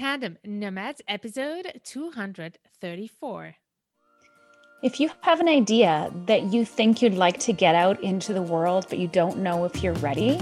Tandem 0.00 0.38
Nomads, 0.42 1.02
episode 1.08 1.78
234. 1.84 3.54
If 4.82 4.98
you 4.98 5.10
have 5.20 5.40
an 5.40 5.48
idea 5.48 6.10
that 6.24 6.44
you 6.54 6.64
think 6.64 7.02
you'd 7.02 7.12
like 7.12 7.38
to 7.40 7.52
get 7.52 7.74
out 7.74 8.02
into 8.02 8.32
the 8.32 8.40
world, 8.40 8.86
but 8.88 8.98
you 8.98 9.08
don't 9.08 9.40
know 9.40 9.66
if 9.66 9.82
you're 9.82 9.92
ready, 9.96 10.40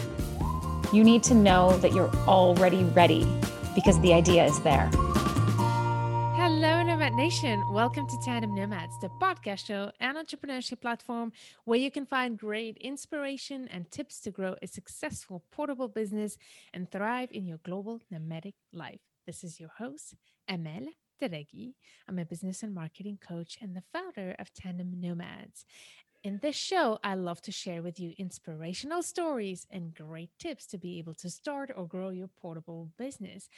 you 0.93 1.03
need 1.03 1.25
to 1.25 1.35
know 1.35 1.77
that 1.79 1.93
you're 1.93 2.15
already 2.29 2.85
ready 2.85 3.27
because 3.75 3.99
the 3.99 4.15
idea 4.15 4.45
is 4.45 4.61
there. 4.61 4.89
Hello, 6.37 6.81
Nomad 6.85 7.15
Nation. 7.15 7.61
Welcome 7.73 8.07
to 8.07 8.17
Tandem 8.25 8.55
Nomads, 8.55 8.97
the 9.01 9.09
podcast 9.21 9.67
show 9.67 9.91
and 9.99 10.17
entrepreneurship 10.17 10.81
platform 10.81 11.33
where 11.65 11.81
you 11.81 11.91
can 11.91 12.07
find 12.07 12.39
great 12.39 12.77
inspiration 12.77 13.67
and 13.73 13.91
tips 13.91 14.21
to 14.21 14.31
grow 14.31 14.55
a 14.63 14.69
successful 14.69 15.43
portable 15.51 15.89
business 15.89 16.39
and 16.73 16.89
thrive 16.89 17.31
in 17.33 17.45
your 17.45 17.59
global 17.65 18.01
nomadic 18.09 18.55
life. 18.73 19.08
This 19.29 19.45
is 19.45 19.61
your 19.61 19.69
host, 19.77 20.15
Amel 20.49 20.87
Derragui. 21.21 21.75
I'm 22.09 22.19
a 22.19 22.25
business 22.25 22.63
and 22.63 22.75
marketing 22.75 23.19
coach 23.21 23.59
and 23.61 23.77
the 23.77 23.83
founder 23.93 24.35
of 24.39 24.55
Tandem 24.55 24.99
Nomads. 24.99 25.67
In 26.25 26.39
this 26.41 26.57
show, 26.57 26.99
I 27.05 27.13
love 27.13 27.43
to 27.43 27.53
share 27.53 27.83
with 27.83 28.01
you 28.01 28.15
inspirational 28.17 29.03
stories 29.03 29.67
and 29.71 29.95
great 29.95 30.31
tips 30.39 30.65
to 30.69 30.79
be 30.79 30.99
able 30.99 31.13
to 31.17 31.29
start 31.29 31.71
or 31.77 31.87
grow 31.87 32.09
your 32.09 32.31
portable 32.41 32.89
business 32.97 33.51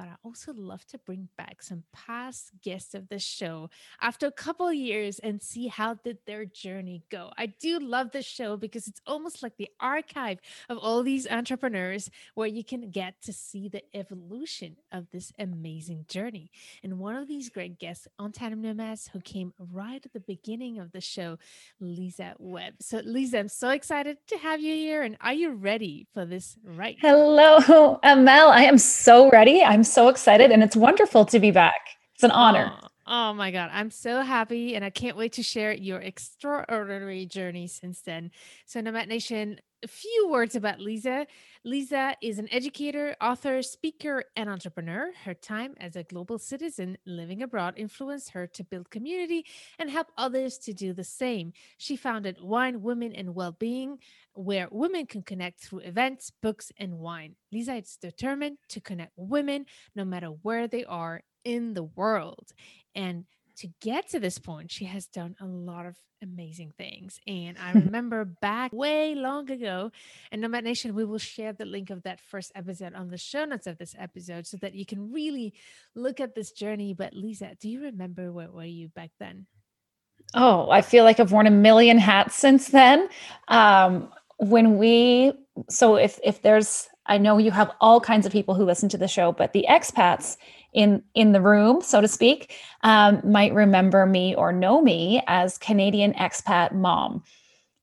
but 0.00 0.08
I 0.08 0.14
also 0.24 0.54
love 0.54 0.86
to 0.86 0.98
bring 0.98 1.28
back 1.36 1.62
some 1.62 1.84
past 1.92 2.52
guests 2.62 2.94
of 2.94 3.10
the 3.10 3.18
show 3.18 3.68
after 4.00 4.26
a 4.26 4.32
couple 4.32 4.72
years 4.72 5.18
and 5.18 5.42
see 5.42 5.66
how 5.66 5.92
did 5.92 6.16
their 6.26 6.46
journey 6.46 7.02
go. 7.10 7.30
I 7.36 7.52
do 7.60 7.78
love 7.78 8.10
the 8.10 8.22
show 8.22 8.56
because 8.56 8.88
it's 8.88 9.02
almost 9.06 9.42
like 9.42 9.58
the 9.58 9.68
archive 9.78 10.38
of 10.70 10.78
all 10.78 11.02
these 11.02 11.28
entrepreneurs 11.28 12.10
where 12.34 12.46
you 12.46 12.64
can 12.64 12.90
get 12.90 13.20
to 13.24 13.32
see 13.34 13.68
the 13.68 13.82
evolution 13.94 14.76
of 14.90 15.10
this 15.10 15.34
amazing 15.38 16.06
journey. 16.08 16.50
And 16.82 16.98
one 16.98 17.16
of 17.16 17.28
these 17.28 17.50
great 17.50 17.78
guests 17.78 18.08
on 18.18 18.32
Tandem 18.32 18.62
Nomads 18.62 19.10
who 19.12 19.20
came 19.20 19.52
right 19.58 20.02
at 20.02 20.14
the 20.14 20.20
beginning 20.20 20.78
of 20.78 20.92
the 20.92 21.02
show, 21.02 21.36
Lisa 21.78 22.36
Webb. 22.38 22.76
So 22.80 23.02
Lisa, 23.04 23.38
I'm 23.38 23.48
so 23.48 23.68
excited 23.68 24.16
to 24.28 24.38
have 24.38 24.62
you 24.62 24.72
here 24.72 25.02
and 25.02 25.18
are 25.20 25.34
you 25.34 25.50
ready 25.52 26.06
for 26.14 26.24
this 26.24 26.56
right? 26.64 26.96
Now? 27.02 27.10
Hello, 27.10 28.00
Amel. 28.02 28.48
I 28.48 28.62
am 28.62 28.78
so 28.78 29.28
ready. 29.28 29.62
I'm 29.62 29.84
so 29.92 30.08
excited 30.08 30.50
and 30.50 30.62
it's 30.62 30.76
wonderful 30.76 31.24
to 31.26 31.38
be 31.38 31.50
back. 31.50 31.80
It's 32.14 32.24
an 32.24 32.30
honor. 32.30 32.72
Oh, 32.82 32.88
oh, 33.06 33.34
my 33.34 33.50
God. 33.50 33.70
I'm 33.72 33.90
so 33.90 34.22
happy 34.22 34.74
and 34.74 34.84
I 34.84 34.90
can't 34.90 35.16
wait 35.16 35.32
to 35.34 35.42
share 35.42 35.72
your 35.72 36.00
extraordinary 36.00 37.26
journey 37.26 37.66
since 37.66 38.00
then. 38.02 38.30
So, 38.66 38.80
Nomad 38.80 39.08
Nation, 39.08 39.58
a 39.82 39.88
few 39.88 40.28
words 40.30 40.54
about 40.54 40.80
Lisa. 40.80 41.26
Lisa 41.62 42.16
is 42.22 42.38
an 42.38 42.48
educator, 42.50 43.14
author, 43.20 43.60
speaker, 43.60 44.24
and 44.34 44.48
entrepreneur. 44.48 45.10
Her 45.24 45.34
time 45.34 45.74
as 45.78 45.94
a 45.94 46.02
global 46.02 46.38
citizen 46.38 46.96
living 47.04 47.42
abroad 47.42 47.74
influenced 47.76 48.30
her 48.30 48.46
to 48.46 48.64
build 48.64 48.88
community 48.88 49.44
and 49.78 49.90
help 49.90 50.06
others 50.16 50.56
to 50.56 50.72
do 50.72 50.94
the 50.94 51.04
same. 51.04 51.52
She 51.76 51.96
founded 51.96 52.38
Wine, 52.40 52.80
Women, 52.80 53.12
and 53.12 53.34
Wellbeing, 53.34 53.98
where 54.32 54.68
women 54.70 55.04
can 55.04 55.22
connect 55.22 55.60
through 55.60 55.80
events, 55.80 56.32
books, 56.40 56.72
and 56.78 56.98
wine. 56.98 57.36
Lisa 57.52 57.74
is 57.74 57.98
determined 58.00 58.56
to 58.70 58.80
connect 58.80 59.12
women 59.16 59.66
no 59.94 60.06
matter 60.06 60.28
where 60.28 60.66
they 60.66 60.86
are 60.86 61.20
in 61.44 61.74
the 61.74 61.84
world. 61.84 62.52
And 62.94 63.26
to 63.56 63.68
get 63.80 64.08
to 64.10 64.20
this 64.20 64.38
point, 64.38 64.70
she 64.70 64.84
has 64.86 65.06
done 65.06 65.36
a 65.40 65.46
lot 65.46 65.86
of 65.86 65.96
amazing 66.22 66.72
things. 66.76 67.20
And 67.26 67.56
I 67.58 67.72
remember 67.74 68.24
back 68.24 68.72
way 68.72 69.14
long 69.14 69.50
ago, 69.50 69.90
and 70.30 70.40
Nomad 70.40 70.64
Nation, 70.64 70.94
we 70.94 71.04
will 71.04 71.18
share 71.18 71.52
the 71.52 71.64
link 71.64 71.90
of 71.90 72.02
that 72.02 72.20
first 72.20 72.52
episode 72.54 72.94
on 72.94 73.10
the 73.10 73.18
show 73.18 73.44
notes 73.44 73.66
of 73.66 73.78
this 73.78 73.94
episode 73.98 74.46
so 74.46 74.56
that 74.58 74.74
you 74.74 74.86
can 74.86 75.12
really 75.12 75.54
look 75.94 76.20
at 76.20 76.34
this 76.34 76.52
journey. 76.52 76.94
But 76.94 77.14
Lisa, 77.14 77.56
do 77.60 77.68
you 77.68 77.82
remember 77.82 78.32
where 78.32 78.50
were 78.50 78.64
you 78.64 78.88
back 78.88 79.10
then? 79.18 79.46
Oh, 80.34 80.70
I 80.70 80.82
feel 80.82 81.04
like 81.04 81.18
I've 81.18 81.32
worn 81.32 81.46
a 81.46 81.50
million 81.50 81.98
hats 81.98 82.36
since 82.36 82.68
then. 82.68 83.08
Um, 83.48 84.10
when 84.36 84.78
we 84.78 85.32
so 85.68 85.96
if 85.96 86.18
if 86.24 86.42
there's 86.42 86.88
I 87.06 87.18
know 87.18 87.38
you 87.38 87.50
have 87.50 87.72
all 87.80 88.00
kinds 88.00 88.24
of 88.24 88.32
people 88.32 88.54
who 88.54 88.64
listen 88.64 88.88
to 88.90 88.98
the 88.98 89.08
show, 89.08 89.32
but 89.32 89.52
the 89.52 89.66
expats 89.68 90.36
in 90.72 91.02
in 91.14 91.32
the 91.32 91.40
room, 91.40 91.82
so 91.82 92.00
to 92.00 92.08
speak, 92.08 92.54
um, 92.82 93.20
might 93.24 93.52
remember 93.54 94.06
me 94.06 94.34
or 94.34 94.52
know 94.52 94.80
me 94.80 95.22
as 95.26 95.58
Canadian 95.58 96.12
expat 96.14 96.72
mom. 96.72 97.22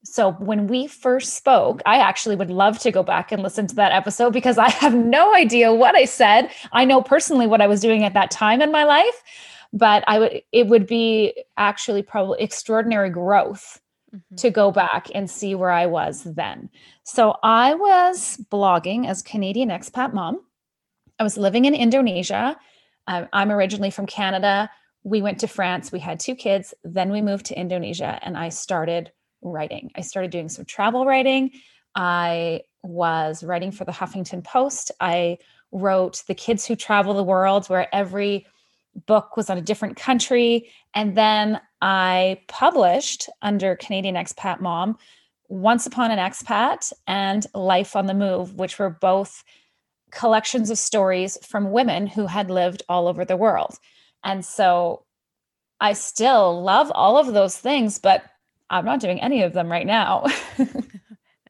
So 0.03 0.31
when 0.33 0.67
we 0.67 0.87
first 0.87 1.33
spoke, 1.33 1.81
I 1.85 1.97
actually 1.97 2.37
would 2.37 2.49
love 2.49 2.79
to 2.79 2.91
go 2.91 3.03
back 3.03 3.31
and 3.31 3.43
listen 3.43 3.67
to 3.67 3.75
that 3.75 3.91
episode 3.91 4.31
because 4.31 4.57
I 4.57 4.69
have 4.83 4.95
no 4.95 5.35
idea 5.35 5.73
what 5.73 5.95
I 5.95 6.05
said. 6.05 6.49
I 6.71 6.85
know 6.85 7.01
personally 7.01 7.47
what 7.47 7.61
I 7.61 7.67
was 7.67 7.81
doing 7.81 8.03
at 8.03 8.13
that 8.13 8.31
time 8.31 8.61
in 8.61 8.71
my 8.71 8.85
life, 8.85 9.21
but 9.73 10.03
I 10.07 10.19
would 10.19 10.41
it 10.51 10.67
would 10.67 10.87
be 10.87 11.33
actually 11.57 12.01
probably 12.03 12.41
extraordinary 12.41 13.09
growth 13.09 13.81
mm-hmm. 14.15 14.35
to 14.37 14.49
go 14.49 14.71
back 14.71 15.07
and 15.13 15.29
see 15.29 15.55
where 15.55 15.71
I 15.71 15.85
was 15.85 16.23
then. 16.23 16.69
So 17.03 17.37
I 17.43 17.73
was 17.73 18.37
blogging 18.49 19.07
as 19.07 19.21
Canadian 19.21 19.69
expat 19.69 20.13
mom. 20.13 20.41
I 21.19 21.23
was 21.23 21.37
living 21.37 21.65
in 21.65 21.75
Indonesia. 21.75 22.57
Um, 23.07 23.27
I'm 23.33 23.51
originally 23.51 23.91
from 23.91 24.05
Canada. 24.05 24.69
We 25.03 25.21
went 25.21 25.39
to 25.39 25.47
France. 25.47 25.91
We 25.91 25.99
had 25.99 26.19
two 26.19 26.35
kids. 26.35 26.73
Then 26.83 27.11
we 27.11 27.21
moved 27.21 27.45
to 27.47 27.59
Indonesia 27.59 28.19
and 28.21 28.37
I 28.37 28.49
started 28.49 29.11
writing. 29.41 29.91
I 29.95 30.01
started 30.01 30.31
doing 30.31 30.49
some 30.49 30.65
travel 30.65 31.05
writing. 31.05 31.51
I 31.95 32.61
was 32.83 33.43
writing 33.43 33.71
for 33.71 33.85
the 33.85 33.91
Huffington 33.91 34.43
Post. 34.43 34.91
I 34.99 35.37
wrote 35.71 36.23
The 36.27 36.35
Kids 36.35 36.65
Who 36.65 36.75
Travel 36.75 37.13
the 37.13 37.23
World, 37.23 37.67
where 37.67 37.93
every 37.93 38.45
book 39.05 39.37
was 39.37 39.49
on 39.49 39.57
a 39.57 39.61
different 39.61 39.95
country. 39.95 40.69
And 40.93 41.15
then 41.15 41.61
I 41.81 42.41
published 42.47 43.29
under 43.41 43.75
Canadian 43.75 44.15
Expat 44.15 44.59
Mom 44.59 44.97
Once 45.49 45.85
Upon 45.85 46.11
an 46.11 46.19
Expat 46.19 46.91
and 47.05 47.45
Life 47.53 47.95
on 47.95 48.07
the 48.07 48.13
Move, 48.13 48.55
which 48.55 48.79
were 48.79 48.89
both 48.89 49.43
collections 50.11 50.69
of 50.69 50.77
stories 50.77 51.37
from 51.45 51.71
women 51.71 52.07
who 52.07 52.27
had 52.27 52.49
lived 52.49 52.83
all 52.87 53.07
over 53.07 53.25
the 53.25 53.37
world. 53.37 53.77
And 54.23 54.43
so 54.45 55.03
I 55.79 55.93
still 55.93 56.61
love 56.61 56.91
all 56.93 57.17
of 57.17 57.33
those 57.33 57.57
things, 57.57 57.99
but 57.99 58.23
I'm 58.69 58.85
not 58.85 58.99
doing 58.99 59.21
any 59.21 59.43
of 59.43 59.53
them 59.53 59.71
right 59.71 59.85
now. 59.85 60.25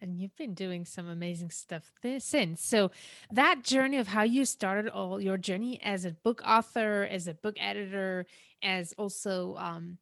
and 0.01 0.17
you've 0.19 0.35
been 0.35 0.53
doing 0.53 0.85
some 0.85 1.07
amazing 1.07 1.49
stuff 1.49 1.91
there 2.01 2.19
since. 2.19 2.63
So 2.63 2.91
that 3.31 3.63
journey 3.63 3.97
of 3.97 4.07
how 4.07 4.23
you 4.23 4.45
started 4.45 4.89
all 4.89 5.21
your 5.21 5.37
journey 5.37 5.79
as 5.83 6.05
a 6.05 6.11
book 6.11 6.41
author, 6.45 7.07
as 7.09 7.27
a 7.27 7.33
book 7.33 7.55
editor, 7.59 8.25
as 8.61 8.93
also 8.97 9.55
um, 9.57 9.97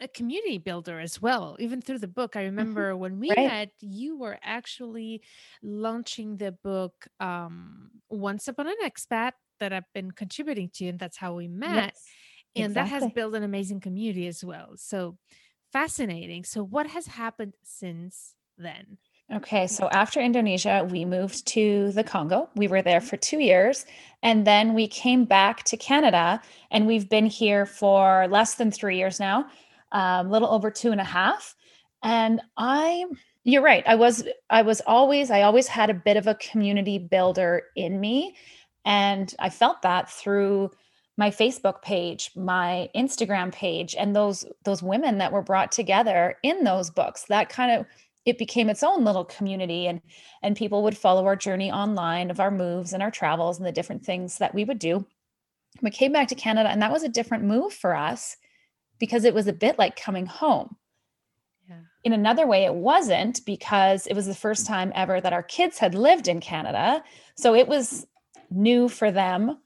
a 0.00 0.08
community 0.08 0.58
builder 0.58 1.00
as 1.00 1.20
well 1.20 1.56
even 1.58 1.80
through 1.80 1.98
the 1.98 2.08
book 2.08 2.36
i 2.36 2.40
mm-hmm. 2.40 2.56
remember 2.56 2.90
mm-hmm. 2.90 3.00
when 3.00 3.18
we 3.18 3.30
right. 3.30 3.46
met 3.46 3.70
you 3.80 4.18
were 4.18 4.38
actually 4.42 5.22
launching 5.62 6.36
the 6.36 6.52
book 6.52 7.06
um 7.20 7.90
once 8.10 8.48
upon 8.48 8.66
an 8.66 8.76
expat 8.84 9.32
that 9.60 9.72
i've 9.72 9.90
been 9.94 10.10
contributing 10.10 10.70
to 10.72 10.86
and 10.86 10.98
that's 10.98 11.16
how 11.16 11.34
we 11.34 11.48
met 11.48 11.94
yes, 11.94 12.02
and 12.56 12.66
exactly. 12.72 12.98
that 12.98 13.02
has 13.02 13.12
built 13.12 13.34
an 13.34 13.42
amazing 13.42 13.80
community 13.80 14.26
as 14.26 14.44
well 14.44 14.72
so 14.76 15.16
fascinating 15.72 16.44
so 16.44 16.62
what 16.62 16.86
has 16.86 17.06
happened 17.06 17.54
since 17.62 18.34
then 18.58 18.98
Okay, 19.32 19.66
so 19.66 19.88
after 19.88 20.20
Indonesia, 20.20 20.86
we 20.88 21.04
moved 21.04 21.48
to 21.48 21.90
the 21.90 22.04
Congo. 22.04 22.48
We 22.54 22.68
were 22.68 22.80
there 22.80 23.00
for 23.00 23.16
two 23.16 23.40
years. 23.40 23.84
And 24.22 24.46
then 24.46 24.72
we 24.72 24.86
came 24.86 25.24
back 25.24 25.64
to 25.64 25.76
Canada, 25.76 26.40
and 26.70 26.86
we've 26.86 27.08
been 27.08 27.26
here 27.26 27.66
for 27.66 28.28
less 28.28 28.54
than 28.54 28.70
three 28.70 28.96
years 28.96 29.18
now 29.18 29.46
a 29.96 30.24
little 30.24 30.48
over 30.48 30.70
two 30.70 30.92
and 30.92 31.00
a 31.00 31.04
half. 31.04 31.54
And 32.02 32.40
I, 32.56 33.06
you're 33.44 33.62
right. 33.62 33.82
I 33.86 33.94
was, 33.94 34.24
I 34.50 34.62
was 34.62 34.82
always, 34.86 35.30
I 35.30 35.42
always 35.42 35.66
had 35.66 35.88
a 35.88 35.94
bit 35.94 36.16
of 36.16 36.26
a 36.26 36.34
community 36.34 36.98
builder 36.98 37.64
in 37.74 37.98
me. 37.98 38.36
And 38.84 39.34
I 39.38 39.48
felt 39.48 39.82
that 39.82 40.10
through 40.10 40.70
my 41.16 41.30
Facebook 41.30 41.80
page, 41.80 42.30
my 42.36 42.90
Instagram 42.94 43.52
page, 43.52 43.94
and 43.98 44.14
those 44.14 44.44
those 44.64 44.82
women 44.82 45.18
that 45.18 45.32
were 45.32 45.42
brought 45.42 45.72
together 45.72 46.36
in 46.42 46.62
those 46.62 46.90
books. 46.90 47.24
That 47.28 47.48
kind 47.48 47.72
of 47.72 47.86
it 48.26 48.38
became 48.38 48.68
its 48.68 48.82
own 48.82 49.04
little 49.04 49.24
community 49.24 49.86
and 49.86 50.02
and 50.42 50.56
people 50.56 50.82
would 50.82 50.96
follow 50.96 51.24
our 51.24 51.36
journey 51.36 51.72
online 51.72 52.30
of 52.30 52.38
our 52.38 52.50
moves 52.50 52.92
and 52.92 53.02
our 53.02 53.10
travels 53.10 53.56
and 53.56 53.66
the 53.66 53.72
different 53.72 54.04
things 54.04 54.38
that 54.38 54.54
we 54.54 54.64
would 54.64 54.78
do. 54.78 55.06
We 55.82 55.90
came 55.90 56.12
back 56.12 56.28
to 56.28 56.34
Canada 56.34 56.68
and 56.68 56.82
that 56.82 56.92
was 56.92 57.02
a 57.02 57.08
different 57.08 57.44
move 57.44 57.72
for 57.72 57.94
us 57.96 58.36
because 58.98 59.24
it 59.24 59.34
was 59.34 59.46
a 59.46 59.52
bit 59.52 59.78
like 59.78 59.96
coming 59.96 60.26
home. 60.26 60.76
Yeah. 61.68 61.80
In 62.04 62.12
another 62.12 62.46
way, 62.46 62.64
it 62.64 62.74
wasn't 62.74 63.44
because 63.44 64.06
it 64.06 64.14
was 64.14 64.26
the 64.26 64.34
first 64.34 64.66
time 64.66 64.92
ever 64.94 65.20
that 65.20 65.32
our 65.32 65.42
kids 65.42 65.78
had 65.78 65.94
lived 65.94 66.28
in 66.28 66.40
Canada. 66.40 67.02
So 67.34 67.54
it 67.54 67.68
was 67.68 68.06
new 68.50 68.88
for 68.88 69.10
them, 69.10 69.58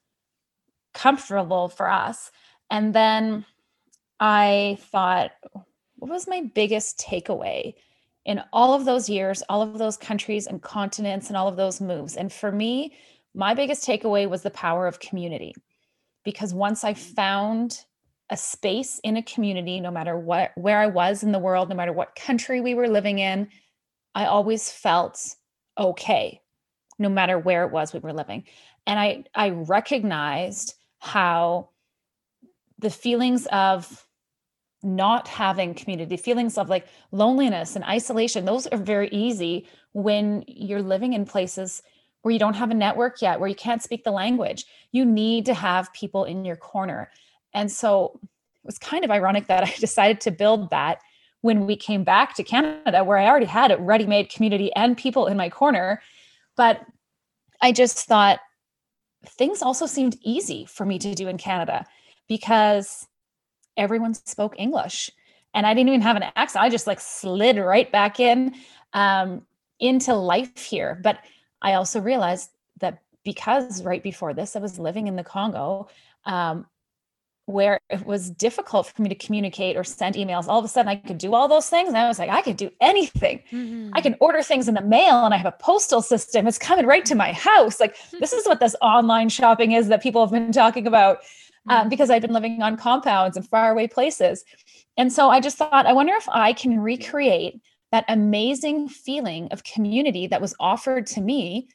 comfortable 0.94 1.69
for 1.69 1.91
us. 1.91 2.31
And 2.71 2.94
then 2.94 3.44
I 4.19 4.79
thought, 4.81 5.32
what 5.97 6.11
was 6.11 6.27
my 6.27 6.43
biggest 6.55 6.99
takeaway 6.99 7.75
in 8.25 8.43
all 8.53 8.75
of 8.75 8.85
those 8.85 9.09
years, 9.09 9.43
all 9.49 9.62
of 9.62 9.79
those 9.79 9.97
countries 9.97 10.47
and 10.47 10.62
continents, 10.62 11.29
and 11.29 11.37
all 11.37 11.49
of 11.49 11.56
those 11.56 11.81
moves? 11.81 12.17
And 12.17 12.32
for 12.32 12.50
me, 12.50 12.94
my 13.35 13.55
biggest 13.55 13.87
takeaway 13.87 14.29
was 14.29 14.43
the 14.43 14.50
power 14.50 14.87
of 14.87 15.00
community. 15.00 15.55
Because 16.25 16.53
once 16.53 16.85
I 16.85 16.94
found 16.94 17.85
a 18.31 18.37
space 18.37 19.00
in 19.03 19.17
a 19.17 19.23
community, 19.23 19.81
no 19.81 19.91
matter 19.91 20.17
what 20.17 20.53
where 20.56 20.79
I 20.79 20.87
was 20.87 21.23
in 21.23 21.32
the 21.32 21.38
world, 21.38 21.69
no 21.69 21.75
matter 21.75 21.93
what 21.93 22.15
country 22.15 22.61
we 22.61 22.75
were 22.75 22.88
living 22.88 23.19
in, 23.19 23.49
I 24.15 24.27
always 24.27 24.71
felt 24.71 25.37
okay, 25.77 26.41
no 26.99 27.09
matter 27.09 27.38
where 27.38 27.65
it 27.65 27.73
was 27.73 27.93
we 27.93 28.00
were 28.00 28.12
living. 28.12 28.44
And 28.87 28.99
I 28.99 29.25
I 29.35 29.50
recognized 29.50 30.75
how 30.99 31.71
the 32.79 32.91
feelings 32.91 33.47
of 33.47 34.06
not 34.82 35.29
having 35.29 35.75
community, 35.75 36.17
feelings 36.17 36.56
of 36.56 36.71
like 36.71 36.87
loneliness 37.12 37.77
and 37.77 37.85
isolation, 37.85 38.44
those 38.44 38.67
are 38.69 38.79
very 38.79 39.09
easy 39.09 39.67
when 39.93 40.44
you're 40.47 40.82
living 40.82 41.12
in 41.12 41.27
places 41.27 41.82
where 42.23 42.32
you 42.32 42.38
don't 42.38 42.55
have 42.55 42.71
a 42.71 42.75
network 42.75 43.21
yet, 43.23 43.41
where 43.41 43.49
you 43.49 43.55
can't 43.55 43.82
speak 43.82 44.05
the 44.05 44.11
language. 44.11 44.65
You 44.93 45.05
need 45.05 45.47
to 45.47 45.55
have 45.55 45.93
people 45.93 46.25
in 46.25 46.44
your 46.44 46.56
corner. 46.56 47.11
And 47.55 47.70
so 47.70 48.19
it 48.23 48.67
was 48.67 48.79
kind 48.79 49.05
of 49.05 49.11
ironic 49.11 49.47
that 49.49 49.64
I 49.69 49.75
decided 49.79 50.20
to 50.23 50.31
build 50.31 50.70
that 50.70 50.99
when 51.43 51.67
we 51.67 51.76
came 51.76 52.05
back 52.05 52.35
to 52.35 52.43
Canada, 52.43 53.02
where 53.02 53.17
I 53.17 53.26
already 53.26 53.47
had 53.47 53.70
a 53.70 53.79
ready 53.79 54.06
made 54.06 54.31
community 54.31 54.73
and 54.75 54.97
people 54.97 55.26
in 55.26 55.37
my 55.37 55.49
corner. 55.49 56.02
But 56.56 56.85
I 57.62 57.73
just 57.73 58.06
thought 58.06 58.41
things 59.25 59.62
also 59.62 59.87
seemed 59.87 60.17
easy 60.23 60.67
for 60.67 60.85
me 60.85 60.99
to 60.99 61.14
do 61.14 61.29
in 61.29 61.38
Canada 61.38 61.87
because 62.29 63.06
everyone 63.76 64.14
spoke 64.14 64.55
English 64.58 65.11
and 65.55 65.67
I 65.67 65.75
didn't 65.75 65.88
even 65.88 66.00
have 66.03 66.17
an 66.17 66.25
accent. 66.37 66.64
I 66.64 66.69
just 66.69 66.87
like 66.87 67.00
slid 67.00 67.58
right 67.58 67.91
back 67.91 68.20
in 68.20 68.55
um, 68.93 69.43
into 69.79 70.14
life 70.14 70.56
here. 70.58 71.00
But 71.03 71.19
I 71.62 71.75
also 71.75 72.00
realized 72.00 72.50
that 72.81 73.03
because 73.25 73.82
right 73.82 74.03
before 74.03 74.35
this, 74.35 74.56
I 74.56 74.61
was 74.61 74.79
living 74.79 75.06
in 75.06 75.17
the 75.17 75.25
Congo, 75.25 75.88
um, 76.25 76.67
where 77.50 77.81
it 77.91 78.06
was 78.06 78.31
difficult 78.31 78.87
for 78.87 79.02
me 79.02 79.08
to 79.08 79.14
communicate 79.14 79.76
or 79.76 79.85
send 79.85 80.14
emails. 80.14 80.47
All 80.49 80.58
of 80.58 80.64
a 80.64 80.69
sudden, 80.69 80.88
I 80.88 80.97
could 80.97 81.19
do 81.19 81.35
all 81.35 81.49
those 81.49 81.69
things. 81.69 81.88
And 81.88 81.99
I 81.99 82.08
was 82.08 82.19
like, 82.19 82.31
I 82.31 82.43
could 82.43 82.56
do 82.56 82.70
anything. 82.81 83.43
Mm-hmm. 83.52 83.91
I 83.94 84.00
can 84.00 84.17
order 84.20 84.43
things 84.43 84.69
in 84.69 84.75
the 84.75 84.82
mail 84.82 85.25
and 85.25 85.35
I 85.35 85.37
have 85.37 85.47
a 85.47 85.56
postal 85.61 86.02
system. 86.02 86.47
It's 86.47 86.58
coming 86.58 86.87
right 86.87 87.05
to 87.06 87.14
my 87.14 87.32
house. 87.32 87.81
Like, 87.81 87.97
this 88.19 88.32
is 88.32 88.47
what 88.47 88.61
this 88.61 88.76
online 88.81 89.29
shopping 89.29 89.73
is 89.73 89.88
that 89.88 90.02
people 90.02 90.23
have 90.25 90.32
been 90.32 90.52
talking 90.52 90.87
about 90.87 91.19
um, 91.69 91.88
because 91.88 92.11
I've 92.11 92.23
been 92.23 92.32
living 92.32 92.62
on 92.62 92.76
compounds 92.76 93.37
and 93.37 93.47
faraway 93.49 93.87
places. 93.87 94.44
And 94.96 95.12
so 95.12 95.29
I 95.29 95.41
just 95.41 95.58
thought, 95.58 95.87
I 95.87 95.93
wonder 95.93 96.14
if 96.17 96.29
I 96.29 96.53
can 96.53 96.81
recreate 96.81 97.61
that 97.93 98.05
amazing 98.08 98.88
feeling 98.88 99.49
of 99.50 99.64
community 99.64 100.26
that 100.29 100.41
was 100.41 100.55
offered 100.61 101.06
to 101.08 101.20
me. 101.20 101.69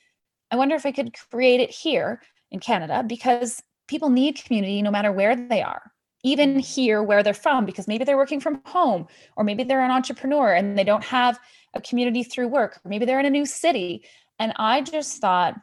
I 0.51 0.55
wonder 0.55 0.75
if 0.75 0.85
I 0.85 0.91
could 0.91 1.13
create 1.29 1.59
it 1.59 1.69
here 1.69 2.21
in 2.51 2.59
Canada 2.59 3.03
because 3.05 3.61
people 3.87 4.09
need 4.09 4.43
community 4.43 4.81
no 4.81 4.91
matter 4.91 5.11
where 5.11 5.35
they 5.35 5.61
are, 5.61 5.91
even 6.23 6.59
here 6.59 7.03
where 7.03 7.23
they're 7.23 7.33
from, 7.33 7.65
because 7.65 7.87
maybe 7.87 8.03
they're 8.03 8.17
working 8.17 8.39
from 8.39 8.61
home, 8.65 9.07
or 9.35 9.43
maybe 9.43 9.63
they're 9.63 9.83
an 9.83 9.91
entrepreneur 9.91 10.53
and 10.53 10.77
they 10.77 10.83
don't 10.83 11.03
have 11.03 11.39
a 11.73 11.81
community 11.81 12.23
through 12.23 12.47
work, 12.47 12.79
or 12.83 12.89
maybe 12.89 13.05
they're 13.05 13.19
in 13.19 13.25
a 13.25 13.29
new 13.29 13.45
city. 13.45 14.05
And 14.39 14.53
I 14.57 14.81
just 14.81 15.19
thought, 15.19 15.55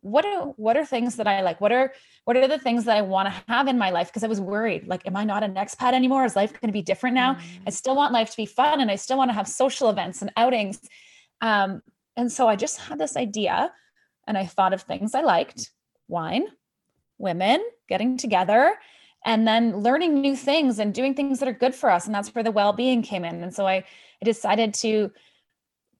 what 0.00 0.26
are 0.26 0.48
what 0.56 0.76
are 0.76 0.84
things 0.84 1.16
that 1.16 1.26
I 1.26 1.40
like? 1.40 1.62
What 1.62 1.72
are 1.72 1.94
what 2.24 2.36
are 2.36 2.46
the 2.46 2.58
things 2.58 2.84
that 2.84 2.96
I 2.96 3.02
want 3.02 3.26
to 3.26 3.42
have 3.48 3.68
in 3.68 3.78
my 3.78 3.90
life? 3.90 4.08
Because 4.08 4.22
I 4.22 4.26
was 4.26 4.40
worried, 4.40 4.86
like, 4.86 5.06
am 5.06 5.16
I 5.16 5.24
not 5.24 5.42
an 5.42 5.54
expat 5.54 5.94
anymore? 5.94 6.26
Is 6.26 6.36
life 6.36 6.52
going 6.52 6.68
to 6.68 6.72
be 6.72 6.82
different 6.82 7.14
now? 7.14 7.34
Mm-hmm. 7.34 7.64
I 7.66 7.70
still 7.70 7.96
want 7.96 8.12
life 8.12 8.30
to 8.30 8.36
be 8.36 8.44
fun, 8.44 8.80
and 8.82 8.90
I 8.90 8.96
still 8.96 9.16
want 9.16 9.30
to 9.30 9.34
have 9.34 9.48
social 9.48 9.88
events 9.88 10.20
and 10.20 10.30
outings. 10.36 10.78
Um, 11.40 11.80
and 12.16 12.30
so 12.30 12.48
I 12.48 12.56
just 12.56 12.80
had 12.80 12.98
this 12.98 13.16
idea, 13.16 13.72
and 14.26 14.36
I 14.36 14.44
thought 14.44 14.74
of 14.74 14.82
things 14.82 15.14
I 15.14 15.22
liked: 15.22 15.70
wine, 16.06 16.44
women, 17.18 17.64
getting 17.88 18.16
together, 18.16 18.74
and 19.24 19.46
then 19.48 19.78
learning 19.78 20.20
new 20.20 20.36
things 20.36 20.78
and 20.78 20.92
doing 20.92 21.14
things 21.14 21.38
that 21.38 21.48
are 21.48 21.52
good 21.52 21.74
for 21.74 21.90
us. 21.90 22.06
And 22.06 22.14
that's 22.14 22.34
where 22.34 22.44
the 22.44 22.50
well-being 22.50 23.02
came 23.02 23.24
in. 23.24 23.42
And 23.42 23.54
so 23.54 23.66
I, 23.66 23.76
I 23.76 24.24
decided 24.24 24.74
to 24.74 25.10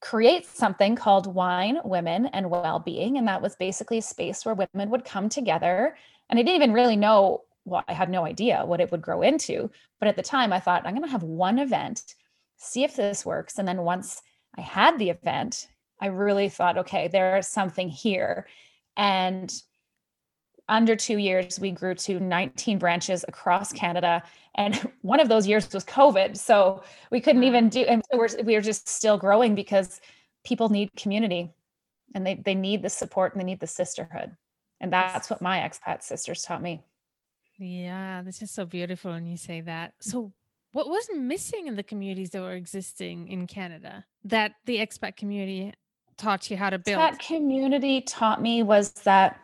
create 0.01 0.45
something 0.45 0.95
called 0.97 1.35
Wine, 1.35 1.79
Women, 1.85 2.27
and 2.27 2.51
Well-Being. 2.51 3.17
And 3.17 3.27
that 3.27 3.41
was 3.41 3.57
basically 3.57 3.99
a 3.99 4.03
space 4.03 4.45
where 4.45 4.55
women 4.55 4.91
would 4.91 5.07
come 5.07 5.31
together. 5.31 5.97
And 6.29 6.39
I 6.39 6.43
didn't 6.43 6.57
even 6.57 6.73
really 6.75 6.97
know, 6.97 7.45
well, 7.65 7.85
I 7.89 7.95
had 7.95 8.11
no 8.11 8.27
idea 8.27 8.67
what 8.67 8.81
it 8.81 8.91
would 8.91 9.01
grow 9.01 9.23
into. 9.23 9.71
But 10.01 10.09
at 10.09 10.17
the 10.17 10.23
time, 10.23 10.53
I 10.53 10.61
thought, 10.61 10.85
I'm 10.85 10.95
going 10.95 11.07
to 11.07 11.11
have 11.11 11.23
one 11.23 11.59
event, 11.59 12.15
see 12.59 12.85
if 12.85 12.97
this 12.97 13.25
works. 13.25 13.59
And 13.59 13.67
then 13.67 13.83
once 13.83 14.21
I 14.59 14.61
had 14.61 14.99
the 14.99 15.09
event, 15.09 15.69
I 16.01 16.09
really 16.09 16.51
thought, 16.51 16.77
okay, 16.77 17.09
there's 17.09 17.49
something 17.49 17.89
here. 17.89 18.47
And 18.99 19.51
under 20.69 20.97
two 20.97 21.19
years, 21.19 21.61
we 21.61 21.71
grew 21.71 21.95
to 21.95 22.19
19 22.19 22.79
branches 22.79 23.25
across 23.29 23.73
Canada. 23.73 24.23
And 24.55 24.75
one 25.03 25.21
of 25.21 25.29
those 25.29 25.47
years 25.47 25.73
was 25.73 25.85
COVID. 25.85 26.37
So 26.37 26.83
we 27.11 27.21
couldn't 27.21 27.43
mm. 27.43 27.47
even 27.47 27.69
do, 27.69 27.83
and 27.83 28.03
so 28.11 28.19
we're, 28.19 28.29
we 28.45 28.55
were 28.55 28.61
just 28.61 28.89
still 28.89 29.19
growing 29.19 29.55
because 29.55 30.01
people 30.45 30.69
need 30.69 30.91
community 30.97 31.51
and 32.15 32.27
they, 32.27 32.35
they 32.37 32.55
need 32.55 32.83
the 32.83 32.91
support 32.91 33.33
and 33.33 33.41
they 33.41 33.45
need 33.45 33.61
the 33.61 33.67
sisterhood. 33.67 34.37
And 34.81 34.93
that's 34.93 35.31
what 35.31 35.41
my 35.41 35.59
expat 35.59 36.03
sisters 36.03 36.43
taught 36.43 36.63
me. 36.63 36.83
Yeah, 37.59 38.23
this 38.23 38.43
is 38.43 38.51
so 38.51 38.67
beautiful 38.67 39.13
when 39.13 39.27
you 39.27 39.37
say 39.37 39.61
that. 39.63 39.95
So, 40.01 40.33
what 40.73 40.89
was 40.89 41.09
missing 41.15 41.69
in 41.69 41.77
the 41.77 41.85
communities 41.85 42.31
that 42.31 42.43
were 42.43 42.55
existing 42.55 43.29
in 43.29 43.47
Canada 43.47 44.05
that 44.25 44.55
the 44.67 44.79
expat 44.79 45.17
community 45.17 45.73
taught 46.17 46.51
you 46.51 46.57
how 46.57 46.71
to 46.71 46.79
build? 46.79 46.99
That 46.99 47.21
community 47.21 48.01
taught 48.01 48.43
me 48.43 48.65
was 48.65 48.91
that 49.05 49.41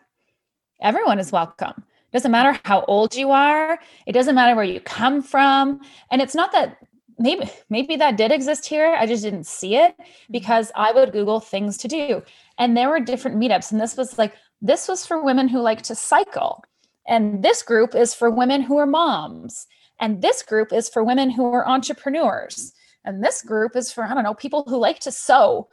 everyone 0.81 1.19
is 1.19 1.33
welcome. 1.33 1.75
It 1.77 2.13
doesn't 2.13 2.31
matter 2.33 2.59
how 2.65 2.85
old 2.87 3.15
you 3.15 3.31
are. 3.31 3.79
It 4.07 4.13
doesn't 4.13 4.35
matter 4.35 4.57
where 4.57 4.65
you 4.65 4.81
come 4.81 5.23
from. 5.23 5.81
And 6.11 6.21
it's 6.21 6.35
not 6.35 6.53
that 6.53 6.79
maybe 7.19 7.49
maybe 7.69 7.97
that 7.97 8.17
did 8.17 8.33
exist 8.33 8.67
here. 8.67 8.97
I 8.99 9.07
just 9.07 9.23
didn't 9.23 9.47
see 9.47 9.77
it 9.77 9.93
mm-hmm. 9.93 10.33
because 10.33 10.73
I 10.75 10.93
would 10.93 11.13
Google 11.13 11.39
things 11.39 11.77
to 11.79 11.89
do. 11.89 12.23
And 12.59 12.77
there 12.77 12.89
were 12.89 13.01
different 13.01 13.37
meetups. 13.37 13.71
And 13.71 13.81
this 13.81 13.97
was 13.97 14.19
like, 14.19 14.35
this 14.61 14.89
was 14.89 15.07
for 15.07 15.23
women 15.23 15.49
who 15.49 15.61
like 15.61 15.83
to 15.83 15.95
cycle. 15.95 16.65
And 17.07 17.43
this 17.43 17.63
group 17.63 17.95
is 17.95 18.15
for 18.15 18.31
women 18.31 18.63
who 18.63 18.77
are 18.79 18.87
moms. 18.87 19.67
And 20.01 20.23
this 20.23 20.43
group 20.43 20.73
is 20.73 20.89
for 20.89 21.05
women 21.05 21.31
who 21.31 21.53
are 21.53 21.69
entrepreneurs. 21.69 22.73
And 23.05 23.23
this 23.23 23.43
group 23.43 23.77
is 23.77 23.93
for, 23.93 24.05
I 24.05 24.15
don't 24.15 24.25
know, 24.25 24.35
people 24.35 24.65
who 24.67 24.79
like 24.79 25.01
to 25.01 25.13
sew. 25.13 25.69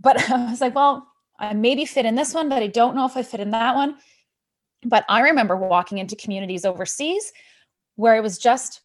But 0.00 0.30
I 0.30 0.50
was 0.50 0.60
like, 0.60 0.74
well, 0.74 1.06
I 1.38 1.54
maybe 1.54 1.84
fit 1.84 2.04
in 2.04 2.16
this 2.16 2.34
one, 2.34 2.48
but 2.48 2.62
I 2.62 2.66
don't 2.66 2.94
know 2.94 3.06
if 3.06 3.16
I 3.16 3.22
fit 3.22 3.40
in 3.40 3.50
that 3.52 3.74
one. 3.74 3.96
But 4.84 5.04
I 5.08 5.20
remember 5.20 5.56
walking 5.56 5.98
into 5.98 6.16
communities 6.16 6.64
overseas 6.64 7.32
where 7.96 8.16
it 8.16 8.22
was 8.22 8.38
just 8.38 8.80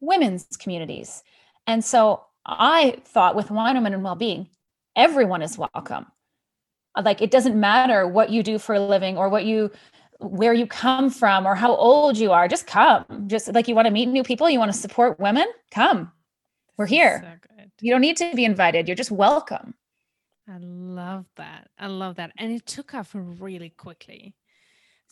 women's 0.00 0.44
communities. 0.56 1.22
And 1.66 1.84
so 1.84 2.24
I 2.44 2.98
thought 3.04 3.36
with 3.36 3.50
Wine 3.50 3.74
Women 3.74 3.94
and 3.94 4.04
well 4.04 4.16
being, 4.16 4.48
everyone 4.96 5.42
is 5.42 5.58
welcome. 5.58 6.06
Like 7.00 7.22
it 7.22 7.30
doesn't 7.30 7.58
matter 7.58 8.06
what 8.06 8.30
you 8.30 8.42
do 8.42 8.58
for 8.58 8.74
a 8.74 8.80
living 8.80 9.16
or 9.16 9.28
what 9.28 9.44
you 9.44 9.70
where 10.18 10.52
you 10.52 10.66
come 10.66 11.08
from 11.08 11.46
or 11.46 11.54
how 11.54 11.74
old 11.74 12.18
you 12.18 12.30
are, 12.30 12.46
just 12.46 12.66
come. 12.66 13.06
Just 13.26 13.54
like 13.54 13.68
you 13.68 13.74
want 13.74 13.86
to 13.86 13.92
meet 13.92 14.06
new 14.06 14.22
people, 14.22 14.50
you 14.50 14.58
want 14.58 14.70
to 14.70 14.78
support 14.78 15.18
women, 15.18 15.46
come. 15.70 16.12
We're 16.76 16.86
here. 16.86 17.38
So 17.56 17.60
you 17.80 17.90
don't 17.90 18.02
need 18.02 18.18
to 18.18 18.34
be 18.34 18.44
invited. 18.44 18.86
You're 18.86 18.96
just 18.96 19.10
welcome. 19.10 19.74
I 20.46 20.58
love 20.58 21.24
that. 21.36 21.68
I 21.78 21.86
love 21.86 22.16
that. 22.16 22.32
And 22.36 22.52
it 22.52 22.66
took 22.66 22.92
off 22.92 23.12
really 23.14 23.70
quickly. 23.70 24.34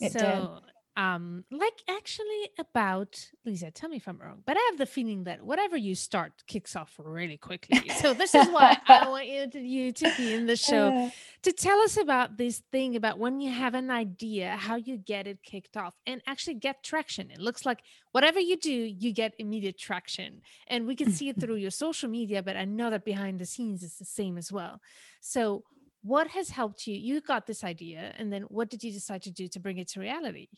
It 0.00 0.12
so, 0.12 0.18
did. 0.18 1.02
um, 1.02 1.44
like 1.50 1.82
actually 1.88 2.50
about 2.58 3.30
Lisa, 3.44 3.70
tell 3.70 3.88
me 3.88 3.96
if 3.96 4.06
I'm 4.06 4.18
wrong, 4.18 4.42
but 4.46 4.56
I 4.56 4.60
have 4.70 4.78
the 4.78 4.86
feeling 4.86 5.24
that 5.24 5.42
whatever 5.42 5.76
you 5.76 5.94
start 5.94 6.32
kicks 6.46 6.76
off 6.76 6.94
really 6.98 7.36
quickly. 7.36 7.88
So 8.00 8.14
this 8.14 8.34
is 8.34 8.48
why 8.48 8.76
I 8.86 9.08
want 9.14 9.26
you 9.26 9.48
to, 9.48 9.60
you 9.60 9.92
to 9.92 10.12
be 10.16 10.34
in 10.34 10.46
the 10.46 10.56
show 10.56 11.10
to 11.42 11.52
tell 11.52 11.78
us 11.80 11.96
about 11.96 12.36
this 12.36 12.62
thing 12.72 12.96
about 12.96 13.18
when 13.18 13.40
you 13.40 13.50
have 13.50 13.74
an 13.74 13.90
idea, 13.90 14.56
how 14.56 14.76
you 14.76 14.96
get 14.96 15.26
it 15.26 15.42
kicked 15.42 15.76
off 15.76 15.94
and 16.06 16.20
actually 16.26 16.54
get 16.54 16.82
traction. 16.82 17.30
It 17.30 17.38
looks 17.38 17.64
like 17.64 17.80
whatever 18.12 18.40
you 18.40 18.56
do, 18.56 18.72
you 18.72 19.12
get 19.12 19.34
immediate 19.38 19.78
traction. 19.78 20.42
And 20.66 20.86
we 20.86 20.96
can 20.96 21.12
see 21.12 21.28
it 21.28 21.40
through 21.40 21.56
your 21.64 21.70
social 21.70 22.08
media, 22.08 22.42
but 22.42 22.56
I 22.56 22.64
know 22.64 22.90
that 22.90 23.04
behind 23.04 23.40
the 23.40 23.46
scenes 23.46 23.82
is 23.82 23.94
the 23.96 24.04
same 24.04 24.36
as 24.36 24.50
well. 24.50 24.80
So 25.20 25.64
what 26.02 26.28
has 26.28 26.50
helped 26.50 26.86
you 26.86 26.94
you 26.94 27.20
got 27.20 27.46
this 27.46 27.64
idea 27.64 28.12
and 28.18 28.32
then 28.32 28.42
what 28.42 28.70
did 28.70 28.82
you 28.82 28.92
decide 28.92 29.22
to 29.22 29.30
do 29.30 29.48
to 29.48 29.58
bring 29.58 29.78
it 29.78 29.88
to 29.88 30.00
reality 30.00 30.48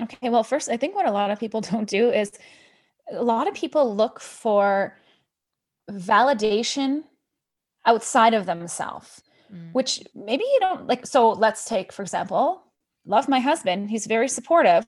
okay 0.00 0.28
well 0.28 0.44
first 0.44 0.68
i 0.68 0.76
think 0.76 0.94
what 0.94 1.06
a 1.06 1.10
lot 1.10 1.30
of 1.30 1.40
people 1.40 1.60
don't 1.72 1.88
do 1.88 2.10
is 2.10 2.32
a 3.12 3.22
lot 3.22 3.48
of 3.48 3.54
people 3.54 3.94
look 3.94 4.20
for 4.20 4.96
validation 5.90 7.02
outside 7.86 8.34
of 8.34 8.46
themselves 8.46 9.22
mm. 9.52 9.72
which 9.72 10.02
maybe 10.14 10.44
you 10.44 10.58
don't 10.60 10.86
like 10.86 11.06
so 11.06 11.30
let's 11.30 11.64
take 11.64 11.92
for 11.92 12.02
example 12.02 12.62
love 13.06 13.28
my 13.28 13.40
husband 13.40 13.90
he's 13.90 14.06
very 14.06 14.28
supportive 14.28 14.84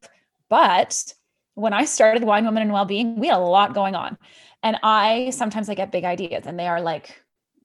but 0.48 1.14
when 1.54 1.72
i 1.72 1.84
started 1.84 2.22
wine 2.22 2.44
woman 2.44 2.62
and 2.62 2.72
well-being 2.72 3.18
we 3.18 3.28
had 3.28 3.38
a 3.38 3.40
lot 3.40 3.74
going 3.74 3.94
on 3.94 4.16
and 4.62 4.76
i 4.82 5.30
sometimes 5.30 5.68
i 5.68 5.74
get 5.74 5.90
big 5.90 6.04
ideas 6.04 6.46
and 6.46 6.58
they 6.58 6.68
are 6.68 6.80
like 6.80 7.21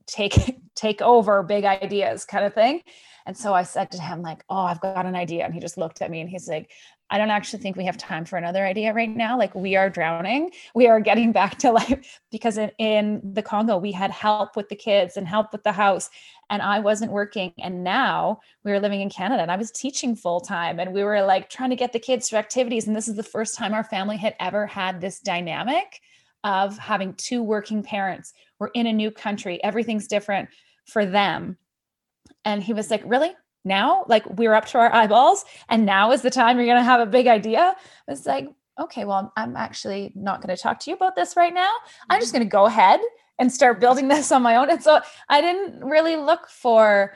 take 0.08 0.60
take 0.76 1.02
over 1.02 1.44
big 1.44 1.66
ideas 1.66 2.26
kind 2.26 2.46
of 2.46 2.54
thing. 2.54 2.82
And 3.28 3.36
so 3.36 3.54
I 3.54 3.64
said 3.64 3.92
to 3.92 4.02
him, 4.02 4.22
like, 4.22 4.44
oh, 4.50 4.56
I've 4.62 4.80
got 4.80 5.06
an 5.06 5.16
idea. 5.16 5.44
And 5.44 5.54
he 5.54 5.60
just 5.60 5.78
looked 5.78 6.02
at 6.02 6.10
me 6.10 6.22
and 6.22 6.30
he's 6.30 6.48
like, 6.48 6.72
I 7.10 7.18
don't 7.18 7.30
actually 7.30 7.62
think 7.62 7.76
we 7.76 7.86
have 7.86 7.98
time 7.98 8.24
for 8.24 8.38
another 8.38 8.66
idea 8.66 8.94
right 8.94 9.14
now. 9.14 9.38
Like 9.38 9.54
we 9.54 9.76
are 9.76 9.90
drowning. 9.90 10.52
We 10.76 10.88
are 10.88 11.02
getting 11.02 11.32
back 11.34 11.58
to 11.60 11.72
life 11.72 12.22
because 12.32 12.58
in, 12.58 12.72
in 12.78 13.22
the 13.34 13.42
Congo, 13.42 13.78
we 13.78 13.92
had 13.92 14.12
help 14.12 14.56
with 14.56 14.70
the 14.70 14.76
kids 14.76 15.18
and 15.18 15.28
help 15.28 15.52
with 15.52 15.64
the 15.64 15.74
house. 15.74 16.10
And 16.50 16.62
I 16.62 16.80
wasn't 16.80 17.12
working. 17.12 17.52
And 17.60 17.84
now 17.84 18.40
we 18.64 18.72
were 18.72 18.80
living 18.80 19.02
in 19.02 19.10
Canada 19.10 19.42
and 19.42 19.52
I 19.52 19.58
was 19.58 19.72
teaching 19.72 20.16
full 20.16 20.40
time. 20.40 20.80
And 20.80 20.94
we 20.94 21.04
were 21.04 21.22
like 21.24 21.50
trying 21.50 21.72
to 21.72 21.76
get 21.76 21.92
the 21.92 22.00
kids 22.00 22.30
to 22.30 22.38
activities. 22.38 22.88
And 22.88 22.96
this 22.96 23.10
is 23.10 23.16
the 23.16 23.24
first 23.24 23.56
time 23.56 23.74
our 23.74 23.84
family 23.84 24.16
had 24.16 24.36
ever 24.40 24.68
had 24.68 25.02
this 25.02 25.20
dynamic 25.20 26.02
of 26.48 26.78
having 26.78 27.14
two 27.14 27.44
working 27.44 27.84
parents. 27.84 28.34
We're 28.58 28.70
in 28.70 28.88
a 28.88 28.94
new 28.94 29.12
country, 29.12 29.62
everything's 29.64 30.08
different 30.08 30.48
for 30.86 31.06
them. 31.06 31.58
And 32.46 32.64
he 32.64 32.74
was 32.74 32.90
like, 32.90 33.04
Really? 33.06 33.36
Now? 33.66 34.06
Like 34.08 34.40
we 34.40 34.48
are 34.48 34.56
up 34.56 34.66
to 34.68 34.78
our 34.78 34.94
eyeballs, 34.94 35.44
and 35.68 35.86
now 35.86 36.14
is 36.14 36.22
the 36.22 36.32
time 36.32 36.58
you're 36.58 36.66
going 36.66 36.78
to 36.78 36.84
have 36.84 37.02
a 37.02 37.06
big 37.06 37.28
idea? 37.28 37.76
I 38.08 38.12
was 38.12 38.26
like, 38.26 38.48
Okay, 38.80 39.04
well, 39.04 39.34
I'm 39.36 39.58
actually 39.58 40.14
not 40.16 40.42
going 40.42 40.56
to 40.56 40.62
talk 40.62 40.80
to 40.82 40.90
you 40.90 40.96
about 40.96 41.16
this 41.16 41.36
right 41.36 41.54
now. 41.54 41.72
I'm 42.10 42.22
just 42.22 42.32
mm-hmm. 42.32 42.40
going 42.40 42.50
to 42.50 42.52
go 42.52 42.66
ahead 42.66 43.02
and 43.40 43.52
start 43.52 43.82
building 43.82 44.08
this 44.08 44.32
on 44.32 44.42
my 44.42 44.56
own. 44.56 44.70
And 44.70 44.82
so 44.82 45.02
I 45.28 45.42
didn't 45.42 45.84
really 45.84 46.16
look 46.16 46.48
for, 46.48 47.14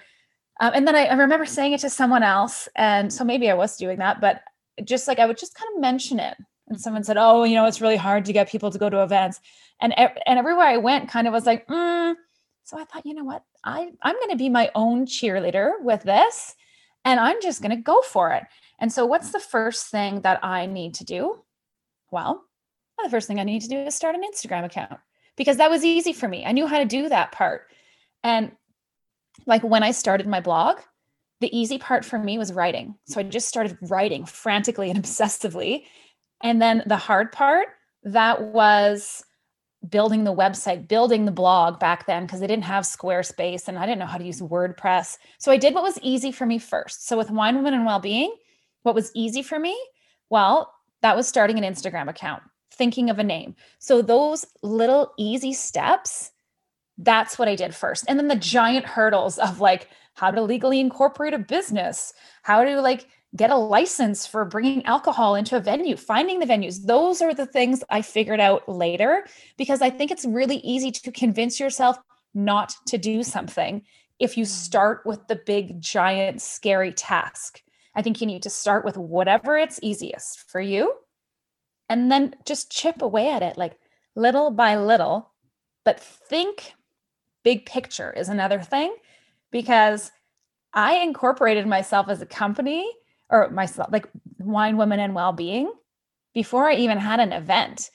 um, 0.60 0.74
and 0.76 0.86
then 0.86 0.96
I, 0.96 1.06
I 1.06 1.14
remember 1.14 1.46
saying 1.46 1.72
it 1.72 1.80
to 1.82 1.90
someone 1.90 2.24
else. 2.24 2.68
And 2.76 3.14
so 3.14 3.24
maybe 3.24 3.50
I 3.50 3.54
was 3.54 3.78
doing 3.78 4.00
that, 4.00 4.20
but 4.20 4.42
just 4.84 5.08
like 5.08 5.20
I 5.20 5.26
would 5.26 5.38
just 5.38 5.56
kind 5.56 5.70
of 5.74 5.82
mention 5.82 6.20
it 6.20 6.36
and 6.68 6.80
someone 6.80 7.04
said, 7.04 7.18
"Oh, 7.18 7.44
you 7.44 7.56
know, 7.56 7.66
it's 7.66 7.82
really 7.82 7.98
hard 7.98 8.26
to 8.26 8.34
get 8.34 8.50
people 8.50 8.72
to 8.72 8.78
go 8.78 8.90
to 8.90 9.04
events," 9.04 9.40
and 9.82 9.94
and 9.98 10.40
everywhere 10.40 10.68
I 10.68 10.78
went, 10.78 11.10
kind 11.10 11.28
of 11.28 11.34
was 11.34 11.46
like, 11.46 11.68
mm. 11.68 12.16
so 12.64 12.80
I 12.80 12.86
thought, 12.86 13.06
you 13.06 13.14
know 13.14 13.24
what, 13.24 13.44
I 13.64 13.92
I'm 14.02 14.16
going 14.16 14.30
to 14.30 14.38
be 14.38 14.50
my 14.50 14.72
own 14.76 15.06
cheerleader 15.06 15.72
with 15.82 16.04
this, 16.04 16.56
and 17.06 17.20
I'm 17.20 17.42
just 17.42 17.62
going 17.62 17.76
to 17.76 17.82
go 17.82 18.02
for 18.02 18.32
it. 18.32 18.44
And 18.80 18.92
so, 18.92 19.06
what's 19.06 19.32
the 19.32 19.40
first 19.40 19.88
thing 19.88 20.22
that 20.22 20.44
I 20.44 20.66
need 20.66 20.96
to 20.96 21.06
do? 21.06 21.44
Well, 22.12 22.44
the 23.04 23.10
first 23.10 23.28
thing 23.28 23.40
I 23.40 23.44
need 23.44 23.62
to 23.64 23.70
do 23.70 23.78
is 23.78 23.96
start 23.96 24.16
an 24.16 24.24
Instagram 24.24 24.66
account 24.66 25.00
because 25.38 25.58
that 25.58 25.72
was 25.72 25.84
easy 25.84 26.14
for 26.14 26.28
me. 26.28 26.46
I 26.46 26.52
knew 26.52 26.68
how 26.68 26.80
to 26.80 26.86
do 26.86 27.10
that 27.10 27.32
part, 27.32 27.68
and 28.24 28.52
like 29.46 29.64
when 29.64 29.84
I 29.84 29.92
started 29.92 30.28
my 30.28 30.42
blog, 30.42 30.80
the 31.40 31.58
easy 31.58 31.78
part 31.78 32.06
for 32.06 32.20
me 32.20 32.38
was 32.38 32.54
writing. 32.54 32.96
So 33.08 33.20
I 33.20 33.24
just 33.24 33.48
started 33.48 33.78
writing 33.82 34.26
frantically 34.26 34.90
and 34.90 35.00
obsessively 35.04 35.86
and 36.44 36.62
then 36.62 36.84
the 36.86 36.98
hard 36.98 37.32
part, 37.32 37.68
that 38.04 38.42
was 38.42 39.24
building 39.90 40.24
the 40.24 40.34
website, 40.34 40.88
building 40.88 41.26
the 41.26 41.32
blog 41.32 41.80
back 41.80 42.06
then 42.06 42.26
because 42.26 42.40
they 42.40 42.48
didn't 42.48 42.66
have 42.66 42.84
Squarespace 42.84 43.68
and 43.68 43.80
I 43.80 43.86
didn't 43.86 44.00
know 44.00 44.06
how 44.06 44.18
to 44.18 44.24
use 44.24 44.42
WordPress. 44.42 45.18
So 45.40 45.52
I 45.52 45.58
did 45.58 45.74
what 45.74 45.84
was 45.84 46.00
easy 46.02 46.32
for 46.32 46.46
me 46.46 46.60
first. 46.60 47.08
So 47.08 47.18
with 47.18 47.32
Wine 47.32 47.56
Woman 47.56 47.74
and 47.74 47.86
Wellbeing, 47.86 48.36
what 48.84 48.96
was 48.96 49.12
easy 49.16 49.42
for 49.42 49.60
me? 49.60 49.80
Well, 50.30 50.72
that 51.02 51.16
was 51.16 51.28
starting 51.28 51.58
an 51.58 51.74
Instagram 51.74 52.10
account, 52.10 52.44
thinking 52.72 53.10
of 53.10 53.18
a 53.18 53.24
name. 53.24 53.56
So 53.80 54.02
those 54.02 54.46
little 54.62 55.14
easy 55.18 55.54
steps, 55.54 56.32
that's 56.98 57.40
what 57.40 57.48
I 57.48 57.56
did 57.56 57.74
first. 57.74 58.06
And 58.08 58.20
then 58.20 58.28
the 58.28 58.36
giant 58.36 58.86
hurdles 58.86 59.40
of 59.40 59.60
like 59.60 59.90
how 60.14 60.30
to 60.30 60.42
legally 60.42 60.80
incorporate 60.80 61.34
a 61.34 61.40
business, 61.40 62.14
how 62.44 62.64
to 62.64 62.82
like 62.82 63.08
get 63.36 63.50
a 63.50 63.56
license 63.56 64.28
for 64.28 64.44
bringing 64.44 64.86
alcohol 64.86 65.36
into 65.36 65.56
a 65.56 65.62
venue, 65.62 65.96
finding 65.96 66.40
the 66.40 66.46
venues. 66.46 66.86
Those 66.86 67.22
are 67.22 67.34
the 67.34 67.46
things 67.46 67.84
I 67.90 68.02
figured 68.02 68.40
out 68.40 68.68
later 68.68 69.26
because 69.58 69.82
I 69.82 69.90
think 69.90 70.12
it's 70.12 70.26
really 70.26 70.58
easy 70.58 70.92
to 70.92 71.12
convince 71.12 71.60
yourself 71.60 71.98
not 72.34 72.76
to 72.88 72.98
do 72.98 73.24
something 73.24 73.84
if 74.20 74.38
you 74.38 74.44
mm. 74.44 74.50
start 74.50 75.02
with 75.06 75.28
the 75.28 75.36
big, 75.46 75.82
giant, 75.82 76.42
scary 76.42 76.92
task. 76.92 77.62
I 77.96 78.02
think 78.02 78.22
you 78.22 78.28
need 78.28 78.44
to 78.44 78.50
start 78.50 78.86
with 78.86 78.98
whatever 78.98 79.58
it's 79.58 79.80
easiest 79.82 80.50
for 80.50 80.62
you 80.62 80.94
and 81.90 82.12
then 82.12 82.36
just 82.46 82.72
chip 82.72 83.02
away 83.02 83.30
at 83.30 83.44
it 83.44 83.58
like 83.58 83.78
little 84.16 84.52
by 84.52 84.78
little. 84.78 85.32
But 85.84 86.00
think 86.00 86.74
big 87.44 87.66
picture 87.66 88.12
is 88.12 88.30
another 88.30 88.62
thing 88.62 88.96
because 89.52 90.12
I 90.74 90.96
incorporated 90.98 91.68
myself 91.68 92.08
as 92.08 92.22
a 92.22 92.26
company 92.26 92.90
or 93.32 93.50
myself, 93.50 93.90
like 93.92 94.08
wine, 94.40 94.78
women, 94.78 95.00
and 95.00 95.16
well 95.16 95.32
being 95.32 95.72
before 96.34 96.70
I 96.70 96.76
even 96.76 96.98
had 96.98 97.20
an 97.20 97.32
event. 97.34 97.90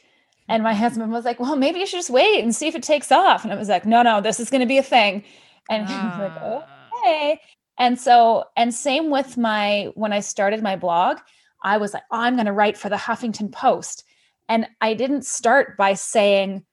And 0.48 0.62
my 0.62 0.74
husband 0.74 1.12
was 1.12 1.24
like, 1.24 1.40
well, 1.40 1.56
maybe 1.56 1.80
you 1.80 1.86
should 1.86 1.98
just 1.98 2.10
wait 2.10 2.42
and 2.42 2.54
see 2.54 2.68
if 2.68 2.74
it 2.74 2.82
takes 2.82 3.10
off. 3.10 3.44
And 3.44 3.52
I 3.52 3.56
was 3.56 3.68
like, 3.68 3.84
no, 3.84 4.02
no, 4.02 4.20
this 4.20 4.40
is 4.40 4.50
going 4.50 4.60
to 4.60 4.66
be 4.66 4.78
a 4.78 4.82
thing. 4.82 5.24
And 5.68 5.86
he 5.86 5.94
was 5.94 6.18
like, 6.18 6.32
ah. 6.36 6.88
okay. 6.98 7.40
And 7.78 8.00
so, 8.00 8.44
and 8.56 8.72
same 8.72 9.10
with 9.10 9.36
my, 9.36 9.90
when 9.94 10.12
I 10.12 10.20
started 10.20 10.62
my 10.62 10.76
blog, 10.76 11.18
I 11.62 11.78
was 11.78 11.94
like, 11.94 12.04
oh, 12.10 12.20
I'm 12.20 12.34
going 12.34 12.46
to 12.46 12.52
write 12.52 12.78
for 12.78 12.88
the 12.88 12.96
Huffington 12.96 13.50
Post. 13.50 14.04
And 14.48 14.68
I 14.80 14.94
didn't 14.94 15.26
start 15.26 15.76
by 15.76 15.94
saying, 15.94 16.64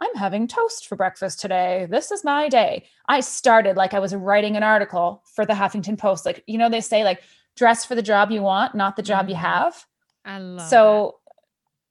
I'm 0.00 0.14
having 0.16 0.48
toast 0.48 0.86
for 0.86 0.96
breakfast 0.96 1.40
today. 1.40 1.86
This 1.88 2.10
is 2.10 2.24
my 2.24 2.48
day. 2.48 2.86
I 3.08 3.20
started 3.20 3.76
like 3.76 3.94
I 3.94 4.00
was 4.00 4.14
writing 4.14 4.56
an 4.56 4.62
article 4.62 5.22
for 5.34 5.46
the 5.46 5.54
Huffington 5.54 5.96
Post. 5.96 6.26
Like, 6.26 6.42
you 6.46 6.58
know, 6.58 6.68
they 6.68 6.80
say, 6.80 7.04
like, 7.04 7.22
dress 7.56 7.84
for 7.84 7.94
the 7.94 8.02
job 8.02 8.30
you 8.30 8.42
want, 8.42 8.74
not 8.74 8.96
the 8.96 9.02
job 9.02 9.28
you 9.28 9.34
mm-hmm. 9.34 9.44
have. 9.44 9.86
I 10.24 10.38
love 10.38 10.68
so 10.68 11.16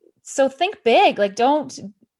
that. 0.01 0.10
so 0.24 0.50
think 0.50 0.84
big. 0.84 1.20
Like 1.20 1.36
don't 1.36 1.77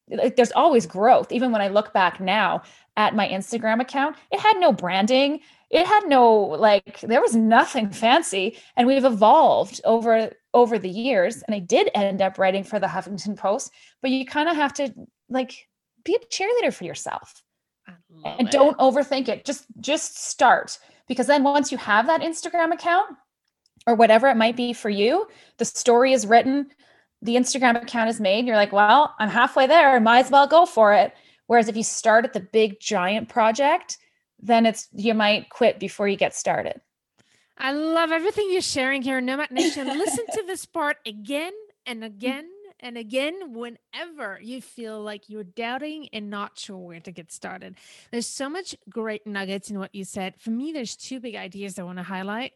like 0.08 0.36
there's 0.36 0.52
always 0.52 0.86
growth. 0.86 1.32
Even 1.32 1.52
when 1.52 1.62
I 1.62 1.68
look 1.68 1.92
back 1.92 2.20
now 2.20 2.62
at 2.96 3.14
my 3.14 3.26
Instagram 3.28 3.80
account, 3.80 4.16
it 4.30 4.40
had 4.40 4.58
no 4.58 4.72
branding. 4.72 5.40
It 5.70 5.86
had 5.86 6.06
no 6.06 6.34
like 6.34 7.00
there 7.00 7.22
was 7.22 7.34
nothing 7.34 7.90
fancy 7.90 8.58
and 8.76 8.86
we've 8.86 9.04
evolved 9.04 9.80
over 9.84 10.32
over 10.54 10.78
the 10.78 10.90
years 10.90 11.42
and 11.42 11.54
I 11.54 11.60
did 11.60 11.90
end 11.94 12.20
up 12.20 12.38
writing 12.38 12.62
for 12.62 12.78
the 12.78 12.86
Huffington 12.86 13.36
Post, 13.36 13.72
but 14.02 14.10
you 14.10 14.26
kind 14.26 14.48
of 14.48 14.56
have 14.56 14.74
to 14.74 14.92
like 15.30 15.68
be 16.04 16.14
a 16.14 16.26
cheerleader 16.26 16.72
for 16.74 16.84
yourself. 16.84 17.42
and 18.24 18.48
it. 18.48 18.52
don't 18.52 18.76
overthink 18.78 19.28
it. 19.28 19.44
Just 19.44 19.64
just 19.80 20.22
start 20.22 20.78
because 21.08 21.26
then 21.26 21.42
once 21.42 21.72
you 21.72 21.78
have 21.78 22.06
that 22.06 22.20
Instagram 22.20 22.72
account, 22.72 23.16
or 23.86 23.94
whatever 23.94 24.28
it 24.28 24.36
might 24.36 24.56
be 24.56 24.72
for 24.72 24.90
you, 24.90 25.26
the 25.58 25.64
story 25.64 26.12
is 26.12 26.26
written, 26.26 26.70
the 27.20 27.36
Instagram 27.36 27.80
account 27.80 28.10
is 28.10 28.20
made. 28.20 28.46
You're 28.46 28.56
like, 28.56 28.72
well, 28.72 29.14
I'm 29.18 29.28
halfway 29.28 29.66
there. 29.66 29.98
Might 30.00 30.26
as 30.26 30.30
well 30.30 30.46
go 30.46 30.66
for 30.66 30.92
it. 30.92 31.14
Whereas 31.46 31.68
if 31.68 31.76
you 31.76 31.84
start 31.84 32.24
at 32.24 32.32
the 32.32 32.40
big 32.40 32.80
giant 32.80 33.28
project, 33.28 33.98
then 34.40 34.66
it's 34.66 34.88
you 34.92 35.14
might 35.14 35.50
quit 35.50 35.78
before 35.78 36.08
you 36.08 36.16
get 36.16 36.34
started. 36.34 36.80
I 37.58 37.72
love 37.72 38.10
everything 38.10 38.48
you're 38.50 38.60
sharing 38.60 39.02
here, 39.02 39.20
Nomad 39.20 39.50
Nation. 39.50 39.86
Listen 39.86 40.24
to 40.32 40.42
this 40.46 40.66
part 40.66 40.96
again 41.06 41.52
and 41.86 42.02
again 42.02 42.48
and 42.80 42.98
again 42.98 43.54
whenever 43.54 44.40
you 44.42 44.60
feel 44.60 45.00
like 45.00 45.28
you're 45.28 45.44
doubting 45.44 46.08
and 46.12 46.28
not 46.28 46.58
sure 46.58 46.76
where 46.76 47.00
to 47.00 47.12
get 47.12 47.30
started. 47.30 47.76
There's 48.10 48.26
so 48.26 48.50
much 48.50 48.74
great 48.90 49.26
nuggets 49.26 49.70
in 49.70 49.78
what 49.78 49.94
you 49.94 50.04
said. 50.04 50.34
For 50.38 50.50
me, 50.50 50.72
there's 50.72 50.96
two 50.96 51.20
big 51.20 51.36
ideas 51.36 51.78
I 51.78 51.84
want 51.84 51.98
to 51.98 52.04
highlight. 52.04 52.52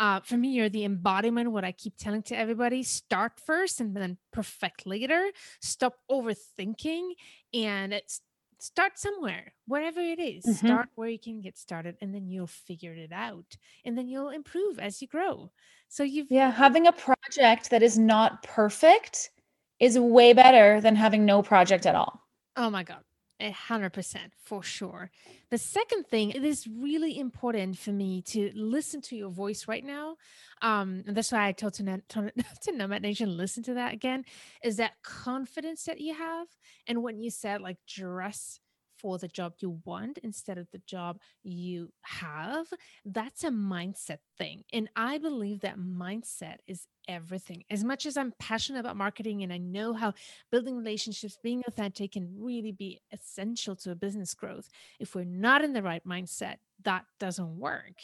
Uh, 0.00 0.18
for 0.20 0.38
me, 0.38 0.48
you're 0.48 0.70
the 0.70 0.84
embodiment. 0.84 1.52
What 1.52 1.64
I 1.64 1.72
keep 1.72 1.94
telling 1.98 2.22
to 2.24 2.36
everybody: 2.36 2.82
start 2.82 3.32
first 3.38 3.80
and 3.80 3.94
then 3.94 4.16
perfect 4.32 4.86
later. 4.86 5.30
Stop 5.60 5.94
overthinking 6.10 7.12
and 7.52 7.92
it's 7.92 8.22
start 8.58 8.98
somewhere 8.98 9.52
wherever 9.66 10.00
it 10.00 10.18
is. 10.18 10.44
Mm-hmm. 10.44 10.66
start 10.66 10.88
where 10.94 11.08
you 11.08 11.18
can 11.18 11.40
get 11.40 11.58
started 11.58 11.96
and 12.00 12.14
then 12.14 12.28
you'll 12.28 12.46
figure 12.46 12.94
it 12.94 13.12
out 13.12 13.56
and 13.84 13.96
then 13.96 14.08
you'll 14.08 14.30
improve 14.30 14.78
as 14.78 15.00
you 15.00 15.08
grow 15.08 15.50
so 15.88 16.02
you've 16.02 16.26
yeah 16.28 16.50
having 16.50 16.86
a 16.86 16.92
project 16.92 17.70
that 17.70 17.82
is 17.82 17.96
not 17.96 18.42
perfect 18.42 19.30
is 19.78 19.98
way 19.98 20.34
better 20.34 20.78
than 20.82 20.94
having 20.94 21.24
no 21.24 21.40
project 21.40 21.86
at 21.86 21.94
all 21.94 22.28
oh 22.56 22.68
my 22.68 22.82
god 22.82 23.02
a 23.40 23.50
hundred 23.50 23.92
percent 23.92 24.32
for 24.44 24.62
sure. 24.62 25.10
The 25.50 25.58
second 25.58 26.06
thing, 26.06 26.30
it 26.30 26.44
is 26.44 26.68
really 26.68 27.18
important 27.18 27.76
for 27.76 27.90
me 27.90 28.22
to 28.22 28.52
listen 28.54 29.00
to 29.02 29.16
your 29.16 29.30
voice 29.30 29.66
right 29.66 29.84
now. 29.84 30.16
Um, 30.62 31.02
and 31.06 31.16
that's 31.16 31.32
why 31.32 31.48
I 31.48 31.52
told 31.52 31.74
to, 31.74 32.02
to, 32.08 32.32
to 32.62 32.72
Nomad 32.72 33.02
Nation, 33.02 33.36
listen 33.36 33.64
to 33.64 33.74
that 33.74 33.92
again, 33.92 34.24
is 34.62 34.76
that 34.76 34.92
confidence 35.02 35.84
that 35.84 36.00
you 36.00 36.14
have. 36.14 36.46
And 36.86 37.02
when 37.02 37.18
you 37.18 37.30
said 37.30 37.60
like 37.60 37.78
dress 37.88 38.60
for 39.00 39.18
the 39.18 39.28
job 39.28 39.54
you 39.58 39.80
want 39.84 40.18
instead 40.18 40.58
of 40.58 40.70
the 40.70 40.80
job 40.86 41.18
you 41.42 41.92
have, 42.02 42.66
that's 43.04 43.44
a 43.44 43.50
mindset 43.50 44.18
thing. 44.38 44.64
And 44.72 44.88
I 44.96 45.18
believe 45.18 45.60
that 45.60 45.78
mindset 45.78 46.56
is 46.66 46.86
everything. 47.08 47.64
As 47.70 47.82
much 47.82 48.06
as 48.06 48.16
I'm 48.16 48.32
passionate 48.38 48.80
about 48.80 48.96
marketing 48.96 49.42
and 49.42 49.52
I 49.52 49.58
know 49.58 49.92
how 49.92 50.14
building 50.50 50.76
relationships, 50.76 51.38
being 51.42 51.62
authentic 51.66 52.12
can 52.12 52.28
really 52.38 52.72
be 52.72 53.00
essential 53.12 53.74
to 53.76 53.90
a 53.90 53.94
business 53.96 54.34
growth, 54.34 54.68
if 54.98 55.14
we're 55.14 55.24
not 55.24 55.64
in 55.64 55.72
the 55.72 55.82
right 55.82 56.06
mindset, 56.06 56.56
that 56.84 57.04
doesn't 57.18 57.58
work. 57.58 57.94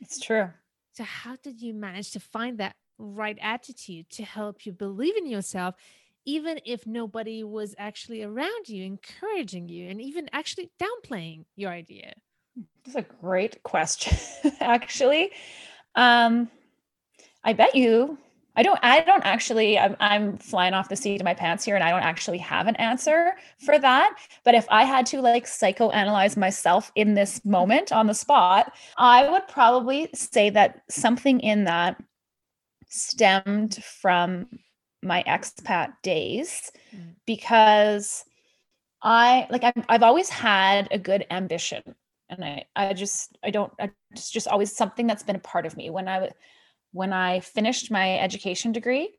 It's 0.00 0.18
true. 0.18 0.48
So, 0.92 1.04
how 1.04 1.36
did 1.42 1.60
you 1.60 1.74
manage 1.74 2.10
to 2.12 2.20
find 2.20 2.58
that 2.58 2.74
right 2.98 3.38
attitude 3.40 4.10
to 4.10 4.24
help 4.24 4.66
you 4.66 4.72
believe 4.72 5.16
in 5.16 5.26
yourself 5.26 5.76
even 6.28 6.60
if 6.66 6.86
nobody 6.86 7.42
was 7.42 7.74
actually 7.78 8.22
around 8.22 8.68
you 8.68 8.84
encouraging 8.84 9.66
you 9.66 9.88
and 9.88 9.98
even 9.98 10.28
actually 10.34 10.70
downplaying 10.78 11.46
your 11.56 11.70
idea 11.70 12.12
That's 12.84 12.96
a 12.96 13.14
great 13.22 13.62
question, 13.62 14.16
actually. 14.60 15.30
Um, 15.94 16.50
I 17.42 17.54
bet 17.54 17.74
you 17.74 18.18
I 18.56 18.62
don't 18.62 18.78
I 18.82 19.00
don't 19.00 19.24
actually 19.24 19.78
I'm, 19.78 19.96
I'm 20.00 20.36
flying 20.36 20.74
off 20.74 20.90
the 20.90 20.96
seat 20.96 21.20
of 21.20 21.24
my 21.24 21.32
pants 21.32 21.64
here 21.64 21.76
and 21.76 21.84
I 21.84 21.90
don't 21.90 22.02
actually 22.02 22.38
have 22.38 22.66
an 22.66 22.76
answer 22.76 23.34
for 23.64 23.78
that 23.78 24.18
but 24.44 24.54
if 24.54 24.66
I 24.68 24.84
had 24.84 25.06
to 25.06 25.20
like 25.20 25.46
psychoanalyze 25.46 26.36
myself 26.36 26.90
in 26.96 27.14
this 27.14 27.42
moment 27.44 27.92
on 27.92 28.08
the 28.08 28.14
spot 28.14 28.74
I 28.96 29.30
would 29.30 29.46
probably 29.46 30.08
say 30.12 30.50
that 30.50 30.82
something 30.90 31.38
in 31.40 31.64
that 31.64 32.02
stemmed 32.88 33.82
from 33.84 34.48
my 35.02 35.22
expat 35.26 35.92
days 36.02 36.72
mm. 36.94 37.14
because 37.26 38.24
I 39.02 39.46
like 39.50 39.64
I've, 39.64 39.84
I've 39.88 40.02
always 40.02 40.28
had 40.28 40.88
a 40.90 40.98
good 40.98 41.26
ambition 41.30 41.82
and 42.28 42.44
I 42.44 42.64
I 42.74 42.92
just 42.94 43.38
I 43.44 43.50
don't 43.50 43.72
I, 43.80 43.90
it's 44.10 44.30
just 44.30 44.48
always 44.48 44.74
something 44.74 45.06
that's 45.06 45.22
been 45.22 45.36
a 45.36 45.40
part 45.40 45.66
of 45.66 45.76
me 45.76 45.90
when 45.90 46.08
I 46.08 46.30
when 46.92 47.12
I 47.12 47.40
finished 47.40 47.90
my 47.90 48.18
education 48.18 48.72
degree, 48.72 49.14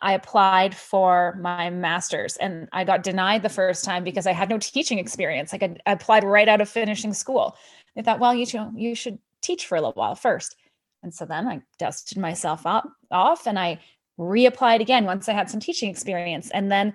I 0.00 0.12
applied 0.12 0.74
for 0.74 1.38
my 1.40 1.70
master's 1.70 2.36
and 2.36 2.68
I 2.72 2.84
got 2.84 3.02
denied 3.02 3.42
the 3.42 3.48
first 3.48 3.84
time 3.84 4.04
because 4.04 4.26
I 4.26 4.32
had 4.32 4.50
no 4.50 4.58
teaching 4.58 4.98
experience. 4.98 5.52
Like 5.52 5.62
I, 5.62 5.76
applied 5.86 6.24
right 6.24 6.48
out 6.48 6.60
of 6.60 6.68
finishing 6.68 7.14
school. 7.14 7.56
I 7.96 8.02
thought, 8.02 8.20
well, 8.20 8.34
you 8.34 8.44
should, 8.44 8.72
you 8.74 8.94
should 8.94 9.18
teach 9.40 9.66
for 9.66 9.76
a 9.76 9.80
little 9.80 9.94
while 9.94 10.14
first. 10.14 10.56
And 11.02 11.14
so 11.14 11.24
then 11.24 11.46
I 11.46 11.62
dusted 11.78 12.18
myself 12.18 12.66
up, 12.66 12.88
off 13.10 13.46
and 13.46 13.58
I 13.58 13.80
reapplied 14.18 14.80
again 14.80 15.04
once 15.04 15.28
I 15.28 15.32
had 15.32 15.50
some 15.50 15.60
teaching 15.60 15.90
experience. 15.90 16.50
And 16.50 16.70
then 16.70 16.94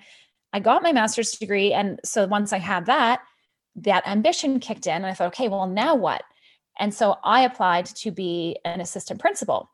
I 0.53 0.59
got 0.59 0.83
my 0.83 0.91
master's 0.91 1.31
degree. 1.31 1.73
And 1.73 1.99
so 2.03 2.25
once 2.27 2.51
I 2.53 2.57
had 2.57 2.85
that, 2.87 3.21
that 3.75 4.07
ambition 4.07 4.59
kicked 4.59 4.87
in. 4.87 4.95
And 4.95 5.05
I 5.05 5.13
thought, 5.13 5.27
okay, 5.27 5.47
well, 5.47 5.67
now 5.67 5.95
what? 5.95 6.23
And 6.79 6.93
so 6.93 7.17
I 7.23 7.41
applied 7.41 7.85
to 7.85 8.11
be 8.11 8.57
an 8.65 8.81
assistant 8.81 9.19
principal 9.19 9.69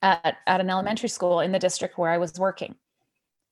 at, 0.00 0.36
at 0.46 0.60
an 0.60 0.70
elementary 0.70 1.08
school 1.08 1.40
in 1.40 1.52
the 1.52 1.58
district 1.58 1.98
where 1.98 2.10
I 2.10 2.18
was 2.18 2.38
working. 2.38 2.76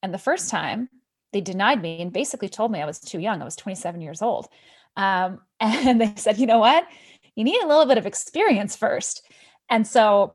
And 0.02 0.14
the 0.14 0.18
first 0.18 0.50
time 0.50 0.88
they 1.32 1.40
denied 1.40 1.80
me 1.80 2.00
and 2.00 2.12
basically 2.12 2.48
told 2.48 2.72
me 2.72 2.80
I 2.80 2.86
was 2.86 2.98
too 2.98 3.20
young. 3.20 3.40
I 3.40 3.44
was 3.44 3.56
27 3.56 4.00
years 4.00 4.22
old. 4.22 4.48
Um, 4.96 5.40
and 5.60 6.00
they 6.00 6.14
said, 6.16 6.38
you 6.38 6.46
know 6.46 6.58
what? 6.58 6.86
You 7.34 7.44
need 7.44 7.62
a 7.62 7.66
little 7.66 7.86
bit 7.86 7.98
of 7.98 8.06
experience 8.06 8.76
first. 8.76 9.22
And 9.68 9.86
so 9.86 10.34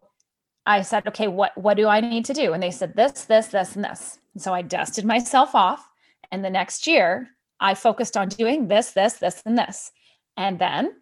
I 0.66 0.82
said, 0.82 1.08
okay, 1.08 1.28
what, 1.28 1.58
what 1.58 1.78
do 1.78 1.88
I 1.88 2.02
need 2.02 2.26
to 2.26 2.34
do? 2.34 2.54
And 2.54 2.62
they 2.62 2.72
said, 2.72 2.96
this, 2.96 3.26
this, 3.26 3.48
this, 3.48 3.76
and 3.76 3.86
this. 3.86 4.20
And 4.34 4.42
so 4.42 4.54
I 4.54 4.62
dusted 4.62 5.06
myself 5.06 5.54
off. 5.54 5.88
And 6.32 6.44
the 6.44 6.50
next 6.50 6.88
year, 6.88 7.30
I 7.60 7.76
focused 7.76 8.18
on 8.18 8.30
doing 8.30 8.68
this, 8.68 8.92
this, 8.92 9.14
this, 9.14 9.42
and 9.46 9.58
this. 9.58 9.92
And 10.38 10.60
then 10.60 10.94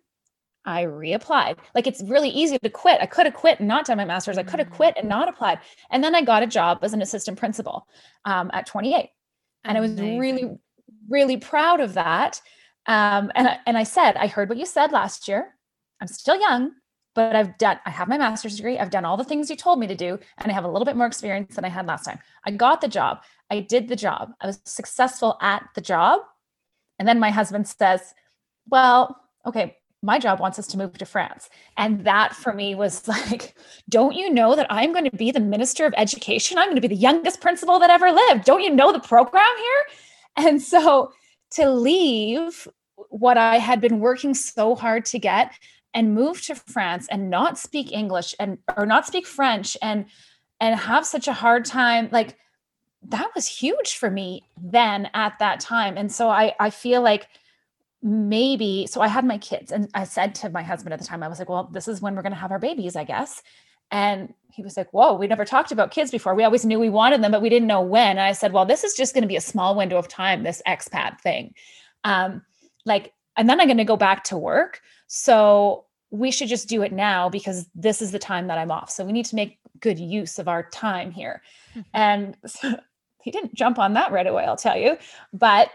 I 0.65 0.83
reapplied. 0.83 1.57
Like 1.75 1.87
it's 1.87 2.03
really 2.03 2.29
easy 2.29 2.57
to 2.59 2.69
quit. 2.69 3.01
I 3.01 3.05
could 3.05 3.25
have 3.25 3.35
quit 3.35 3.59
and 3.59 3.67
not 3.67 3.85
done 3.85 3.97
my 3.97 4.05
master's. 4.05 4.37
I 4.37 4.43
could 4.43 4.59
have 4.59 4.69
quit 4.69 4.95
and 4.97 5.09
not 5.09 5.27
applied. 5.27 5.59
And 5.89 6.03
then 6.03 6.15
I 6.15 6.21
got 6.21 6.43
a 6.43 6.47
job 6.47 6.79
as 6.81 6.93
an 6.93 7.01
assistant 7.01 7.37
principal 7.37 7.87
um, 8.25 8.49
at 8.53 8.65
28. 8.65 9.09
And 9.65 9.77
I 9.77 9.81
was 9.81 9.93
really, 9.93 10.57
really 11.09 11.37
proud 11.37 11.79
of 11.79 11.93
that. 11.93 12.41
Um, 12.85 13.31
and, 13.35 13.47
I, 13.47 13.59
and 13.65 13.77
I 13.77 13.83
said, 13.83 14.17
I 14.17 14.27
heard 14.27 14.49
what 14.49 14.57
you 14.57 14.65
said 14.65 14.91
last 14.91 15.27
year. 15.27 15.55
I'm 16.01 16.07
still 16.07 16.39
young, 16.39 16.71
but 17.15 17.35
I've 17.35 17.57
done, 17.57 17.79
I 17.85 17.89
have 17.89 18.07
my 18.07 18.17
master's 18.17 18.57
degree. 18.57 18.79
I've 18.79 18.89
done 18.89 19.05
all 19.05 19.17
the 19.17 19.23
things 19.23 19.49
you 19.49 19.55
told 19.55 19.79
me 19.79 19.87
to 19.87 19.95
do. 19.95 20.19
And 20.39 20.51
I 20.51 20.55
have 20.55 20.63
a 20.63 20.67
little 20.67 20.85
bit 20.85 20.95
more 20.95 21.07
experience 21.07 21.55
than 21.55 21.65
I 21.65 21.69
had 21.69 21.85
last 21.85 22.05
time. 22.05 22.19
I 22.43 22.51
got 22.51 22.81
the 22.81 22.87
job. 22.87 23.21
I 23.51 23.59
did 23.59 23.87
the 23.87 23.95
job. 23.95 24.33
I 24.41 24.47
was 24.47 24.59
successful 24.65 25.37
at 25.41 25.67
the 25.75 25.81
job. 25.81 26.21
And 26.97 27.07
then 27.07 27.19
my 27.19 27.29
husband 27.29 27.67
says, 27.67 28.13
well, 28.67 29.19
okay, 29.45 29.77
my 30.01 30.19
job 30.19 30.39
wants 30.39 30.59
us 30.59 30.67
to 30.67 30.77
move 30.77 30.97
to 30.97 31.05
France. 31.05 31.49
And 31.77 32.05
that 32.05 32.35
for 32.35 32.53
me 32.53 32.75
was 32.75 33.07
like, 33.07 33.55
don't 33.89 34.15
you 34.15 34.29
know 34.31 34.55
that 34.55 34.67
I'm 34.69 34.91
going 34.91 35.09
to 35.09 35.17
be 35.17 35.31
the 35.31 35.39
minister 35.39 35.85
of 35.85 35.93
education? 35.95 36.57
I'm 36.57 36.65
going 36.65 36.75
to 36.75 36.81
be 36.81 36.87
the 36.87 36.95
youngest 36.95 37.41
principal 37.41 37.79
that 37.79 37.89
ever 37.89 38.11
lived. 38.11 38.45
Don't 38.45 38.61
you 38.61 38.69
know 38.69 38.91
the 38.91 38.99
program 38.99 39.45
here? 39.57 40.45
And 40.47 40.61
so 40.61 41.11
to 41.51 41.69
leave 41.69 42.67
what 43.09 43.37
I 43.37 43.57
had 43.57 43.81
been 43.81 43.99
working 43.99 44.33
so 44.33 44.75
hard 44.75 45.05
to 45.05 45.19
get 45.19 45.53
and 45.93 46.15
move 46.15 46.41
to 46.43 46.55
France 46.55 47.07
and 47.09 47.29
not 47.29 47.57
speak 47.57 47.91
English 47.91 48.35
and 48.39 48.57
or 48.77 48.85
not 48.85 49.05
speak 49.05 49.27
French 49.27 49.77
and 49.81 50.05
and 50.59 50.75
have 50.75 51.05
such 51.05 51.27
a 51.27 51.33
hard 51.33 51.65
time 51.65 52.09
like 52.11 52.37
that 53.09 53.29
was 53.35 53.47
huge 53.47 53.97
for 53.97 54.09
me 54.09 54.43
then 54.61 55.09
at 55.13 55.37
that 55.39 55.59
time. 55.59 55.97
And 55.97 56.11
so 56.11 56.29
I 56.29 56.55
I 56.59 56.69
feel 56.69 57.01
like 57.01 57.27
maybe 58.05 58.85
so 58.85 58.99
i 58.99 59.07
had 59.07 59.23
my 59.23 59.37
kids 59.37 59.71
and 59.71 59.89
i 59.93 60.03
said 60.03 60.35
to 60.35 60.49
my 60.49 60.61
husband 60.61 60.93
at 60.93 60.99
the 60.99 61.05
time 61.05 61.23
i 61.23 61.27
was 61.29 61.39
like 61.39 61.47
well 61.47 61.69
this 61.71 61.87
is 61.87 62.01
when 62.01 62.13
we're 62.13 62.21
going 62.21 62.33
to 62.33 62.37
have 62.37 62.51
our 62.51 62.59
babies 62.59 62.97
i 62.97 63.03
guess. 63.03 63.41
And 63.91 64.33
he 64.51 64.61
was 64.61 64.75
like 64.75 64.91
whoa 64.91 65.13
we 65.13 65.27
never 65.27 65.45
talked 65.45 65.71
about 65.71 65.91
kids 65.91 66.11
before. 66.11 66.35
We 66.35 66.43
always 66.43 66.65
knew 66.65 66.79
we 66.79 66.89
wanted 66.89 67.23
them 67.23 67.31
but 67.31 67.41
we 67.41 67.49
didn't 67.49 67.67
know 67.67 67.81
when. 67.81 68.11
And 68.11 68.21
i 68.21 68.33
said 68.33 68.51
well 68.51 68.65
this 68.65 68.83
is 68.83 68.93
just 68.93 69.13
going 69.13 69.21
to 69.21 69.27
be 69.27 69.37
a 69.37 69.41
small 69.41 69.75
window 69.75 69.97
of 69.97 70.07
time 70.09 70.43
this 70.43 70.61
expat 70.67 71.21
thing. 71.21 71.53
Um 72.03 72.41
like 72.85 73.13
and 73.37 73.49
then 73.49 73.59
i'm 73.59 73.67
going 73.67 73.77
to 73.77 73.83
go 73.83 73.97
back 73.97 74.23
to 74.25 74.37
work. 74.37 74.81
So 75.07 75.85
we 76.09 76.29
should 76.29 76.47
just 76.47 76.69
do 76.69 76.83
it 76.83 76.91
now 76.91 77.27
because 77.27 77.67
this 77.73 78.01
is 78.01 78.11
the 78.11 78.19
time 78.19 78.47
that 78.47 78.57
i'm 78.57 78.71
off. 78.71 78.89
So 78.89 79.03
we 79.05 79.11
need 79.11 79.25
to 79.25 79.35
make 79.35 79.59
good 79.79 79.99
use 79.99 80.39
of 80.39 80.47
our 80.47 80.69
time 80.69 81.11
here. 81.11 81.41
Mm-hmm. 81.71 81.81
and 81.93 82.37
so 82.45 82.75
he 83.23 83.31
didn't 83.31 83.55
jump 83.55 83.79
on 83.79 83.93
that 83.93 84.11
right 84.11 84.27
away 84.27 84.43
i'll 84.43 84.57
tell 84.57 84.77
you 84.77 84.97
but 85.31 85.69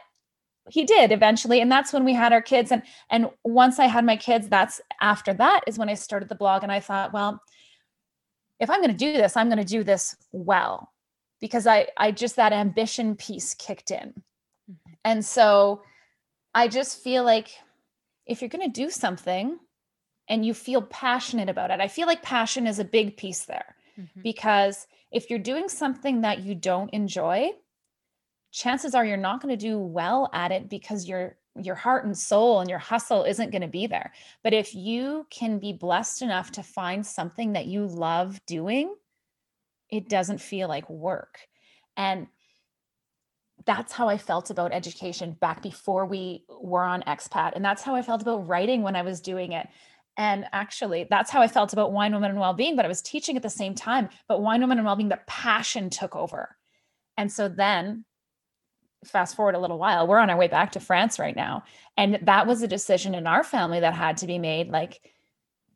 he 0.71 0.85
did 0.85 1.13
eventually 1.13 1.61
and 1.61 1.73
that's 1.73 1.93
when 1.93 2.05
we 2.05 2.13
had 2.13 2.33
our 2.33 2.43
kids. 2.43 2.71
And 2.71 2.83
and 3.11 3.31
once 3.43 3.79
i 3.79 3.87
had 3.87 4.05
my 4.05 4.17
kids 4.17 4.49
that's 4.49 4.81
after 5.01 5.33
that 5.35 5.63
is 5.67 5.79
when 5.79 5.89
i 5.89 5.95
started 5.95 6.29
the 6.29 6.35
blog 6.35 6.63
and 6.63 6.71
i 6.71 6.81
thought 6.81 7.13
well 7.13 7.41
if 8.61 8.71
i'm 8.71 8.81
going 8.81 8.91
to 8.91 8.97
do 8.97 9.13
this 9.13 9.37
i'm 9.37 9.49
going 9.49 9.59
to 9.59 9.65
do 9.65 9.83
this 9.83 10.17
well 10.33 10.93
because 11.41 11.67
i 11.67 11.87
i 11.97 12.13
just 12.13 12.37
that 12.37 12.53
ambition 12.53 13.17
piece 13.17 13.55
kicked 13.55 13.91
in. 13.91 14.09
Mm-hmm. 14.71 14.93
and 15.05 15.25
so 15.25 15.83
i 16.55 16.69
just 16.69 17.03
feel 17.03 17.25
like 17.25 17.51
if 18.27 18.41
you're 18.41 18.49
going 18.49 18.73
to 18.73 18.81
do 18.81 18.91
something 18.91 19.59
and 20.29 20.45
you 20.45 20.55
feel 20.55 20.83
passionate 20.83 21.49
about 21.49 21.71
it 21.71 21.81
i 21.81 21.89
feel 21.89 22.07
like 22.07 22.23
passion 22.23 22.67
is 22.67 22.79
a 22.79 22.85
big 22.85 23.17
piece 23.17 23.45
there 23.45 23.77
mm-hmm. 23.99 24.21
because 24.23 24.87
if 25.11 25.31
you're 25.31 25.39
doing 25.39 25.69
something 25.69 26.21
that 26.23 26.41
you 26.41 26.55
don't 26.55 26.91
enjoy 26.91 27.51
chances 28.51 28.95
are 28.95 29.05
you're 29.05 29.17
not 29.17 29.41
going 29.41 29.57
to 29.57 29.67
do 29.67 29.79
well 29.79 30.31
at 30.33 30.53
it 30.53 30.69
because 30.69 31.07
your 31.07 31.37
your 31.65 31.75
heart 31.75 32.05
and 32.05 32.17
soul 32.17 32.61
and 32.61 32.71
your 32.71 32.79
hustle 32.79 33.25
isn't 33.25 33.51
going 33.51 33.63
to 33.63 33.69
be 33.69 33.87
there. 33.87 34.13
But 34.43 34.55
if 34.55 34.75
you 34.75 35.27
can 35.31 35.59
be 35.59 35.73
blessed 35.73 36.23
enough 36.23 36.53
to 36.53 36.63
find 36.63 37.05
something 37.05 37.53
that 37.53 37.67
you 37.67 37.87
love 37.87 38.41
doing, 38.47 38.95
it 39.91 40.09
doesn't 40.09 40.41
feel 40.41 40.69
like 40.69 40.89
work. 40.89 41.41
And 41.97 42.29
that's 43.67 43.93
how 43.93 44.09
I 44.09 44.19
felt 44.19 44.51
about 44.51 44.73
education 44.73 45.33
back 45.41 45.63
before 45.63 46.07
we 46.07 46.45
were 46.49 46.85
on 46.85 47.03
expat. 47.03 47.53
And 47.55 47.65
that's 47.65 47.83
how 47.83 47.95
I 47.95 48.03
felt 48.03 48.23
about 48.23 48.47
writing 48.47 48.83
when 48.83 48.97
I 48.97 49.03
was 49.03 49.21
doing 49.21 49.53
it. 49.53 49.69
And 50.17 50.47
actually, 50.53 51.07
that's 51.09 51.31
how 51.31 51.41
I 51.41 51.49
felt 51.49 51.73
about 51.73 51.93
Wine 51.93 52.13
Women 52.13 52.31
and 52.31 52.41
well-being. 52.41 52.77
but 52.77 52.85
I 52.85 52.89
was 52.89 53.03
teaching 53.03 53.37
at 53.37 53.43
the 53.43 53.51
same 53.51 53.75
time. 53.75 54.09
But 54.27 54.43
Wine 54.43 54.61
Women 54.61 54.79
and 54.79 54.85
well-being, 54.85 55.09
the 55.09 55.21
passion 55.27 55.91
took 55.91 56.17
over. 56.17 56.57
And 57.17 57.31
so 57.31 57.49
then 57.49 58.05
fast 59.05 59.37
forward 59.37 59.55
a 59.55 59.61
little 59.61 59.79
while, 59.79 60.07
we're 60.07 60.19
on 60.19 60.31
our 60.31 60.37
way 60.37 60.49
back 60.49 60.73
to 60.73 60.81
France 60.81 61.19
right 61.19 61.37
now. 61.37 61.63
And 61.97 62.19
that 62.23 62.47
was 62.47 62.63
a 62.63 62.69
decision 62.69 63.15
in 63.15 63.27
our 63.27 63.45
family 63.45 63.81
that 63.81 63.95
had 63.95 64.17
to 64.19 64.27
be 64.27 64.39
made. 64.39 64.71
Like, 64.71 65.01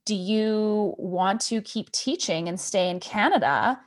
do 0.04 0.14
you 0.14 0.94
want 0.98 1.40
to 1.42 1.62
keep 1.62 1.92
teaching 1.92 2.48
and 2.48 2.58
stay 2.58 2.90
in 2.90 3.00
Canada? 3.00 3.80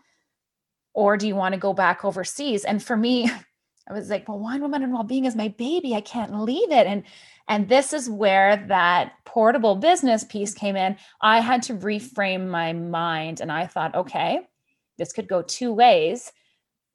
Or 0.93 1.17
do 1.17 1.27
you 1.27 1.35
want 1.35 1.53
to 1.53 1.59
go 1.59 1.73
back 1.73 2.05
overseas? 2.05 2.63
And 2.63 2.81
for 2.81 2.95
me, 2.95 3.29
I 3.87 3.93
was 3.93 4.09
like, 4.09 4.27
well, 4.27 4.39
wine, 4.39 4.61
woman, 4.61 4.81
and 4.81 4.91
well-being 4.91 5.25
is 5.25 5.35
my 5.35 5.49
baby. 5.49 5.93
I 5.93 6.01
can't 6.01 6.41
leave 6.41 6.71
it. 6.71 6.87
And 6.87 7.03
and 7.47 7.69
this 7.69 7.93
is 7.93 8.09
where 8.09 8.65
that 8.69 9.13
portable 9.23 9.75
business 9.75 10.23
piece 10.23 10.55
came 10.55 10.75
in. 10.75 10.97
I 11.21 11.41
had 11.41 11.61
to 11.63 11.75
reframe 11.75 12.47
my 12.47 12.73
mind. 12.73 13.39
And 13.39 13.51
I 13.51 13.67
thought, 13.67 13.93
okay, 13.93 14.39
this 14.97 15.13
could 15.13 15.27
go 15.27 15.43
two 15.43 15.71
ways 15.71 16.31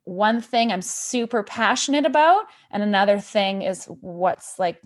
one 0.04 0.40
thing 0.40 0.72
I'm 0.72 0.82
super 0.82 1.42
passionate 1.42 2.04
about, 2.04 2.46
and 2.70 2.82
another 2.82 3.20
thing 3.20 3.62
is 3.62 3.84
what's 4.00 4.58
like 4.58 4.80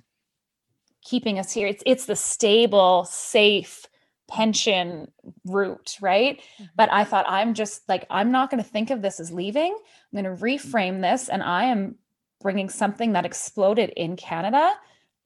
keeping 1.02 1.38
us 1.38 1.52
here. 1.52 1.66
It's 1.66 1.82
it's 1.86 2.06
the 2.06 2.16
stable, 2.16 3.04
safe 3.04 3.86
pension 4.28 5.10
route, 5.44 5.96
right? 6.00 6.38
Mm-hmm. 6.38 6.64
But 6.76 6.92
I 6.92 7.04
thought 7.04 7.26
I'm 7.28 7.54
just 7.54 7.88
like 7.88 8.06
I'm 8.10 8.30
not 8.30 8.50
going 8.50 8.62
to 8.62 8.68
think 8.68 8.90
of 8.90 9.02
this 9.02 9.20
as 9.20 9.32
leaving. 9.32 9.76
I'm 10.12 10.22
going 10.22 10.36
to 10.36 10.42
reframe 10.42 11.00
this, 11.00 11.28
and 11.28 11.42
I 11.42 11.64
am 11.64 11.96
bringing 12.40 12.68
something 12.68 13.12
that 13.12 13.24
exploded 13.24 13.90
in 13.96 14.16
Canada. 14.16 14.74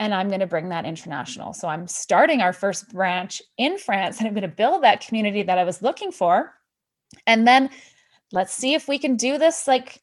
And 0.00 0.14
I'm 0.14 0.28
going 0.28 0.40
to 0.40 0.46
bring 0.46 0.68
that 0.68 0.84
international. 0.84 1.52
So 1.52 1.66
I'm 1.66 1.88
starting 1.88 2.40
our 2.40 2.52
first 2.52 2.88
branch 2.92 3.42
in 3.56 3.78
France 3.78 4.18
and 4.18 4.28
I'm 4.28 4.32
going 4.32 4.42
to 4.42 4.48
build 4.48 4.84
that 4.84 5.04
community 5.04 5.42
that 5.42 5.58
I 5.58 5.64
was 5.64 5.82
looking 5.82 6.12
for. 6.12 6.54
And 7.26 7.48
then 7.48 7.70
let's 8.30 8.54
see 8.54 8.74
if 8.74 8.86
we 8.86 8.96
can 8.96 9.16
do 9.16 9.38
this 9.38 9.66
like 9.66 10.00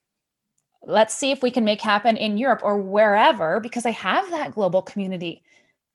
let's 0.86 1.16
see 1.16 1.32
if 1.32 1.42
we 1.42 1.52
can 1.52 1.64
make 1.64 1.82
happen 1.82 2.16
in 2.18 2.38
Europe 2.38 2.62
or 2.64 2.78
wherever 2.78 3.60
because 3.60 3.86
I 3.86 3.92
have 3.92 4.30
that 4.32 4.54
global 4.54 4.82
community. 4.82 5.44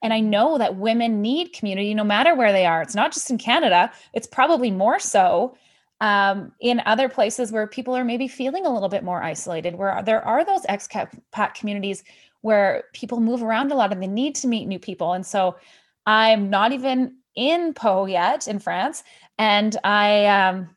And 0.03 0.13
I 0.13 0.21
know 0.21 0.59
that 0.59 0.77
women 0.77 1.21
need 1.21 1.53
community 1.53 1.93
no 1.95 2.05
matter 2.05 2.35
where 2.35 2.53
they 2.53 2.67
are. 2.67 2.81
It's 2.83 2.95
not 2.95 3.13
just 3.13 3.31
in 3.31 3.39
Canada, 3.39 3.91
it's 4.13 4.27
probably 4.27 4.71
more 4.71 4.99
so 4.99 5.57
um, 6.01 6.53
in 6.61 6.81
other 6.87 7.09
places 7.09 7.53
where 7.53 7.67
people 7.67 7.95
are 7.95 8.05
maybe 8.05 8.27
feeling 8.27 8.65
a 8.65 8.73
little 8.73 8.89
bit 8.89 9.05
more 9.05 9.23
isolated, 9.23 9.75
where 9.75 10.03
there 10.03 10.25
are 10.25 10.45
those 10.45 10.63
expat 10.63 11.55
communities 11.55 12.03
where 12.41 12.85
people 12.95 13.21
move 13.21 13.43
around 13.43 13.71
a 13.71 13.75
lot 13.75 13.93
and 13.93 14.03
they 14.03 14.07
need 14.07 14.35
to 14.37 14.49
meet 14.49 14.67
new 14.67 14.79
people. 14.79 15.13
And 15.13 15.27
so 15.27 15.57
I'm 16.07 16.49
not 16.49 16.73
even 16.73 17.17
in 17.35 17.75
Pau 17.75 18.07
yet 18.07 18.49
in 18.49 18.59
France. 18.59 19.05
And 19.39 19.77
I 19.85 20.27
um, 20.27 20.71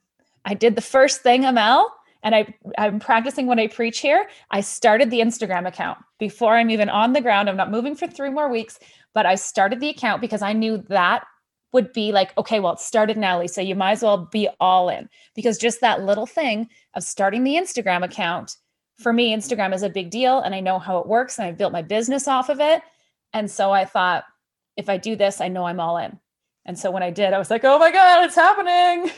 I 0.45 0.53
did 0.53 0.75
the 0.75 0.81
first 0.81 1.21
thing, 1.21 1.45
Amel, 1.45 1.89
and 2.21 2.35
I, 2.35 2.53
I'm 2.77 2.99
practicing 2.99 3.47
what 3.47 3.59
I 3.59 3.67
preach 3.67 3.99
here. 3.99 4.27
I 4.51 4.61
started 4.61 5.09
the 5.09 5.19
Instagram 5.19 5.67
account 5.67 5.99
before 6.19 6.55
I'm 6.55 6.69
even 6.69 6.89
on 6.89 7.13
the 7.13 7.21
ground. 7.21 7.49
I'm 7.49 7.57
not 7.57 7.71
moving 7.71 7.95
for 7.95 8.07
three 8.07 8.29
more 8.29 8.49
weeks, 8.49 8.79
but 9.13 9.25
I 9.25 9.35
started 9.35 9.79
the 9.79 9.89
account 9.89 10.21
because 10.21 10.41
I 10.41 10.53
knew 10.53 10.77
that 10.89 11.25
would 11.71 11.91
be 11.91 12.11
like, 12.11 12.37
okay, 12.37 12.59
well, 12.59 12.73
it 12.73 12.79
started 12.79 13.17
now, 13.17 13.39
Lisa. 13.39 13.63
You 13.63 13.75
might 13.75 13.93
as 13.93 14.03
well 14.03 14.29
be 14.31 14.47
all 14.59 14.89
in 14.89 15.09
because 15.35 15.57
just 15.57 15.81
that 15.81 16.03
little 16.03 16.27
thing 16.27 16.69
of 16.93 17.03
starting 17.03 17.43
the 17.43 17.55
Instagram 17.55 18.03
account 18.03 18.55
for 18.99 19.11
me, 19.11 19.35
Instagram 19.35 19.73
is 19.73 19.81
a 19.81 19.89
big 19.89 20.11
deal 20.11 20.39
and 20.39 20.53
I 20.53 20.59
know 20.59 20.77
how 20.77 20.99
it 20.99 21.07
works 21.07 21.39
and 21.39 21.47
I 21.47 21.51
built 21.51 21.73
my 21.73 21.81
business 21.81 22.27
off 22.27 22.49
of 22.49 22.59
it. 22.59 22.83
And 23.33 23.49
so 23.49 23.71
I 23.71 23.85
thought, 23.85 24.23
if 24.77 24.87
I 24.87 24.97
do 24.97 25.15
this, 25.15 25.41
I 25.41 25.47
know 25.47 25.65
I'm 25.65 25.79
all 25.79 25.97
in. 25.97 26.19
And 26.65 26.77
so 26.77 26.91
when 26.91 27.03
I 27.03 27.09
did, 27.09 27.33
I 27.33 27.39
was 27.39 27.49
like, 27.49 27.63
oh 27.63 27.79
my 27.79 27.91
God, 27.91 28.23
it's 28.23 28.35
happening. 28.35 29.11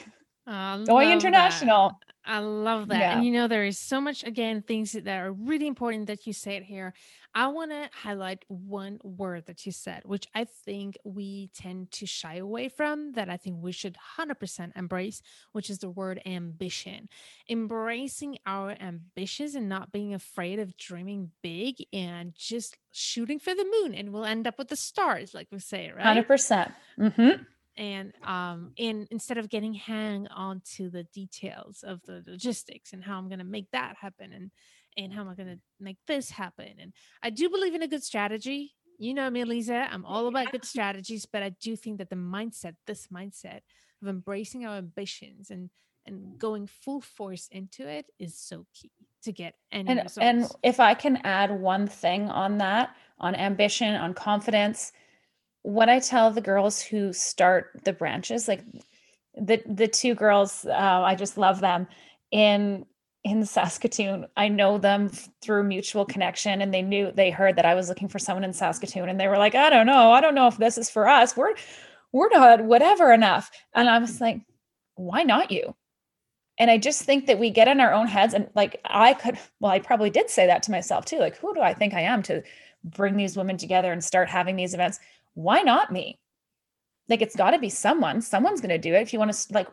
Going 0.86 1.12
international. 1.12 1.90
That. 1.90 1.98
I 2.26 2.40
love 2.40 2.88
that. 2.88 3.00
Yeah. 3.00 3.18
And 3.18 3.26
you 3.26 3.32
know, 3.32 3.48
there 3.48 3.66
is 3.66 3.78
so 3.78 4.00
much, 4.02 4.24
again, 4.24 4.62
things 4.62 4.94
that 4.94 5.08
are 5.08 5.32
really 5.32 5.68
important 5.68 6.08
that 6.08 6.26
you 6.26 6.34
said 6.34 6.64
here. 6.64 6.94
I 7.38 7.48
want 7.48 7.72
to 7.72 7.90
highlight 7.94 8.46
one 8.48 9.00
word 9.04 9.48
that 9.48 9.66
you 9.66 9.74
said, 9.74 10.04
which 10.06 10.26
I 10.34 10.46
think 10.46 10.98
we 11.04 11.50
tend 11.54 11.92
to 11.92 12.06
shy 12.06 12.38
away 12.38 12.70
from, 12.70 13.12
that 13.12 13.30
I 13.30 13.36
think 13.36 13.58
we 13.62 13.74
should 13.74 13.98
100% 14.18 14.72
embrace, 14.78 15.22
which 15.52 15.70
is 15.70 15.80
the 15.80 15.90
word 15.90 16.22
ambition. 16.26 17.10
Embracing 17.50 18.38
our 18.46 18.78
ambitions 18.80 19.54
and 19.54 19.68
not 19.68 19.92
being 19.92 20.14
afraid 20.14 20.60
of 20.60 20.78
dreaming 20.78 21.32
big 21.44 21.86
and 21.92 22.34
just 22.36 22.78
shooting 22.94 23.40
for 23.40 23.54
the 23.54 23.66
moon, 23.82 23.94
and 23.94 24.14
we'll 24.14 24.24
end 24.24 24.48
up 24.48 24.58
with 24.58 24.70
the 24.70 24.78
stars, 24.78 25.34
like 25.34 25.50
we 25.52 25.60
say, 25.60 25.92
right? 25.96 26.18
100%. 26.18 26.28
percent 26.28 26.72
mm-hmm 26.98 27.44
and 27.78 28.14
um 28.24 28.72
in 28.78 29.06
instead 29.12 29.38
of 29.38 29.50
getting 29.50 29.74
hang 29.74 30.28
on 30.30 30.62
to 30.64 30.90
the 30.90 31.04
details 31.04 31.84
of 31.86 32.02
the 32.04 32.24
logistics 32.26 32.94
and 32.94 33.04
how 33.04 33.18
i'm 33.18 33.28
going 33.28 33.40
to 33.40 33.44
make 33.46 33.70
that 33.72 33.96
happen 34.00 34.32
and 34.32 34.52
and 34.98 35.14
how 35.14 35.22
am 35.22 35.30
i 35.30 35.36
going 35.36 35.48
to 35.48 35.60
make 35.80 35.98
this 36.08 36.30
happen 36.30 36.70
and 36.80 36.94
i 37.24 37.30
do 37.30 37.50
believe 37.50 37.76
in 37.76 37.84
a 37.84 37.88
good 37.88 38.04
strategy 38.04 38.74
you 38.98 39.14
know 39.14 39.30
me 39.30 39.44
lisa 39.44 39.88
i'm 39.92 40.06
all 40.06 40.28
about 40.28 40.52
good 40.52 40.66
strategies 40.66 41.26
but 41.26 41.44
i 41.44 41.50
do 41.50 41.76
think 41.76 41.98
that 41.98 42.10
the 42.10 42.16
mindset 42.16 42.76
this 42.88 43.08
mindset 43.08 43.60
of 44.02 44.08
embracing 44.08 44.66
our 44.66 44.78
ambitions 44.78 45.50
and 45.50 45.70
and 46.08 46.38
going 46.38 46.68
full 46.68 47.02
force 47.02 47.48
into 47.52 47.88
it 47.88 48.06
is 48.20 48.38
so 48.38 48.66
key 48.74 48.92
to 49.24 49.32
get 49.32 49.56
any 49.72 49.90
and, 49.90 50.00
results. 50.04 50.18
and 50.20 50.48
if 50.64 50.80
i 50.80 50.94
can 50.94 51.18
add 51.24 51.52
one 51.52 51.88
thing 51.88 52.30
on 52.30 52.58
that 52.60 52.96
on 53.20 53.34
ambition 53.36 53.96
on 53.96 54.14
confidence 54.14 54.92
what 55.66 55.90
I 55.90 55.98
tell 55.98 56.30
the 56.30 56.42
girls 56.42 56.80
who 56.80 57.12
start 57.12 57.82
the 57.86 57.94
branches, 57.94 58.48
like 58.48 58.62
the 59.36 59.64
the 59.66 59.88
two 59.88 60.14
girls, 60.14 60.64
uh, 60.64 61.02
I 61.04 61.16
just 61.16 61.40
love 61.40 61.60
them 61.60 61.88
in 62.30 62.86
in 63.26 63.46
Saskatoon. 63.46 64.28
I 64.38 64.48
know 64.48 64.78
them 64.78 65.10
through 65.42 65.64
mutual 65.64 66.06
connection, 66.06 66.62
and 66.62 66.74
they 66.74 66.82
knew 66.82 67.12
they 67.12 67.32
heard 67.32 67.58
that 67.58 67.66
I 67.66 67.76
was 67.76 67.90
looking 67.90 68.08
for 68.08 68.20
someone 68.20 68.46
in 68.46 68.54
Saskatoon, 68.54 69.10
and 69.10 69.20
they 69.20 69.28
were 69.28 69.38
like, 69.38 69.56
"I 69.56 69.70
don't 69.70 69.88
know, 69.88 70.12
I 70.12 70.22
don't 70.22 70.36
know 70.36 70.48
if 70.48 70.58
this 70.58 70.78
is 70.78 70.90
for 70.90 71.10
us. 71.10 71.36
We're 71.36 71.56
we're 72.14 72.30
not 72.30 72.64
whatever 72.64 73.12
enough." 73.12 73.52
And 73.74 73.90
I 73.90 73.98
was 74.00 74.22
like, 74.22 74.42
"Why 74.96 75.24
not 75.24 75.52
you?" 75.52 75.76
And 76.60 76.72
I 76.72 76.78
just 76.78 77.04
think 77.04 77.26
that 77.28 77.40
we 77.40 77.50
get 77.50 77.68
in 77.68 77.82
our 77.82 77.94
own 77.94 78.08
heads, 78.08 78.34
and 78.34 78.50
like 78.56 78.80
I 78.86 79.14
could, 79.16 79.38
well, 79.60 79.72
I 79.72 79.80
probably 79.80 80.10
did 80.10 80.30
say 80.30 80.48
that 80.48 80.64
to 80.64 80.72
myself 80.72 81.06
too. 81.06 81.20
Like, 81.20 81.38
who 81.38 81.54
do 81.54 81.62
I 81.62 81.74
think 81.74 81.94
I 81.94 82.02
am 82.02 82.24
to 82.24 82.44
bring 82.84 83.18
these 83.18 83.36
women 83.38 83.58
together 83.58 83.92
and 83.92 84.04
start 84.04 84.30
having 84.30 84.56
these 84.56 84.74
events? 84.74 85.00
why 85.36 85.62
not 85.62 85.92
me? 85.92 86.20
Like 87.08 87.22
it's 87.22 87.36
got 87.36 87.52
to 87.52 87.60
be 87.60 87.70
someone. 87.70 88.22
Someone's 88.22 88.62
going 88.62 88.70
to 88.70 88.80
do 88.80 88.96
it. 88.96 89.02
If 89.02 89.14
you 89.14 89.20
want 89.20 89.32
to 89.32 89.54
like 89.54 89.68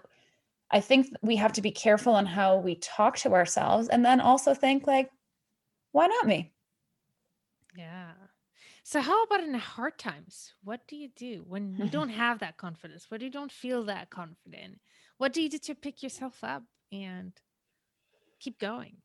I 0.72 0.80
think 0.80 1.08
we 1.20 1.36
have 1.36 1.52
to 1.52 1.62
be 1.62 1.70
careful 1.70 2.14
on 2.14 2.26
how 2.26 2.56
we 2.56 2.76
talk 2.76 3.18
to 3.18 3.32
ourselves 3.34 3.88
and 3.88 4.04
then 4.04 4.20
also 4.20 4.54
think 4.54 4.86
like 4.86 5.10
why 5.92 6.06
not 6.06 6.26
me? 6.26 6.52
Yeah. 7.76 8.12
So 8.84 9.00
how 9.00 9.22
about 9.24 9.44
in 9.44 9.54
hard 9.54 9.98
times? 9.98 10.54
What 10.64 10.80
do 10.88 10.96
you 10.96 11.08
do 11.14 11.44
when 11.46 11.76
you 11.76 11.88
don't 11.88 12.08
have 12.24 12.40
that 12.40 12.56
confidence? 12.56 13.06
When 13.10 13.20
you 13.20 13.30
don't 13.30 13.52
feel 13.52 13.84
that 13.84 14.10
confident? 14.10 14.80
What 15.18 15.32
do 15.32 15.42
you 15.42 15.50
do 15.50 15.58
to 15.58 15.74
pick 15.74 16.02
yourself 16.02 16.42
up 16.42 16.64
and 16.90 17.32
keep 18.40 18.58
going? 18.58 18.96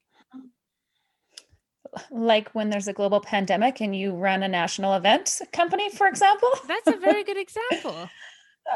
like 2.11 2.49
when 2.51 2.69
there's 2.69 2.87
a 2.87 2.93
global 2.93 3.21
pandemic 3.21 3.81
and 3.81 3.95
you 3.95 4.13
run 4.13 4.43
a 4.43 4.47
national 4.47 4.93
event 4.93 5.41
company, 5.53 5.89
for 5.89 6.07
example. 6.07 6.49
That's 6.67 6.87
a 6.87 6.97
very 6.97 7.23
good 7.23 7.37
example. 7.45 8.09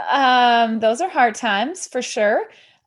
um, 0.09 0.79
those 0.79 1.01
are 1.01 1.09
hard 1.09 1.35
times 1.35 1.87
for 1.87 2.01
sure. 2.01 2.43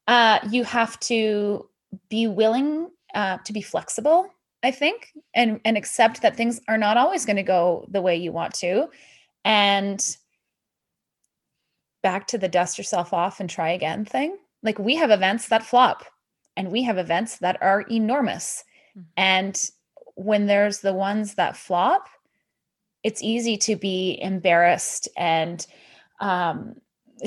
Uh, 0.06 0.38
you 0.50 0.64
have 0.64 0.98
to 1.00 1.68
be 2.08 2.26
willing 2.26 2.90
uh, 3.14 3.38
to 3.44 3.52
be 3.52 3.62
flexible, 3.62 4.28
I 4.62 4.70
think, 4.70 5.12
and 5.34 5.60
and 5.64 5.76
accept 5.76 6.22
that 6.22 6.36
things 6.36 6.60
are 6.68 6.78
not 6.78 6.96
always 6.96 7.24
going 7.24 7.36
to 7.36 7.42
go 7.42 7.86
the 7.90 8.02
way 8.02 8.16
you 8.16 8.32
want 8.32 8.54
to, 8.54 8.88
and 9.44 10.16
back 12.02 12.26
to 12.28 12.38
the 12.38 12.48
dust 12.48 12.76
yourself 12.76 13.12
off 13.14 13.40
and 13.40 13.48
try 13.48 13.70
again 13.70 14.04
thing. 14.04 14.36
Like 14.62 14.78
we 14.78 14.96
have 14.96 15.10
events 15.10 15.48
that 15.48 15.64
flop, 15.64 16.04
and 16.56 16.70
we 16.70 16.82
have 16.82 16.98
events 16.98 17.38
that 17.38 17.56
are 17.62 17.82
enormous, 17.90 18.64
mm-hmm. 18.96 19.06
and 19.16 19.70
when 20.16 20.46
there's 20.46 20.80
the 20.80 20.92
ones 20.92 21.34
that 21.34 21.56
flop, 21.56 22.08
it's 23.02 23.22
easy 23.22 23.56
to 23.58 23.76
be 23.76 24.18
embarrassed 24.20 25.08
and 25.16 25.66
um, 26.20 26.76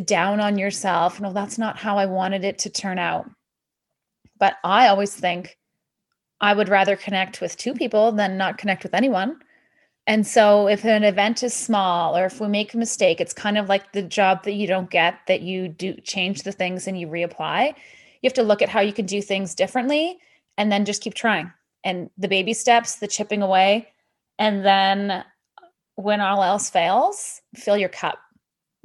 down 0.06 0.40
on 0.40 0.58
yourself. 0.58 1.20
No, 1.20 1.34
that's 1.34 1.58
not 1.58 1.78
how 1.78 1.98
I 1.98 2.06
wanted 2.06 2.44
it 2.44 2.60
to 2.60 2.70
turn 2.70 3.00
out. 3.00 3.30
But 4.40 4.56
I 4.64 4.88
always 4.88 5.16
think 5.16 5.58
I 6.42 6.54
would 6.54 6.70
rather 6.70 6.96
connect 6.96 7.42
with 7.42 7.58
two 7.58 7.74
people 7.74 8.12
than 8.12 8.38
not 8.38 8.58
connect 8.58 8.84
with 8.84 8.94
anyone. 8.94 9.40
And 10.06 10.26
so 10.26 10.68
if 10.68 10.86
an 10.86 11.04
event 11.04 11.44
is 11.44 11.54
small 11.54 12.16
or 12.16 12.26
if 12.26 12.40
we 12.40 12.48
make 12.48 12.74
a 12.74 12.78
mistake, 12.78 13.20
it's 13.20 13.34
kind 13.34 13.58
of 13.58 13.68
like 13.68 13.92
the 13.92 14.02
job 14.02 14.44
that 14.44 14.54
you 14.54 14.66
don't 14.66 14.90
get 14.90 15.20
that 15.28 15.42
you 15.42 15.68
do 15.68 15.96
change 15.96 16.44
the 16.44 16.52
things 16.52 16.88
and 16.88 17.00
you 17.00 17.08
reapply. 17.08 17.68
You 18.22 18.28
have 18.28 18.34
to 18.34 18.44
look 18.44 18.62
at 18.62 18.70
how 18.70 18.80
you 18.80 18.94
can 18.94 19.06
do 19.06 19.22
things 19.22 19.54
differently 19.54 20.18
and 20.58 20.72
then 20.72 20.86
just 20.86 21.02
keep 21.02 21.14
trying 21.14 21.52
and 21.84 22.10
the 22.18 22.28
baby 22.28 22.54
steps, 22.54 22.96
the 22.96 23.08
chipping 23.08 23.42
away. 23.42 23.88
And 24.40 24.66
then 24.66 25.24
when 25.96 26.22
all 26.22 26.44
else 26.44 26.70
fails, 26.70 27.42
fill 27.56 27.78
your 27.78 27.90
cup. 27.90 28.20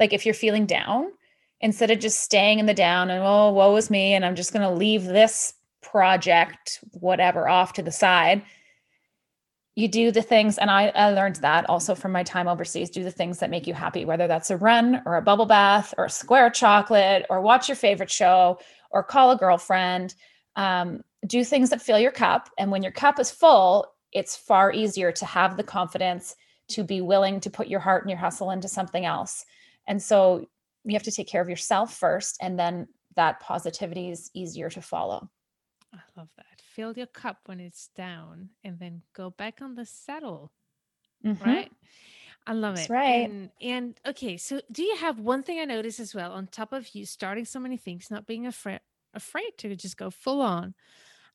Like 0.02 0.12
if 0.12 0.26
you're 0.26 0.34
feeling 0.34 0.66
down, 0.66 1.12
instead 1.60 1.92
of 1.92 2.00
just 2.00 2.18
staying 2.18 2.58
in 2.58 2.66
the 2.66 2.74
down 2.74 3.08
and, 3.08 3.22
oh, 3.24 3.52
woe 3.52 3.76
is 3.76 3.88
me, 3.88 4.14
and 4.14 4.24
I'm 4.24 4.34
just 4.34 4.52
going 4.52 4.68
to 4.68 4.74
leave 4.74 5.04
this 5.04 5.54
project, 5.80 6.80
whatever, 6.94 7.48
off 7.48 7.74
to 7.74 7.84
the 7.84 7.92
side. 7.92 8.42
You 9.76 9.86
do 9.86 10.10
the 10.10 10.20
things, 10.20 10.58
and 10.58 10.72
I, 10.72 10.88
I 10.88 11.12
learned 11.12 11.36
that 11.36 11.70
also 11.70 11.94
from 11.94 12.10
my 12.10 12.24
time 12.24 12.48
overseas. 12.48 12.90
Do 12.90 13.04
the 13.04 13.12
things 13.12 13.38
that 13.38 13.48
make 13.48 13.68
you 13.68 13.74
happy, 13.74 14.04
whether 14.04 14.26
that's 14.26 14.50
a 14.50 14.56
run 14.56 15.02
or 15.06 15.14
a 15.14 15.22
bubble 15.22 15.46
bath 15.46 15.94
or 15.96 16.06
a 16.06 16.10
square 16.10 16.50
chocolate 16.50 17.24
or 17.30 17.40
watch 17.40 17.68
your 17.68 17.76
favorite 17.76 18.10
show 18.10 18.58
or 18.90 19.04
call 19.04 19.30
a 19.30 19.36
girlfriend. 19.36 20.16
Um, 20.56 21.02
do 21.24 21.44
things 21.44 21.70
that 21.70 21.80
fill 21.80 22.00
your 22.00 22.10
cup. 22.10 22.50
And 22.58 22.72
when 22.72 22.82
your 22.82 22.90
cup 22.90 23.20
is 23.20 23.30
full, 23.30 23.86
it's 24.10 24.34
far 24.34 24.72
easier 24.72 25.12
to 25.12 25.24
have 25.24 25.56
the 25.56 25.62
confidence 25.62 26.34
to 26.70 26.82
be 26.82 27.00
willing 27.00 27.38
to 27.40 27.50
put 27.50 27.68
your 27.68 27.80
heart 27.80 28.02
and 28.02 28.10
your 28.10 28.18
hustle 28.18 28.50
into 28.50 28.66
something 28.66 29.04
else. 29.04 29.44
And 29.86 30.02
so 30.02 30.46
you 30.84 30.94
have 30.94 31.02
to 31.04 31.12
take 31.12 31.28
care 31.28 31.42
of 31.42 31.48
yourself 31.48 31.96
first, 31.96 32.38
and 32.40 32.58
then 32.58 32.88
that 33.16 33.40
positivity 33.40 34.10
is 34.10 34.30
easier 34.34 34.70
to 34.70 34.80
follow. 34.82 35.28
I 35.94 36.00
love 36.16 36.28
that. 36.36 36.62
Fill 36.74 36.94
your 36.96 37.06
cup 37.06 37.38
when 37.46 37.60
it's 37.60 37.88
down 37.94 38.50
and 38.64 38.78
then 38.78 39.02
go 39.14 39.30
back 39.30 39.60
on 39.60 39.74
the 39.74 39.84
saddle. 39.84 40.50
Mm-hmm. 41.24 41.44
Right? 41.44 41.72
I 42.46 42.54
love 42.54 42.76
That's 42.76 42.90
it. 42.90 42.92
right. 42.92 43.30
And, 43.30 43.50
and 43.60 44.00
okay, 44.06 44.36
so 44.36 44.60
do 44.70 44.82
you 44.82 44.96
have 44.96 45.20
one 45.20 45.42
thing 45.42 45.60
I 45.60 45.64
noticed 45.64 46.00
as 46.00 46.14
well 46.14 46.32
on 46.32 46.46
top 46.46 46.72
of 46.72 46.94
you 46.94 47.06
starting 47.06 47.44
so 47.44 47.60
many 47.60 47.76
things, 47.76 48.10
not 48.10 48.26
being 48.26 48.46
afraid 48.46 48.80
afraid 49.14 49.52
to 49.58 49.76
just 49.76 49.96
go 49.96 50.10
full 50.10 50.40
on? 50.40 50.74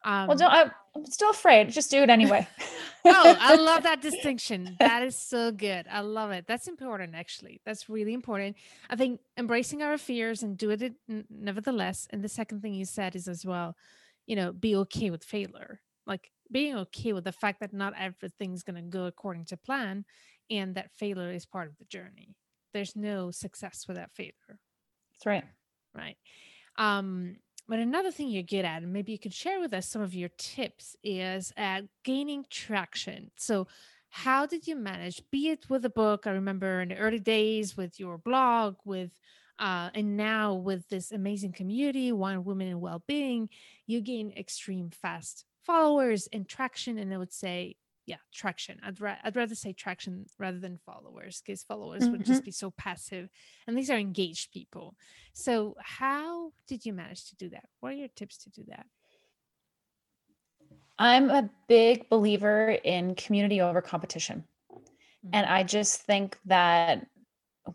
Um, 0.04 0.28
well, 0.28 0.38
don't, 0.38 0.52
I, 0.52 0.72
I'm 0.96 1.06
still 1.06 1.30
afraid. 1.30 1.70
Just 1.70 1.92
do 1.92 2.02
it 2.02 2.10
anyway. 2.10 2.48
oh, 3.06 3.38
I 3.40 3.56
love 3.60 3.84
that 3.84 4.02
distinction. 4.02 4.76
That 4.80 5.04
is 5.04 5.18
so 5.18 5.52
good. 5.52 5.86
I 5.92 6.02
love 6.02 6.32
it. 6.32 6.46
That's 6.48 6.68
important, 6.68 7.16
actually. 7.16 7.62
That's 7.66 7.90
really 7.90 8.14
important. 8.14 8.58
I 8.90 8.96
think 8.96 9.20
embracing 9.38 9.82
our 9.82 9.98
fears 9.98 10.44
and 10.44 10.58
do 10.58 10.70
it 10.70 10.94
nevertheless. 11.30 12.08
And 12.12 12.24
the 12.24 12.30
second 12.30 12.62
thing 12.62 12.74
you 12.74 12.86
said 12.86 13.16
is 13.16 13.28
as 13.28 13.46
well, 13.46 13.76
you 14.26 14.36
know, 14.36 14.52
be 14.52 14.76
okay 14.76 15.10
with 15.10 15.24
failure. 15.24 15.82
Like 16.06 16.32
being 16.52 16.76
okay 16.76 17.14
with 17.14 17.26
the 17.26 17.32
fact 17.32 17.60
that 17.60 17.74
not 17.74 17.94
everything's 18.00 18.64
going 18.64 18.76
to 18.76 18.82
go 18.82 19.06
according 19.06 19.46
to 19.46 19.58
plan 19.58 20.06
and 20.50 20.76
that 20.76 20.92
failure 20.96 21.32
is 21.32 21.46
part 21.46 21.68
of 21.68 21.78
the 21.78 21.86
journey. 21.86 22.36
There's 22.74 22.96
no 22.96 23.32
success 23.32 23.86
without 23.88 24.12
failure. 24.14 24.34
That's 25.12 25.26
right. 25.26 25.44
Right. 25.94 26.18
Um, 26.78 27.38
but 27.68 27.80
another 27.80 28.12
thing 28.12 28.30
you're 28.30 28.44
good 28.44 28.66
at, 28.66 28.84
and 28.84 28.94
maybe 28.94 29.12
you 29.12 29.20
could 29.20 29.34
share 29.34 29.60
with 29.60 29.74
us 29.74 29.88
some 29.88 30.02
of 30.02 30.14
your 30.14 30.30
tips, 30.38 30.96
is 31.04 31.54
at 31.58 31.86
gaining 32.04 32.46
traction. 32.50 33.32
So, 33.38 33.68
how 34.10 34.46
did 34.46 34.68
you 34.68 34.76
manage, 34.76 35.22
be 35.32 35.50
it 35.50 35.70
with 35.70 35.84
a 35.84 35.90
book? 35.90 36.26
I 36.26 36.32
remember 36.32 36.82
in 36.82 36.90
the 36.90 36.98
early 36.98 37.20
days 37.20 37.76
with 37.76 38.00
your 38.00 38.18
blog, 38.18 38.76
with 38.86 39.12
uh, 39.60 39.90
and 39.94 40.16
now 40.16 40.54
with 40.54 40.88
this 40.90 41.12
amazing 41.12 41.52
community, 41.52 42.12
Wine 42.12 42.44
Women 42.44 42.68
and 42.68 42.82
Wellbeing, 42.82 43.50
you 43.86 44.02
gain 44.02 44.32
extreme 44.38 44.92
fast 44.92 45.46
followers 45.66 46.28
and 46.32 46.48
traction. 46.48 46.98
And 46.98 47.14
I 47.14 47.18
would 47.18 47.34
say 47.34 47.76
yeah 48.08 48.16
traction 48.34 48.80
i'd, 48.84 49.00
ra- 49.00 49.18
I'd 49.24 49.36
rather 49.36 49.54
say 49.54 49.74
traction 49.74 50.26
rather 50.40 50.60
than 50.60 50.80
followers 50.86 51.44
because 51.46 51.62
followers 51.64 52.04
mm-hmm. 52.04 52.14
would 52.14 52.26
just 52.26 52.40
mm-hmm. 52.40 52.46
be 52.46 52.52
so 52.52 52.72
passive 52.72 53.30
and 53.68 53.78
these 53.78 53.92
are 53.92 53.98
engaged 53.98 54.52
people 54.52 54.96
so 55.34 55.76
how 55.80 56.52
did 56.68 56.86
you 56.86 56.94
manage 56.94 57.30
to 57.30 57.36
do 57.36 57.50
that 57.50 57.66
what 57.82 57.92
are 57.92 57.98
your 57.98 58.08
tips 58.16 58.38
to 58.38 58.50
do 58.50 58.64
that 58.70 58.88
i'm 60.98 61.30
a 61.30 61.48
big 61.68 62.10
believer 62.10 62.70
in 62.84 63.14
community 63.14 63.62
over 63.62 63.82
competition 63.82 64.44
mm-hmm. 64.72 65.30
and 65.34 65.46
i 65.46 65.62
just 65.62 66.02
think 66.04 66.40
that 66.46 67.06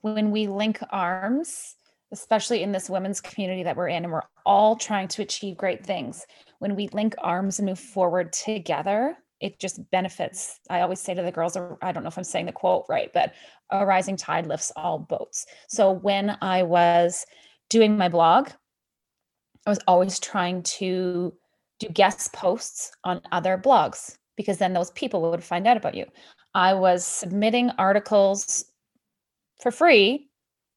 when 0.00 0.30
we 0.30 0.48
link 0.48 0.80
arms 0.90 1.76
especially 2.10 2.62
in 2.62 2.72
this 2.72 2.90
women's 2.90 3.22
community 3.22 3.62
that 3.62 3.76
we're 3.76 3.88
in 3.88 4.04
and 4.04 4.12
we're 4.12 4.20
all 4.44 4.76
trying 4.76 5.08
to 5.08 5.22
achieve 5.22 5.56
great 5.56 5.84
things 5.84 6.26
when 6.58 6.76
we 6.76 6.88
link 6.88 7.14
arms 7.18 7.58
and 7.58 7.66
move 7.66 7.78
forward 7.78 8.32
together 8.32 9.16
it 9.42 9.58
just 9.58 9.90
benefits. 9.90 10.60
I 10.70 10.80
always 10.80 11.00
say 11.00 11.14
to 11.14 11.22
the 11.22 11.32
girls, 11.32 11.56
I 11.82 11.92
don't 11.92 12.04
know 12.04 12.08
if 12.08 12.16
I'm 12.16 12.24
saying 12.24 12.46
the 12.46 12.52
quote 12.52 12.86
right, 12.88 13.12
but 13.12 13.34
a 13.70 13.84
rising 13.84 14.16
tide 14.16 14.46
lifts 14.46 14.70
all 14.76 15.00
boats. 15.00 15.46
So 15.68 15.90
when 15.90 16.38
I 16.40 16.62
was 16.62 17.26
doing 17.68 17.98
my 17.98 18.08
blog, 18.08 18.50
I 19.66 19.70
was 19.70 19.80
always 19.88 20.20
trying 20.20 20.62
to 20.62 21.34
do 21.80 21.88
guest 21.88 22.32
posts 22.32 22.92
on 23.02 23.20
other 23.32 23.58
blogs 23.58 24.16
because 24.36 24.58
then 24.58 24.72
those 24.72 24.92
people 24.92 25.20
would 25.30 25.42
find 25.42 25.66
out 25.66 25.76
about 25.76 25.96
you. 25.96 26.06
I 26.54 26.74
was 26.74 27.04
submitting 27.04 27.70
articles 27.78 28.64
for 29.60 29.72
free 29.72 30.30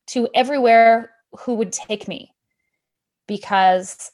to 0.07 0.27
everywhere 0.33 1.11
who 1.39 1.53
would 1.55 1.71
take 1.71 2.07
me 2.07 2.33
because 3.27 4.11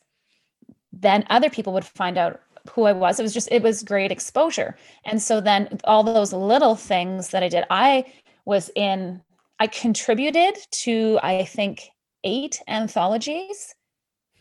then 0.92 1.26
other 1.30 1.50
people 1.50 1.74
would 1.74 1.86
find 1.86 2.18
out 2.18 2.42
who 2.70 2.84
I 2.84 2.92
was. 2.92 3.20
It 3.20 3.24
was 3.24 3.34
just, 3.34 3.52
it 3.52 3.64
was 3.64 3.84
great 3.84 4.12
exposure. 4.12 4.78
And 5.06 5.22
so 5.22 5.42
then 5.42 5.80
all 5.84 6.04
those 6.04 6.34
little 6.34 6.76
things 6.76 7.30
that 7.30 7.44
I 7.44 7.50
did, 7.50 7.66
I 7.70 8.06
was 8.46 8.70
in, 8.76 9.22
I 9.60 9.68
contributed 9.68 10.58
to, 10.72 11.20
I 11.24 11.46
think, 11.46 11.90
eight 12.24 12.62
anthologies 12.68 13.74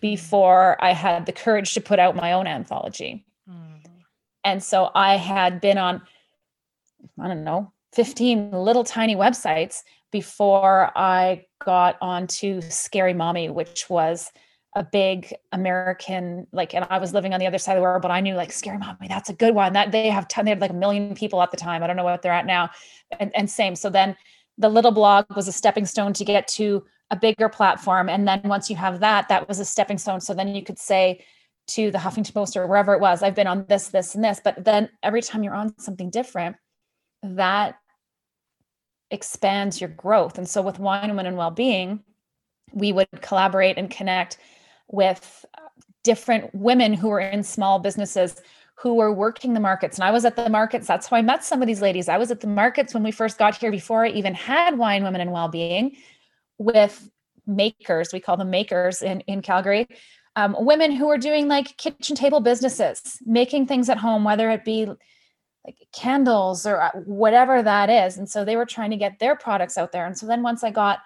before 0.00 0.82
I 0.82 0.92
had 0.92 1.26
the 1.26 1.32
courage 1.32 1.74
to 1.74 1.80
put 1.80 1.98
out 1.98 2.16
my 2.16 2.32
own 2.32 2.46
anthology. 2.46 3.26
Mm. 3.48 3.80
And 4.44 4.62
so 4.62 4.90
I 4.94 5.16
had 5.16 5.60
been 5.60 5.78
on, 5.78 6.02
I 7.18 7.28
don't 7.28 7.44
know, 7.44 7.72
15 7.92 8.52
little 8.52 8.84
tiny 8.84 9.16
websites 9.16 9.82
before 10.10 10.90
I 10.96 11.46
got 11.64 11.96
onto 12.00 12.60
Scary 12.62 13.14
Mommy, 13.14 13.50
which 13.50 13.88
was 13.90 14.30
a 14.76 14.84
big 14.84 15.34
American, 15.52 16.46
like, 16.52 16.74
and 16.74 16.86
I 16.88 16.98
was 16.98 17.12
living 17.12 17.34
on 17.34 17.40
the 17.40 17.46
other 17.46 17.58
side 17.58 17.72
of 17.72 17.78
the 17.78 17.82
world, 17.82 18.02
but 18.02 18.12
I 18.12 18.20
knew 18.20 18.34
like 18.34 18.52
Scary 18.52 18.78
Mommy, 18.78 19.08
that's 19.08 19.28
a 19.28 19.34
good 19.34 19.54
one. 19.54 19.72
That 19.72 19.90
they 19.90 20.08
have 20.08 20.28
ton, 20.28 20.44
they 20.44 20.52
had 20.52 20.60
like 20.60 20.70
a 20.70 20.74
million 20.74 21.14
people 21.14 21.42
at 21.42 21.50
the 21.50 21.56
time. 21.56 21.82
I 21.82 21.86
don't 21.86 21.96
know 21.96 22.04
what 22.04 22.22
they're 22.22 22.32
at 22.32 22.46
now. 22.46 22.70
And, 23.18 23.32
and 23.34 23.50
same. 23.50 23.74
So 23.74 23.90
then 23.90 24.16
the 24.58 24.68
little 24.68 24.92
blog 24.92 25.26
was 25.34 25.48
a 25.48 25.52
stepping 25.52 25.86
stone 25.86 26.12
to 26.12 26.24
get 26.24 26.46
to 26.48 26.84
a 27.10 27.16
bigger 27.16 27.48
platform. 27.48 28.08
And 28.08 28.28
then 28.28 28.42
once 28.44 28.70
you 28.70 28.76
have 28.76 29.00
that, 29.00 29.28
that 29.28 29.48
was 29.48 29.58
a 29.58 29.64
stepping 29.64 29.98
stone. 29.98 30.20
So 30.20 30.34
then 30.34 30.54
you 30.54 30.62
could 30.62 30.78
say 30.78 31.24
to 31.68 31.90
the 31.90 31.98
Huffington 31.98 32.34
Post 32.34 32.56
or 32.56 32.66
wherever 32.68 32.94
it 32.94 33.00
was, 33.00 33.22
I've 33.22 33.34
been 33.34 33.48
on 33.48 33.66
this, 33.68 33.88
this, 33.88 34.14
and 34.14 34.22
this. 34.22 34.40
But 34.42 34.64
then 34.64 34.88
every 35.02 35.22
time 35.22 35.42
you're 35.42 35.54
on 35.54 35.76
something 35.80 36.10
different, 36.10 36.56
that 37.22 37.76
expands 39.10 39.80
your 39.80 39.90
growth. 39.90 40.38
And 40.38 40.48
so 40.48 40.62
with 40.62 40.78
Wine 40.78 41.08
Women 41.08 41.26
and 41.26 41.36
Wellbeing, 41.36 42.04
we 42.72 42.92
would 42.92 43.08
collaborate 43.20 43.78
and 43.78 43.90
connect 43.90 44.38
with 44.90 45.44
different 46.02 46.54
women 46.54 46.94
who 46.94 47.08
were 47.08 47.20
in 47.20 47.42
small 47.42 47.78
businesses 47.78 48.40
who 48.74 48.94
were 48.94 49.12
working 49.12 49.52
the 49.52 49.60
markets. 49.60 49.98
And 49.98 50.04
I 50.04 50.10
was 50.10 50.24
at 50.24 50.36
the 50.36 50.48
markets. 50.48 50.86
That's 50.86 51.06
how 51.06 51.16
I 51.16 51.22
met 51.22 51.44
some 51.44 51.60
of 51.60 51.68
these 51.68 51.82
ladies. 51.82 52.08
I 52.08 52.16
was 52.16 52.30
at 52.30 52.40
the 52.40 52.46
markets 52.46 52.94
when 52.94 53.02
we 53.02 53.10
first 53.10 53.38
got 53.38 53.54
here 53.54 53.70
before 53.70 54.06
I 54.06 54.08
even 54.08 54.32
had 54.32 54.78
Wine 54.78 55.04
Women 55.04 55.20
and 55.20 55.32
Wellbeing 55.32 55.96
with 56.56 57.10
makers. 57.46 58.10
We 58.12 58.20
call 58.20 58.38
them 58.38 58.48
makers 58.48 59.02
in, 59.02 59.20
in 59.22 59.42
Calgary. 59.42 59.86
Um, 60.34 60.56
women 60.58 60.92
who 60.92 61.08
are 61.10 61.18
doing 61.18 61.46
like 61.46 61.76
kitchen 61.76 62.16
table 62.16 62.40
businesses, 62.40 63.18
making 63.26 63.66
things 63.66 63.90
at 63.90 63.98
home, 63.98 64.24
whether 64.24 64.50
it 64.50 64.64
be 64.64 64.86
like 64.86 65.76
candles 65.92 66.64
or 66.64 66.80
uh, 66.80 66.90
whatever 67.04 67.62
that 67.62 67.90
is. 67.90 68.16
And 68.16 68.30
so 68.30 68.46
they 68.46 68.56
were 68.56 68.64
trying 68.64 68.92
to 68.92 68.96
get 68.96 69.18
their 69.18 69.36
products 69.36 69.76
out 69.76 69.92
there. 69.92 70.06
And 70.06 70.16
so 70.16 70.26
then 70.26 70.42
once 70.42 70.64
I 70.64 70.70
got 70.70 71.00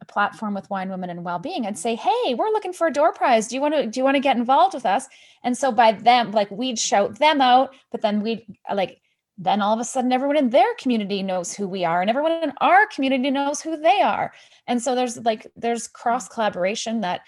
a 0.00 0.04
platform 0.04 0.54
with 0.54 0.70
wine 0.70 0.88
women 0.88 1.10
and 1.10 1.24
well-being 1.24 1.66
and 1.66 1.78
say 1.78 1.94
hey 1.94 2.34
we're 2.34 2.50
looking 2.50 2.72
for 2.72 2.86
a 2.86 2.92
door 2.92 3.12
prize. 3.12 3.48
Do 3.48 3.54
you 3.54 3.60
want 3.60 3.74
to 3.74 3.86
do 3.86 4.00
you 4.00 4.04
want 4.04 4.16
to 4.16 4.20
get 4.20 4.36
involved 4.36 4.74
with 4.74 4.86
us? 4.86 5.06
And 5.42 5.56
so 5.56 5.72
by 5.72 5.92
them 5.92 6.32
like 6.32 6.50
we'd 6.50 6.78
shout 6.78 7.18
them 7.18 7.40
out 7.40 7.74
but 7.90 8.00
then 8.00 8.22
we'd 8.22 8.44
uh, 8.68 8.74
like 8.74 9.00
then 9.40 9.62
all 9.62 9.72
of 9.72 9.80
a 9.80 9.84
sudden 9.84 10.12
everyone 10.12 10.36
in 10.36 10.50
their 10.50 10.74
community 10.74 11.22
knows 11.22 11.54
who 11.54 11.66
we 11.66 11.84
are 11.84 12.02
and 12.02 12.10
everyone 12.10 12.32
in 12.42 12.52
our 12.60 12.86
community 12.86 13.30
knows 13.30 13.60
who 13.62 13.76
they 13.76 14.02
are. 14.02 14.32
And 14.66 14.82
so 14.82 14.94
there's 14.94 15.16
like 15.18 15.46
there's 15.56 15.88
cross 15.88 16.28
collaboration 16.28 17.00
that 17.00 17.22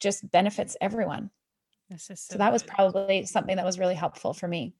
just 0.00 0.28
benefits 0.30 0.76
everyone. 0.80 1.30
This 1.90 2.04
so, 2.04 2.14
so, 2.14 2.38
that 2.38 2.52
was 2.52 2.62
probably 2.62 3.24
something 3.24 3.56
that 3.56 3.64
was 3.64 3.78
really 3.78 3.94
helpful 3.94 4.34
for 4.34 4.48
me 4.48 4.74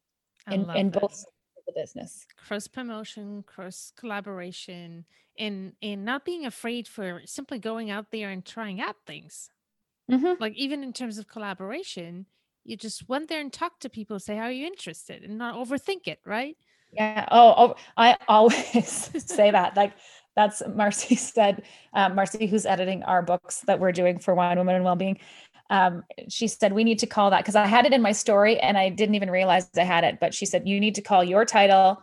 in, 0.51 0.69
in 0.71 0.91
both 0.91 1.25
the 1.69 1.81
business. 1.81 2.27
Cross 2.49 2.69
promotion 2.69 3.45
cross 3.47 3.93
collaboration 3.97 5.05
in 5.37 5.75
in 5.81 6.05
not 6.05 6.25
being 6.25 6.47
afraid 6.47 6.89
for 6.89 7.23
simply 7.25 7.59
going 7.59 7.91
out 7.91 8.11
there 8.11 8.31
and 8.31 8.45
trying 8.45 8.81
out 8.81 8.97
things. 9.07 9.51
Mm-hmm. 10.11 10.41
like 10.41 10.55
even 10.55 10.83
in 10.83 10.95
terms 10.95 11.19
of 11.19 11.29
collaboration 11.29 12.25
you 12.65 12.79
just 12.79 13.11
went 13.11 13.29
there 13.29 13.43
and 13.43 13.53
talked 13.53 13.83
to 13.83 13.91
people 13.91 14.19
say 14.19 14.37
how 14.37 14.45
are 14.45 14.51
you 14.51 14.67
interested? 14.67 15.23
and 15.23 15.37
not 15.37 15.55
overthink 15.55 16.07
it 16.07 16.19
right? 16.25 16.57
Yeah. 16.93 17.27
Oh, 17.31 17.55
oh 17.59 17.75
i 17.99 18.17
always 18.27 19.11
say 19.27 19.51
that 19.51 19.77
like 19.77 19.93
that's 20.35 20.63
marcy 20.75 21.15
said 21.35 21.63
um, 21.93 22.15
marcy 22.15 22.47
who's 22.47 22.65
editing 22.65 23.03
our 23.03 23.21
books 23.21 23.61
that 23.67 23.81
we're 23.81 23.93
doing 23.93 24.19
for 24.19 24.35
wine 24.35 24.57
women 24.57 24.77
and 24.77 24.85
well-being 24.85 25.19
um, 25.71 26.03
she 26.29 26.49
said 26.49 26.73
we 26.73 26.85
need 26.85 26.99
to 26.99 27.07
call 27.07 27.31
that 27.31 27.43
because 27.43 27.57
i 27.57 27.67
had 27.67 27.85
it 27.85 27.93
in 27.93 28.01
my 28.03 28.13
story 28.13 28.59
and 28.61 28.79
i 28.79 28.89
didn't 28.89 29.15
even 29.15 29.31
realize 29.31 29.69
i 29.77 29.83
had 29.83 30.05
it 30.05 30.19
but 30.21 30.33
she 30.33 30.47
said 30.47 30.67
you 30.67 30.81
need 30.81 30.95
to 30.95 31.03
call 31.03 31.23
your 31.23 31.45
title 31.45 32.03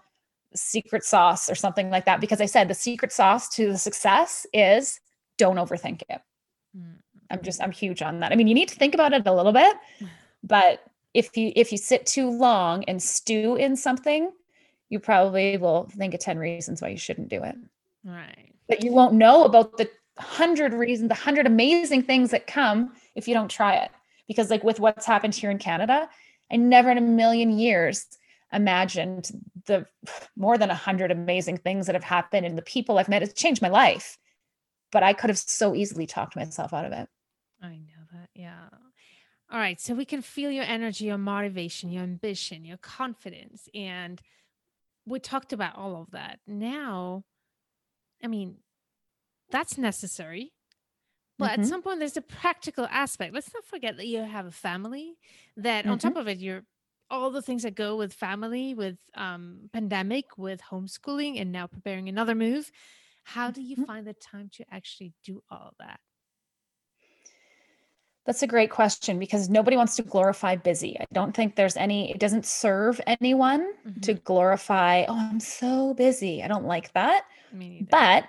secret 0.56 1.04
sauce 1.04 1.50
or 1.50 1.56
something 1.56 1.90
like 1.90 2.06
that 2.06 2.22
because 2.22 2.42
I 2.42 2.46
said 2.46 2.68
the 2.68 2.74
secret 2.74 3.12
sauce 3.12 3.50
to 3.56 3.72
the 3.72 3.78
success 3.78 4.48
is 4.54 5.00
don't 5.38 5.58
overthink 5.58 6.02
it. 6.10 6.22
Mm-hmm. 6.76 6.94
I'm 7.30 7.42
just 7.42 7.62
I'm 7.62 7.72
huge 7.72 8.02
on 8.02 8.20
that. 8.20 8.32
I 8.32 8.36
mean, 8.36 8.48
you 8.48 8.54
need 8.54 8.70
to 8.70 8.76
think 8.76 8.94
about 8.94 9.14
it 9.14 9.28
a 9.28 9.34
little 9.34 9.52
bit, 9.52 9.76
but 10.44 10.84
if 11.14 11.36
you 11.38 11.52
if 11.56 11.72
you 11.72 11.78
sit 11.78 12.06
too 12.06 12.30
long 12.30 12.84
and 12.86 13.02
stew 13.02 13.56
in 13.56 13.76
something, 13.76 14.32
you 14.90 15.00
probably 15.00 15.58
will 15.58 15.90
think 15.96 16.14
of 16.14 16.20
10 16.20 16.38
reasons 16.38 16.82
why 16.82 16.90
you 16.90 16.98
shouldn't 16.98 17.30
do 17.30 17.44
it. 17.44 17.56
Right. 18.04 18.54
But 18.68 18.84
you 18.84 18.92
won't 18.92 19.14
know 19.14 19.44
about 19.44 19.78
the 19.78 19.90
100 20.16 20.74
reasons, 20.74 21.10
the 21.10 21.16
100 21.16 21.46
amazing 21.46 22.04
things 22.04 22.32
that 22.32 22.48
come 22.48 22.94
if 23.16 23.28
you 23.28 23.34
don't 23.34 23.50
try 23.50 23.76
it. 23.76 23.92
Because 24.28 24.50
like 24.50 24.64
with 24.64 24.80
what's 24.80 25.06
happened 25.06 25.36
here 25.36 25.52
in 25.52 25.58
Canada, 25.58 26.10
I 26.52 26.58
never 26.58 26.92
in 26.92 26.98
a 26.98 27.02
million 27.02 27.58
years 27.58 28.06
imagined 28.52 29.30
the 29.66 29.86
more 30.36 30.58
than 30.58 30.70
a 30.70 30.76
hundred 30.76 31.12
amazing 31.12 31.58
things 31.58 31.86
that 31.88 31.96
have 31.96 32.04
happened 32.04 32.46
and 32.46 32.58
the 32.58 32.64
people 32.64 32.98
I've 32.98 33.10
met. 33.10 33.24
It's 33.24 33.40
changed 33.40 33.62
my 33.62 33.70
life. 33.70 34.18
But 34.92 35.04
I 35.04 35.14
could 35.14 35.30
have 35.30 35.38
so 35.38 35.76
easily 35.76 36.06
talked 36.06 36.36
myself 36.36 36.74
out 36.74 36.86
of 36.86 36.94
it. 36.94 37.10
I 37.62 37.78
know 37.78 38.04
that. 38.14 38.30
Yeah. 38.34 38.70
All 39.52 39.60
right. 39.60 39.80
So 39.80 39.94
we 39.94 40.06
can 40.06 40.22
feel 40.22 40.52
your 40.52 40.64
energy, 40.64 41.06
your 41.06 41.18
motivation, 41.18 41.92
your 41.92 42.04
ambition, 42.04 42.66
your 42.66 42.78
confidence. 42.78 43.68
And 43.74 44.22
we 45.06 45.20
talked 45.20 45.54
about 45.54 45.76
all 45.76 46.02
of 46.02 46.12
that. 46.12 46.40
Now, 46.48 47.24
I 48.24 48.28
mean, 48.28 48.58
that's 49.52 49.78
necessary. 49.78 50.52
But 51.38 51.52
mm-hmm. 51.52 51.62
at 51.62 51.68
some 51.68 51.82
point, 51.82 52.00
there's 52.00 52.18
a 52.18 52.22
practical 52.22 52.88
aspect. 52.90 53.34
Let's 53.34 53.54
not 53.54 53.66
forget 53.66 53.98
that 53.98 54.08
you 54.08 54.22
have 54.22 54.46
a 54.46 54.52
family, 54.52 55.16
that 55.58 55.84
mm-hmm. 55.84 55.92
on 55.92 56.00
top 56.00 56.16
of 56.16 56.28
it, 56.28 56.38
you're 56.38 56.64
all 57.10 57.30
the 57.30 57.42
things 57.42 57.64
that 57.64 57.76
go 57.76 57.96
with 57.96 58.14
family, 58.14 58.74
with 58.74 58.98
um, 59.16 59.70
pandemic, 59.74 60.38
with 60.38 60.62
homeschooling, 60.62 61.40
and 61.40 61.52
now 61.52 61.68
preparing 61.68 62.10
another 62.10 62.36
move. 62.36 62.72
How 63.24 63.52
do 63.52 63.62
you 63.62 63.76
mm-hmm. 63.76 63.86
find 63.86 64.08
the 64.08 64.14
time 64.14 64.50
to 64.54 64.66
actually 64.72 65.14
do 65.24 65.44
all 65.50 65.74
that? 65.80 66.00
That's 68.26 68.42
a 68.42 68.48
great 68.48 68.72
question 68.72 69.20
because 69.20 69.50
nobody 69.50 69.78
wants 69.78 69.96
to 69.98 70.02
glorify 70.02 70.56
busy. 70.56 71.00
I 71.00 71.06
don't 71.14 71.36
think 71.36 71.56
there's 71.56 71.78
any, 71.78 72.10
it 72.10 72.20
doesn't 72.20 72.46
serve 72.46 73.00
anyone 73.06 73.72
mm-hmm. 73.88 74.00
to 74.00 74.16
glorify, 74.16 75.06
oh, 75.08 75.16
I'm 75.16 75.40
so 75.40 75.94
busy. 75.94 76.42
I 76.42 76.48
don't 76.48 76.66
like 76.66 76.92
that. 76.94 77.26
But 77.92 78.26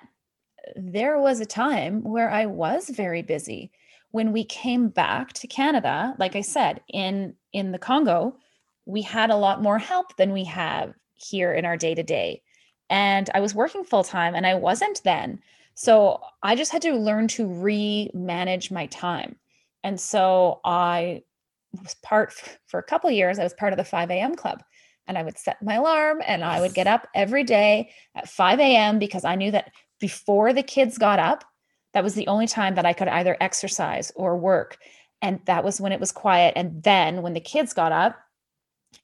there 0.74 1.18
was 1.18 1.40
a 1.40 1.46
time 1.46 2.02
where 2.02 2.30
I 2.30 2.46
was 2.46 2.88
very 2.90 3.22
busy. 3.22 3.70
When 4.10 4.32
we 4.32 4.44
came 4.44 4.88
back 4.88 5.32
to 5.34 5.46
Canada, 5.46 6.14
like 6.18 6.36
I 6.36 6.40
said, 6.40 6.80
in 6.88 7.34
in 7.52 7.72
the 7.72 7.78
Congo, 7.78 8.36
we 8.86 9.02
had 9.02 9.30
a 9.30 9.36
lot 9.36 9.62
more 9.62 9.78
help 9.78 10.16
than 10.16 10.32
we 10.32 10.44
have 10.44 10.94
here 11.14 11.52
in 11.52 11.64
our 11.64 11.76
day 11.76 11.94
to 11.94 12.02
day. 12.02 12.42
And 12.88 13.28
I 13.34 13.40
was 13.40 13.54
working 13.54 13.84
full 13.84 14.04
time 14.04 14.34
and 14.34 14.46
I 14.46 14.54
wasn't 14.54 15.02
then. 15.04 15.40
So 15.74 16.20
I 16.42 16.54
just 16.54 16.72
had 16.72 16.82
to 16.82 16.94
learn 16.94 17.28
to 17.28 17.46
re 17.46 18.10
manage 18.14 18.70
my 18.70 18.86
time. 18.86 19.36
And 19.84 20.00
so 20.00 20.60
I 20.64 21.22
was 21.82 21.94
part 21.96 22.32
for 22.66 22.78
a 22.80 22.82
couple 22.82 23.10
years, 23.10 23.38
I 23.38 23.44
was 23.44 23.54
part 23.54 23.72
of 23.72 23.76
the 23.76 23.84
5 23.84 24.10
a.m. 24.10 24.34
club. 24.34 24.62
And 25.08 25.16
I 25.16 25.22
would 25.22 25.38
set 25.38 25.62
my 25.62 25.74
alarm 25.74 26.20
and 26.26 26.42
I 26.42 26.60
would 26.60 26.74
get 26.74 26.88
up 26.88 27.06
every 27.14 27.44
day 27.44 27.90
at 28.16 28.28
5 28.28 28.58
a.m. 28.58 28.98
because 28.98 29.24
I 29.24 29.36
knew 29.36 29.52
that 29.52 29.70
before 30.00 30.52
the 30.52 30.62
kids 30.62 30.98
got 30.98 31.18
up, 31.18 31.44
that 31.94 32.04
was 32.04 32.14
the 32.14 32.26
only 32.26 32.46
time 32.46 32.74
that 32.74 32.86
I 32.86 32.92
could 32.92 33.08
either 33.08 33.36
exercise 33.40 34.12
or 34.16 34.36
work. 34.36 34.78
And 35.22 35.40
that 35.46 35.64
was 35.64 35.80
when 35.80 35.92
it 35.92 36.00
was 36.00 36.12
quiet. 36.12 36.52
And 36.56 36.82
then 36.82 37.22
when 37.22 37.32
the 37.32 37.40
kids 37.40 37.72
got 37.72 37.92
up, 37.92 38.16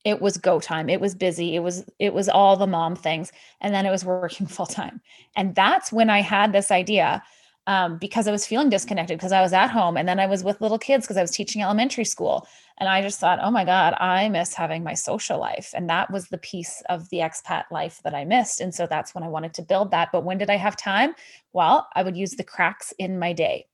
it 0.05 0.21
was 0.21 0.37
go 0.37 0.59
time 0.59 0.89
it 0.89 1.01
was 1.01 1.15
busy 1.15 1.55
it 1.55 1.61
was 1.61 1.85
it 1.99 2.15
was 2.15 2.29
all 2.29 2.57
the 2.57 2.67
mom 2.67 2.97
things 2.97 3.33
and 3.61 3.75
then 3.75 3.87
it 3.87 3.91
was 3.91 4.05
working 4.05 4.47
full 4.49 4.67
time 4.67 5.01
and 5.37 5.55
that's 5.55 5.93
when 5.93 6.09
i 6.11 6.21
had 6.21 6.53
this 6.53 6.71
idea 6.71 7.23
um, 7.67 7.99
because 7.99 8.27
i 8.27 8.33
was 8.33 8.47
feeling 8.47 8.69
disconnected 8.69 9.19
because 9.19 9.33
i 9.33 9.41
was 9.41 9.53
at 9.53 9.71
home 9.71 9.97
and 9.97 10.09
then 10.09 10.19
i 10.19 10.27
was 10.27 10.43
with 10.45 10.61
little 10.61 10.79
kids 10.79 11.05
because 11.05 11.17
i 11.17 11.23
was 11.23 11.31
teaching 11.31 11.63
elementary 11.63 12.05
school. 12.05 12.47
And 12.79 12.89
i 12.89 13.01
just 13.01 13.21
thought 13.21 13.39
oh 13.43 13.51
my 13.51 13.65
god 13.65 13.95
i 13.99 14.29
miss 14.29 14.55
having 14.55 14.83
my 14.83 14.95
social 14.95 15.39
life. 15.39 15.73
And 15.75 15.89
that 15.89 16.11
was 16.11 16.29
the 16.29 16.39
piece 16.39 16.83
of 16.89 17.09
the 17.11 17.19
expat 17.19 17.65
life 17.71 18.01
that 18.05 18.15
i 18.15 18.25
missed. 18.25 18.61
And 18.61 18.75
so 18.75 18.87
that's 18.87 19.15
when 19.15 19.25
i 19.25 19.29
wanted 19.29 19.55
to 19.55 19.63
build 19.63 19.91
that. 19.93 20.11
But 20.13 20.25
when 20.25 20.39
did 20.39 20.51
i 20.51 20.57
have 20.57 20.77
time? 20.77 21.15
Well 21.53 21.89
i 21.95 22.03
would 22.03 22.17
use 22.17 22.33
the 22.33 22.45
cracks 22.45 22.93
in 22.99 23.19
my 23.19 23.33
day. 23.33 23.67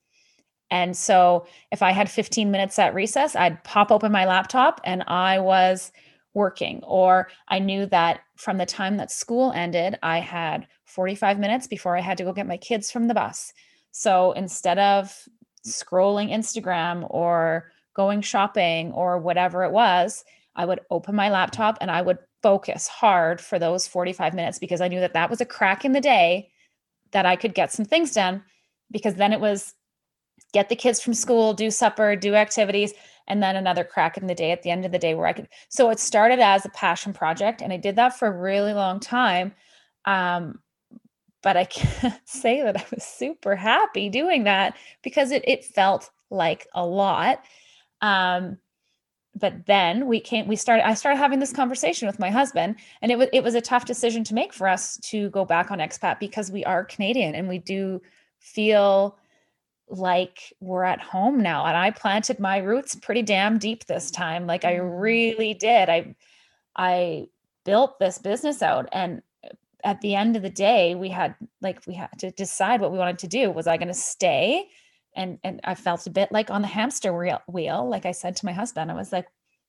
And 0.70 0.96
so 0.96 1.46
if 1.72 1.82
I 1.82 1.92
had 1.92 2.10
15 2.10 2.50
minutes 2.50 2.78
at 2.78 2.94
recess, 2.94 3.34
I'd 3.34 3.64
pop 3.64 3.90
open 3.90 4.12
my 4.12 4.26
laptop 4.26 4.80
and 4.84 5.02
I 5.06 5.38
was 5.38 5.92
working. 6.34 6.82
Or 6.84 7.28
I 7.48 7.58
knew 7.58 7.86
that 7.86 8.20
from 8.36 8.58
the 8.58 8.66
time 8.66 8.96
that 8.98 9.10
school 9.10 9.52
ended, 9.52 9.98
I 10.02 10.18
had 10.18 10.66
45 10.84 11.38
minutes 11.38 11.66
before 11.66 11.96
I 11.96 12.00
had 12.00 12.18
to 12.18 12.24
go 12.24 12.32
get 12.32 12.46
my 12.46 12.56
kids 12.56 12.90
from 12.90 13.08
the 13.08 13.14
bus. 13.14 13.52
So 13.98 14.30
instead 14.30 14.78
of 14.78 15.12
scrolling 15.66 16.30
Instagram 16.30 17.04
or 17.10 17.72
going 17.94 18.20
shopping 18.20 18.92
or 18.92 19.18
whatever 19.18 19.64
it 19.64 19.72
was, 19.72 20.24
I 20.54 20.66
would 20.66 20.78
open 20.88 21.16
my 21.16 21.30
laptop 21.30 21.78
and 21.80 21.90
I 21.90 22.00
would 22.02 22.18
focus 22.40 22.86
hard 22.86 23.40
for 23.40 23.58
those 23.58 23.88
45 23.88 24.34
minutes 24.34 24.60
because 24.60 24.80
I 24.80 24.86
knew 24.86 25.00
that 25.00 25.14
that 25.14 25.28
was 25.28 25.40
a 25.40 25.44
crack 25.44 25.84
in 25.84 25.94
the 25.94 26.00
day 26.00 26.52
that 27.10 27.26
I 27.26 27.34
could 27.34 27.54
get 27.54 27.72
some 27.72 27.84
things 27.84 28.12
done 28.12 28.44
because 28.92 29.16
then 29.16 29.32
it 29.32 29.40
was 29.40 29.74
get 30.52 30.68
the 30.68 30.76
kids 30.76 31.00
from 31.00 31.12
school, 31.12 31.52
do 31.52 31.68
supper, 31.68 32.14
do 32.14 32.36
activities, 32.36 32.92
and 33.26 33.42
then 33.42 33.56
another 33.56 33.82
crack 33.82 34.16
in 34.16 34.28
the 34.28 34.34
day 34.34 34.52
at 34.52 34.62
the 34.62 34.70
end 34.70 34.84
of 34.84 34.92
the 34.92 35.00
day 35.00 35.16
where 35.16 35.26
I 35.26 35.32
could. 35.32 35.48
So 35.70 35.90
it 35.90 35.98
started 35.98 36.38
as 36.38 36.64
a 36.64 36.70
passion 36.70 37.12
project, 37.12 37.62
and 37.62 37.72
I 37.72 37.78
did 37.78 37.96
that 37.96 38.16
for 38.16 38.28
a 38.28 38.38
really 38.38 38.74
long 38.74 39.00
time. 39.00 39.54
Um, 40.04 40.60
but 41.42 41.56
I 41.56 41.64
can't 41.64 42.20
say 42.24 42.62
that 42.62 42.76
I 42.76 42.84
was 42.94 43.04
super 43.04 43.56
happy 43.56 44.08
doing 44.08 44.44
that 44.44 44.76
because 45.02 45.30
it 45.30 45.42
it 45.46 45.64
felt 45.64 46.10
like 46.30 46.66
a 46.74 46.84
lot. 46.84 47.44
Um, 48.00 48.58
but 49.38 49.66
then 49.66 50.06
we 50.06 50.20
came 50.20 50.46
we 50.46 50.56
started 50.56 50.86
i 50.86 50.94
started 50.94 51.18
having 51.18 51.38
this 51.38 51.52
conversation 51.52 52.06
with 52.06 52.18
my 52.18 52.30
husband 52.30 52.76
and 53.02 53.12
it 53.12 53.18
was 53.18 53.28
it 53.32 53.42
was 53.42 53.54
a 53.54 53.60
tough 53.60 53.84
decision 53.84 54.24
to 54.24 54.34
make 54.34 54.52
for 54.52 54.68
us 54.68 54.98
to 54.98 55.30
go 55.30 55.44
back 55.44 55.70
on 55.70 55.78
expat 55.78 56.18
because 56.18 56.50
we 56.50 56.64
are 56.64 56.84
canadian 56.84 57.34
and 57.34 57.48
we 57.48 57.58
do 57.58 58.00
feel 58.40 59.16
like 59.88 60.52
we're 60.60 60.84
at 60.84 61.00
home 61.00 61.40
now 61.40 61.64
and 61.66 61.76
i 61.76 61.90
planted 61.90 62.38
my 62.38 62.58
roots 62.58 62.94
pretty 62.96 63.22
damn 63.22 63.58
deep 63.58 63.84
this 63.86 64.10
time 64.10 64.46
like 64.46 64.64
i 64.64 64.74
mm. 64.74 65.00
really 65.00 65.54
did 65.54 65.88
i 65.88 66.14
i 66.76 67.26
built 67.64 67.98
this 67.98 68.18
business 68.18 68.62
out 68.62 68.88
and 68.92 69.22
at 69.84 70.00
the 70.00 70.14
end 70.14 70.36
of 70.36 70.42
the 70.42 70.50
day 70.50 70.94
we 70.94 71.08
had 71.08 71.34
like 71.60 71.80
we 71.86 71.94
had 71.94 72.10
to 72.18 72.30
decide 72.32 72.80
what 72.80 72.92
we 72.92 72.98
wanted 72.98 73.18
to 73.18 73.28
do 73.28 73.50
was 73.50 73.66
i 73.66 73.76
going 73.76 73.88
to 73.88 73.94
stay 73.94 74.68
and 75.14 75.38
and 75.44 75.60
i 75.64 75.74
felt 75.74 76.06
a 76.06 76.10
bit 76.10 76.30
like 76.32 76.50
on 76.50 76.62
the 76.62 76.68
hamster 76.68 77.12
wheel 77.48 77.88
like 77.88 78.06
i 78.06 78.12
said 78.12 78.34
to 78.34 78.46
my 78.46 78.52
husband 78.52 78.90
i 78.90 78.94
was 78.94 79.12
like 79.12 79.26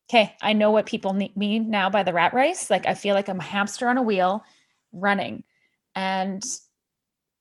okay 0.09 0.35
i 0.41 0.53
know 0.53 0.71
what 0.71 0.85
people 0.85 1.13
need 1.13 1.35
me 1.37 1.59
now 1.59 1.89
by 1.89 2.03
the 2.03 2.13
rat 2.13 2.33
race 2.33 2.69
like 2.69 2.85
i 2.87 2.93
feel 2.93 3.15
like 3.15 3.29
i'm 3.29 3.39
a 3.39 3.43
hamster 3.43 3.87
on 3.87 3.97
a 3.97 4.03
wheel 4.03 4.43
running 4.91 5.43
and 5.95 6.43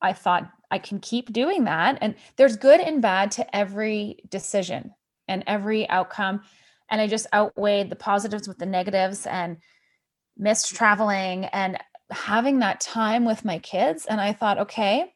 i 0.02 0.12
thought 0.12 0.50
I 0.70 0.78
can 0.78 1.00
keep 1.00 1.33
doing 1.33 1.64
that. 1.64 1.98
And 2.00 2.14
there's 2.37 2.57
good 2.57 2.81
and 2.81 3.00
bad 3.00 3.31
to 3.33 3.57
every 3.57 4.18
decision 4.28 4.94
and 5.26 5.44
every 5.46 5.88
outcome. 5.88 6.42
And 6.90 7.00
I 7.00 7.07
just 7.07 7.26
outweighed 7.33 7.90
the 7.90 7.96
positives 7.96 8.48
with 8.48 8.59
the 8.59 8.66
negatives 8.66 9.26
and 9.26 9.59
missed 10.37 10.74
traveling 10.74 11.46
and 11.46 11.78
having 12.10 12.60
that 12.60 12.80
time 12.80 13.24
with 13.24 13.44
my 13.44 13.58
kids. 13.58 14.06
And 14.06 14.20
I 14.20 14.32
thought, 14.32 14.58
okay, 14.58 15.12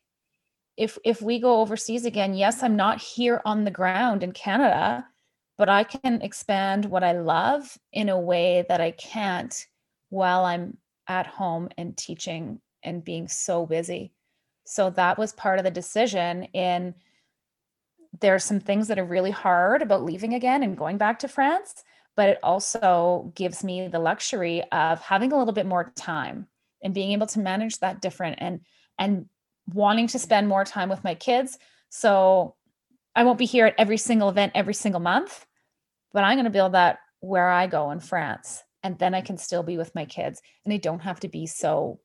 if 0.76 0.98
if 1.04 1.20
we 1.20 1.38
go 1.38 1.60
overseas 1.60 2.04
again, 2.04 2.34
yes, 2.34 2.62
I'm 2.62 2.76
not 2.76 3.00
here 3.00 3.42
on 3.44 3.64
the 3.64 3.70
ground 3.70 4.22
in 4.22 4.32
Canada, 4.32 5.06
but 5.58 5.68
I 5.68 5.84
can 5.84 6.22
expand 6.22 6.86
what 6.86 7.04
I 7.04 7.12
love 7.12 7.78
in 7.92 8.08
a 8.08 8.18
way 8.18 8.64
that 8.68 8.80
I 8.80 8.90
can't 8.92 9.66
while 10.08 10.44
I'm 10.44 10.78
at 11.06 11.26
home 11.26 11.68
and 11.76 11.96
teaching 11.96 12.60
and 12.82 13.04
being 13.04 13.28
so 13.28 13.66
busy. 13.66 14.12
So 14.64 14.90
that 14.90 15.18
was 15.18 15.32
part 15.32 15.58
of 15.58 15.64
the 15.64 15.70
decision 15.70 16.44
in 16.44 16.94
there 18.20 18.34
are 18.34 18.38
some 18.38 18.60
things 18.60 18.88
that 18.88 18.98
are 18.98 19.04
really 19.04 19.30
hard 19.30 19.82
about 19.82 20.04
leaving 20.04 20.34
again 20.34 20.62
and 20.62 20.76
going 20.76 20.98
back 20.98 21.18
to 21.20 21.28
France, 21.28 21.82
but 22.14 22.28
it 22.28 22.38
also 22.42 23.32
gives 23.34 23.64
me 23.64 23.88
the 23.88 23.98
luxury 23.98 24.62
of 24.70 25.00
having 25.00 25.32
a 25.32 25.38
little 25.38 25.54
bit 25.54 25.66
more 25.66 25.92
time 25.96 26.46
and 26.82 26.94
being 26.94 27.12
able 27.12 27.26
to 27.28 27.40
manage 27.40 27.78
that 27.78 28.00
different 28.00 28.38
and 28.40 28.60
and 28.98 29.26
wanting 29.72 30.06
to 30.08 30.18
spend 30.18 30.48
more 30.48 30.64
time 30.64 30.88
with 30.88 31.04
my 31.04 31.14
kids. 31.14 31.58
So 31.88 32.56
I 33.14 33.24
won't 33.24 33.38
be 33.38 33.46
here 33.46 33.66
at 33.66 33.74
every 33.78 33.98
single 33.98 34.28
event 34.28 34.52
every 34.54 34.74
single 34.74 35.00
month, 35.00 35.46
but 36.12 36.24
I'm 36.24 36.36
going 36.36 36.44
to 36.44 36.50
build 36.50 36.72
that 36.72 36.98
where 37.20 37.48
I 37.48 37.66
go 37.66 37.90
in 37.90 38.00
France 38.00 38.62
and 38.82 38.98
then 38.98 39.14
I 39.14 39.20
can 39.20 39.38
still 39.38 39.62
be 39.62 39.76
with 39.76 39.94
my 39.94 40.04
kids 40.04 40.42
and 40.64 40.74
I 40.74 40.78
don't 40.78 41.00
have 41.00 41.20
to 41.20 41.28
be 41.28 41.46
so 41.46 42.00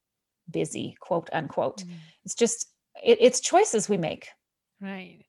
busy, 0.50 0.96
quote 1.00 1.30
unquote. 1.34 1.84
Mm. 1.84 1.92
It's 2.26 2.36
just 2.36 2.68
it, 3.04 3.18
it's 3.22 3.40
choices 3.40 3.90
we 3.90 3.98
make. 3.98 4.28
Right. 4.82 5.24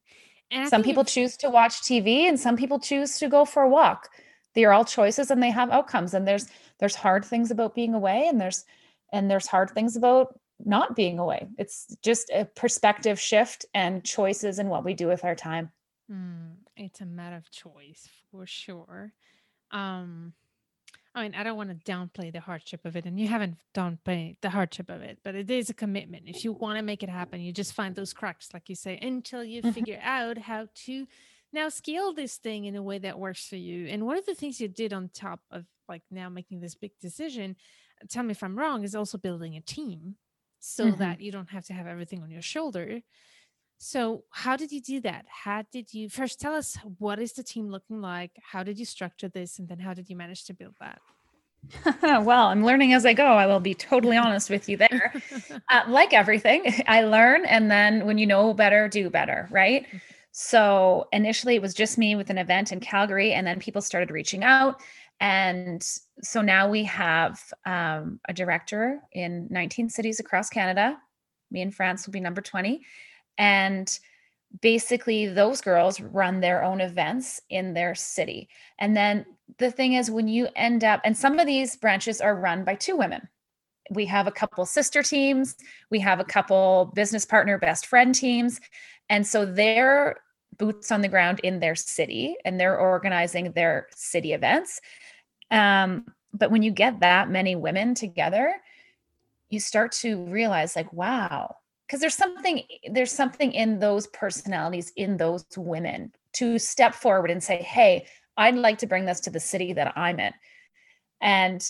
And 0.51 0.69
some 0.69 0.83
people 0.83 1.05
choose 1.05 1.37
to 1.39 1.51
watch 1.51 1.83
TV 1.83 2.23
and 2.23 2.41
some 2.41 2.57
people 2.57 2.79
choose 2.79 3.19
to 3.19 3.29
go 3.29 3.45
for 3.45 3.63
a 3.63 3.69
walk. 3.69 4.09
They 4.55 4.65
are 4.65 4.73
all 4.73 4.85
choices 4.85 5.31
and 5.31 5.43
they 5.43 5.51
have 5.51 5.71
outcomes. 5.71 6.15
And 6.15 6.27
there's 6.27 6.49
there's 6.81 6.95
hard 6.95 7.25
things 7.25 7.51
about 7.51 7.75
being 7.75 7.95
away 7.95 8.27
and 8.29 8.41
there's 8.41 8.65
and 9.13 9.31
there's 9.31 9.47
hard 9.47 9.71
things 9.71 9.97
about 9.97 10.39
not 10.65 10.97
being 10.97 11.19
away. 11.19 11.49
It's 11.57 11.97
just 12.03 12.31
a 12.31 12.45
perspective 12.45 13.19
shift 13.19 13.67
and 13.75 14.05
choices 14.05 14.59
and 14.59 14.69
what 14.69 14.85
we 14.85 14.95
do 14.95 15.07
with 15.07 15.25
our 15.25 15.35
time. 15.35 15.71
Mm, 16.11 16.57
it's 16.77 17.01
a 17.01 17.07
matter 17.07 17.37
of 17.37 17.51
choice 17.51 18.09
for 18.31 18.47
sure. 18.47 19.13
Um 19.71 20.33
I 21.15 21.23
mean, 21.23 21.35
I 21.35 21.43
don't 21.43 21.57
want 21.57 21.71
to 21.71 21.93
downplay 21.93 22.33
the 22.33 22.39
hardship 22.39 22.85
of 22.85 22.95
it, 22.95 23.05
and 23.05 23.19
you 23.19 23.27
haven't 23.27 23.57
downplayed 23.75 24.37
the 24.41 24.51
hardship 24.51 24.89
of 24.89 25.03
it, 25.03 25.19
but 25.25 25.35
it 25.35 25.51
is 25.51 25.69
a 25.69 25.75
commitment. 25.75 26.25
If 26.27 26.45
you 26.45 26.53
want 26.53 26.77
to 26.77 26.83
make 26.83 27.03
it 27.03 27.09
happen, 27.09 27.41
you 27.41 27.53
just 27.53 27.73
find 27.73 27.95
those 27.95 28.13
cracks, 28.13 28.51
like 28.55 28.69
you 28.69 28.77
say, 28.77 28.99
until 29.03 29.43
you 29.43 29.63
mm-hmm. 29.63 29.73
figure 29.73 29.99
out 30.03 30.39
how 30.39 30.69
to 30.87 31.07
now 31.53 31.71
scale 31.71 32.13
this 32.13 32.37
thing 32.37 32.67
in 32.67 32.77
a 32.77 32.83
way 32.83 32.99
that 32.99 33.19
works 33.19 33.49
for 33.49 33.57
you. 33.57 33.87
And 33.89 34.07
one 34.07 34.17
of 34.17 34.27
the 34.27 34.35
things 34.35 34.61
you 34.61 34.69
did 34.69 34.93
on 34.93 35.11
top 35.13 35.41
of 35.51 35.65
like 35.89 36.03
now 36.11 36.29
making 36.29 36.61
this 36.61 36.75
big 36.75 36.93
decision, 37.01 37.57
tell 38.09 38.23
me 38.23 38.33
if 38.33 38.43
I'm 38.43 38.59
wrong, 38.59 38.85
is 38.85 38.95
also 38.95 39.19
building 39.19 39.57
a 39.57 39.61
team 39.61 40.17
so 40.61 40.87
mm-hmm. 40.87 40.99
that 40.99 41.21
you 41.21 41.33
don't 41.33 41.51
have 41.51 41.65
to 41.67 41.73
have 41.73 41.87
everything 41.87 42.23
on 42.23 42.31
your 42.31 42.43
shoulder. 42.43 43.01
So, 43.81 44.25
how 44.31 44.57
did 44.57 44.73
you 44.73 44.81
do 44.81 45.01
that? 45.03 45.25
How 45.29 45.63
did 45.71 45.95
you 45.95 46.09
first 46.09 46.41
tell 46.41 46.55
us 46.55 46.77
what 46.99 47.21
is 47.21 47.33
the 47.35 47.45
team 47.45 47.69
looking 47.69 48.01
like? 48.01 48.33
How 48.43 48.65
did 48.65 48.79
you 48.79 48.85
structure 48.85 49.29
this? 49.29 49.61
And 49.61 49.69
then 49.69 49.79
how 49.79 49.95
did 49.95 50.11
you 50.11 50.17
manage 50.17 50.45
to 50.47 50.55
build 50.55 50.75
that? 50.81 51.01
well, 52.25 52.47
I'm 52.47 52.65
learning 52.65 52.93
as 52.93 53.07
I 53.07 53.13
go. 53.13 53.25
I 53.25 53.47
will 53.47 53.61
be 53.61 53.75
totally 53.75 54.17
honest 54.25 54.51
with 54.51 54.69
you 54.69 54.77
there. 54.77 55.13
Uh, 55.69 55.83
like 55.89 56.13
everything, 56.13 56.65
I 56.89 57.03
learn. 57.03 57.45
And 57.45 57.71
then 57.71 58.05
when 58.05 58.19
you 58.19 58.27
know 58.27 58.53
better, 58.53 58.89
do 58.89 59.11
better. 59.11 59.49
Right. 59.51 59.87
Mm-hmm. 59.87 59.97
So 60.33 61.09
initially 61.13 61.55
it 61.55 61.63
was 61.63 61.75
just 61.75 61.99
me 61.99 62.15
with 62.15 62.31
an 62.31 62.39
event 62.39 62.71
in 62.71 62.81
Calgary, 62.81 63.33
and 63.33 63.47
then 63.47 63.59
people 63.59 63.83
started 63.83 64.11
reaching 64.11 64.45
out. 64.45 64.81
And 65.21 65.83
so 66.23 66.43
now 66.43 66.69
we 66.69 66.85
have 66.85 67.41
um, 67.67 68.21
a 68.29 68.33
director 68.33 69.01
in 69.13 69.49
19 69.51 69.89
cities 69.89 70.21
across 70.21 70.49
Canada. 70.49 70.99
Me 71.51 71.61
in 71.61 71.71
France 71.71 72.07
will 72.07 72.13
be 72.13 72.21
number 72.21 72.41
20 72.41 72.83
and 73.39 73.99
basically 74.61 75.27
those 75.27 75.61
girls 75.61 76.01
run 76.01 76.41
their 76.41 76.65
own 76.65 76.81
events 76.81 77.41
in 77.51 77.75
their 77.75 77.95
city. 77.95 78.49
And 78.79 78.97
then 78.97 79.25
the 79.59 79.71
thing 79.71 79.95
is, 79.95 80.11
when 80.11 80.29
you 80.29 80.49
end 80.57 80.85
up, 80.85 81.01
and 81.05 81.17
some 81.17 81.39
of 81.39 81.47
these 81.47 81.77
branches 81.77 82.21
are 82.21 82.35
run 82.35 82.65
by 82.65 82.75
two 82.75 82.97
women. 82.97 83.29
We 83.91 84.05
have 84.07 84.27
a 84.27 84.33
couple 84.33 84.67
sister 84.67 85.03
teams, 85.03 85.57
we 85.91 86.01
have 86.01 86.21
a 86.21 86.25
couple 86.25 86.93
business 86.95 87.25
partner, 87.25 87.59
best 87.59 87.87
friend 87.87 88.15
teams. 88.15 88.61
And 89.09 89.27
so 89.27 89.47
they're 89.47 90.17
boots 90.59 90.91
on 90.91 91.01
the 91.01 91.09
ground 91.09 91.41
in 91.41 91.61
their 91.61 91.75
city 91.75 92.37
and 92.45 92.59
they're 92.59 92.79
organizing 92.79 93.53
their 93.53 93.87
city 93.95 94.33
events. 94.33 94.81
Um, 95.51 96.07
but 96.33 96.51
when 96.51 96.63
you 96.63 96.71
get 96.71 97.01
that 97.01 97.31
many 97.31 97.57
women 97.57 97.95
together, 97.95 98.55
you 99.51 99.61
start 99.61 99.93
to 99.93 100.25
realize, 100.27 100.77
like, 100.77 100.93
wow, 100.93 101.57
because 101.89 102.01
there's 102.01 102.15
something 102.15 102.63
there's 102.91 103.13
something 103.13 103.53
in 103.53 103.79
those 103.79 104.07
personalities 104.09 104.93
in 104.97 105.17
those 105.17 105.45
women 105.57 106.13
to 106.35 106.59
step 106.59 106.95
forward 106.95 107.31
and 107.31 107.43
say 107.43 107.57
hey 107.63 108.07
i'd 108.37 108.55
like 108.55 108.79
to 108.79 108.87
bring 108.87 109.07
this 109.07 109.21
to 109.21 109.31
the 109.31 109.41
city 109.41 109.73
that 109.73 109.97
i'm 109.97 110.21
in. 110.21 110.33
And 111.21 111.69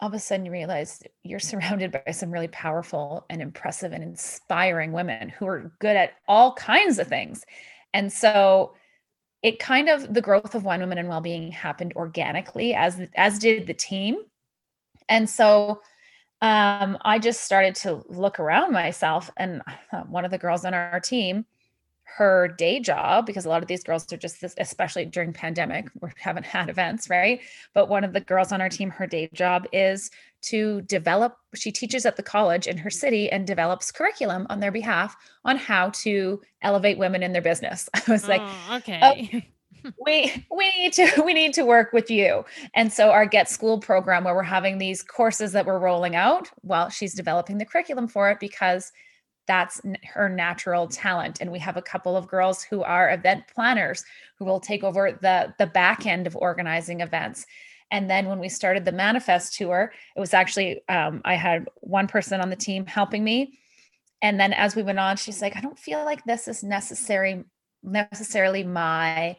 all 0.00 0.08
of 0.08 0.14
a 0.14 0.18
sudden 0.18 0.46
you 0.46 0.52
realize 0.52 1.02
you're 1.24 1.38
surrounded 1.40 1.92
by 1.92 2.12
some 2.12 2.30
really 2.30 2.48
powerful 2.48 3.24
and 3.30 3.42
impressive 3.42 3.92
and 3.92 4.04
inspiring 4.04 4.92
women 4.92 5.28
who 5.28 5.46
are 5.46 5.72
good 5.78 5.96
at 5.96 6.12
all 6.28 6.54
kinds 6.54 6.98
of 6.98 7.06
things. 7.06 7.44
And 7.92 8.12
so 8.12 8.74
it 9.42 9.58
kind 9.58 9.88
of 9.88 10.12
the 10.12 10.20
growth 10.20 10.54
of 10.54 10.64
wine 10.64 10.80
women 10.80 10.98
and 10.98 11.08
well-being 11.08 11.50
happened 11.52 11.92
organically 11.96 12.74
as 12.74 13.00
as 13.16 13.38
did 13.38 13.66
the 13.66 13.74
team. 13.74 14.16
And 15.08 15.28
so 15.28 15.80
um, 16.42 16.96
I 17.02 17.18
just 17.18 17.42
started 17.42 17.74
to 17.76 18.02
look 18.08 18.40
around 18.40 18.72
myself, 18.72 19.30
and 19.36 19.62
one 20.08 20.24
of 20.24 20.30
the 20.30 20.38
girls 20.38 20.64
on 20.64 20.72
our 20.72 21.00
team, 21.00 21.44
her 22.16 22.48
day 22.48 22.80
job, 22.80 23.26
because 23.26 23.44
a 23.44 23.48
lot 23.48 23.62
of 23.62 23.68
these 23.68 23.84
girls 23.84 24.12
are 24.12 24.16
just 24.16 24.40
this, 24.40 24.54
especially 24.58 25.04
during 25.04 25.32
pandemic, 25.32 25.88
we 26.00 26.10
haven't 26.18 26.44
had 26.44 26.68
events, 26.68 27.08
right? 27.08 27.40
But 27.74 27.88
one 27.88 28.04
of 28.04 28.12
the 28.12 28.20
girls 28.20 28.52
on 28.52 28.60
our 28.60 28.68
team, 28.68 28.90
her 28.90 29.06
day 29.06 29.28
job 29.32 29.66
is 29.72 30.10
to 30.42 30.82
develop. 30.82 31.36
She 31.54 31.70
teaches 31.72 32.06
at 32.06 32.16
the 32.16 32.22
college 32.22 32.66
in 32.66 32.78
her 32.78 32.90
city 32.90 33.30
and 33.30 33.46
develops 33.46 33.92
curriculum 33.92 34.46
on 34.50 34.60
their 34.60 34.72
behalf 34.72 35.16
on 35.44 35.56
how 35.56 35.90
to 35.90 36.40
elevate 36.62 36.98
women 36.98 37.22
in 37.22 37.32
their 37.32 37.42
business. 37.42 37.88
I 37.94 38.02
was 38.10 38.28
like, 38.28 38.42
oh, 38.42 38.76
okay. 38.76 39.30
Oh, 39.32 39.40
we 40.04 40.46
we 40.50 40.70
need 40.76 40.92
to 40.92 41.22
we 41.24 41.32
need 41.32 41.54
to 41.54 41.64
work 41.64 41.92
with 41.94 42.10
you 42.10 42.44
and 42.74 42.92
so 42.92 43.10
our 43.10 43.24
get 43.24 43.48
school 43.48 43.78
program 43.78 44.24
where 44.24 44.34
we're 44.34 44.42
having 44.42 44.76
these 44.76 45.02
courses 45.02 45.52
that 45.52 45.64
we're 45.64 45.78
rolling 45.78 46.14
out 46.14 46.50
well 46.62 46.90
she's 46.90 47.14
developing 47.14 47.56
the 47.56 47.64
curriculum 47.64 48.06
for 48.06 48.30
it 48.30 48.38
because 48.40 48.92
that's 49.50 49.80
her 50.04 50.28
natural 50.28 50.86
talent. 50.86 51.38
And 51.40 51.50
we 51.50 51.58
have 51.58 51.76
a 51.76 51.82
couple 51.82 52.16
of 52.16 52.28
girls 52.28 52.62
who 52.62 52.84
are 52.84 53.10
event 53.10 53.42
planners 53.52 54.04
who 54.38 54.44
will 54.44 54.60
take 54.60 54.84
over 54.84 55.18
the 55.20 55.52
the 55.58 55.66
back 55.66 56.06
end 56.06 56.28
of 56.28 56.36
organizing 56.36 57.00
events. 57.00 57.46
And 57.90 58.08
then 58.08 58.28
when 58.28 58.38
we 58.38 58.48
started 58.48 58.84
the 58.84 58.92
manifest 58.92 59.54
tour 59.54 59.92
it 60.14 60.20
was 60.20 60.34
actually 60.34 60.82
um, 60.88 61.20
i 61.24 61.34
had 61.34 61.66
one 61.80 62.06
person 62.06 62.40
on 62.40 62.48
the 62.48 62.54
team 62.54 62.86
helping 62.86 63.24
me. 63.24 63.58
And 64.22 64.38
then 64.38 64.52
as 64.52 64.76
we 64.76 64.84
went 64.84 65.00
on 65.00 65.16
she's 65.16 65.42
like 65.42 65.56
i 65.56 65.60
don't 65.60 65.78
feel 65.78 66.04
like 66.04 66.22
this 66.24 66.46
is 66.46 66.62
necessary 66.62 67.44
necessarily 67.82 68.62
my 68.62 69.36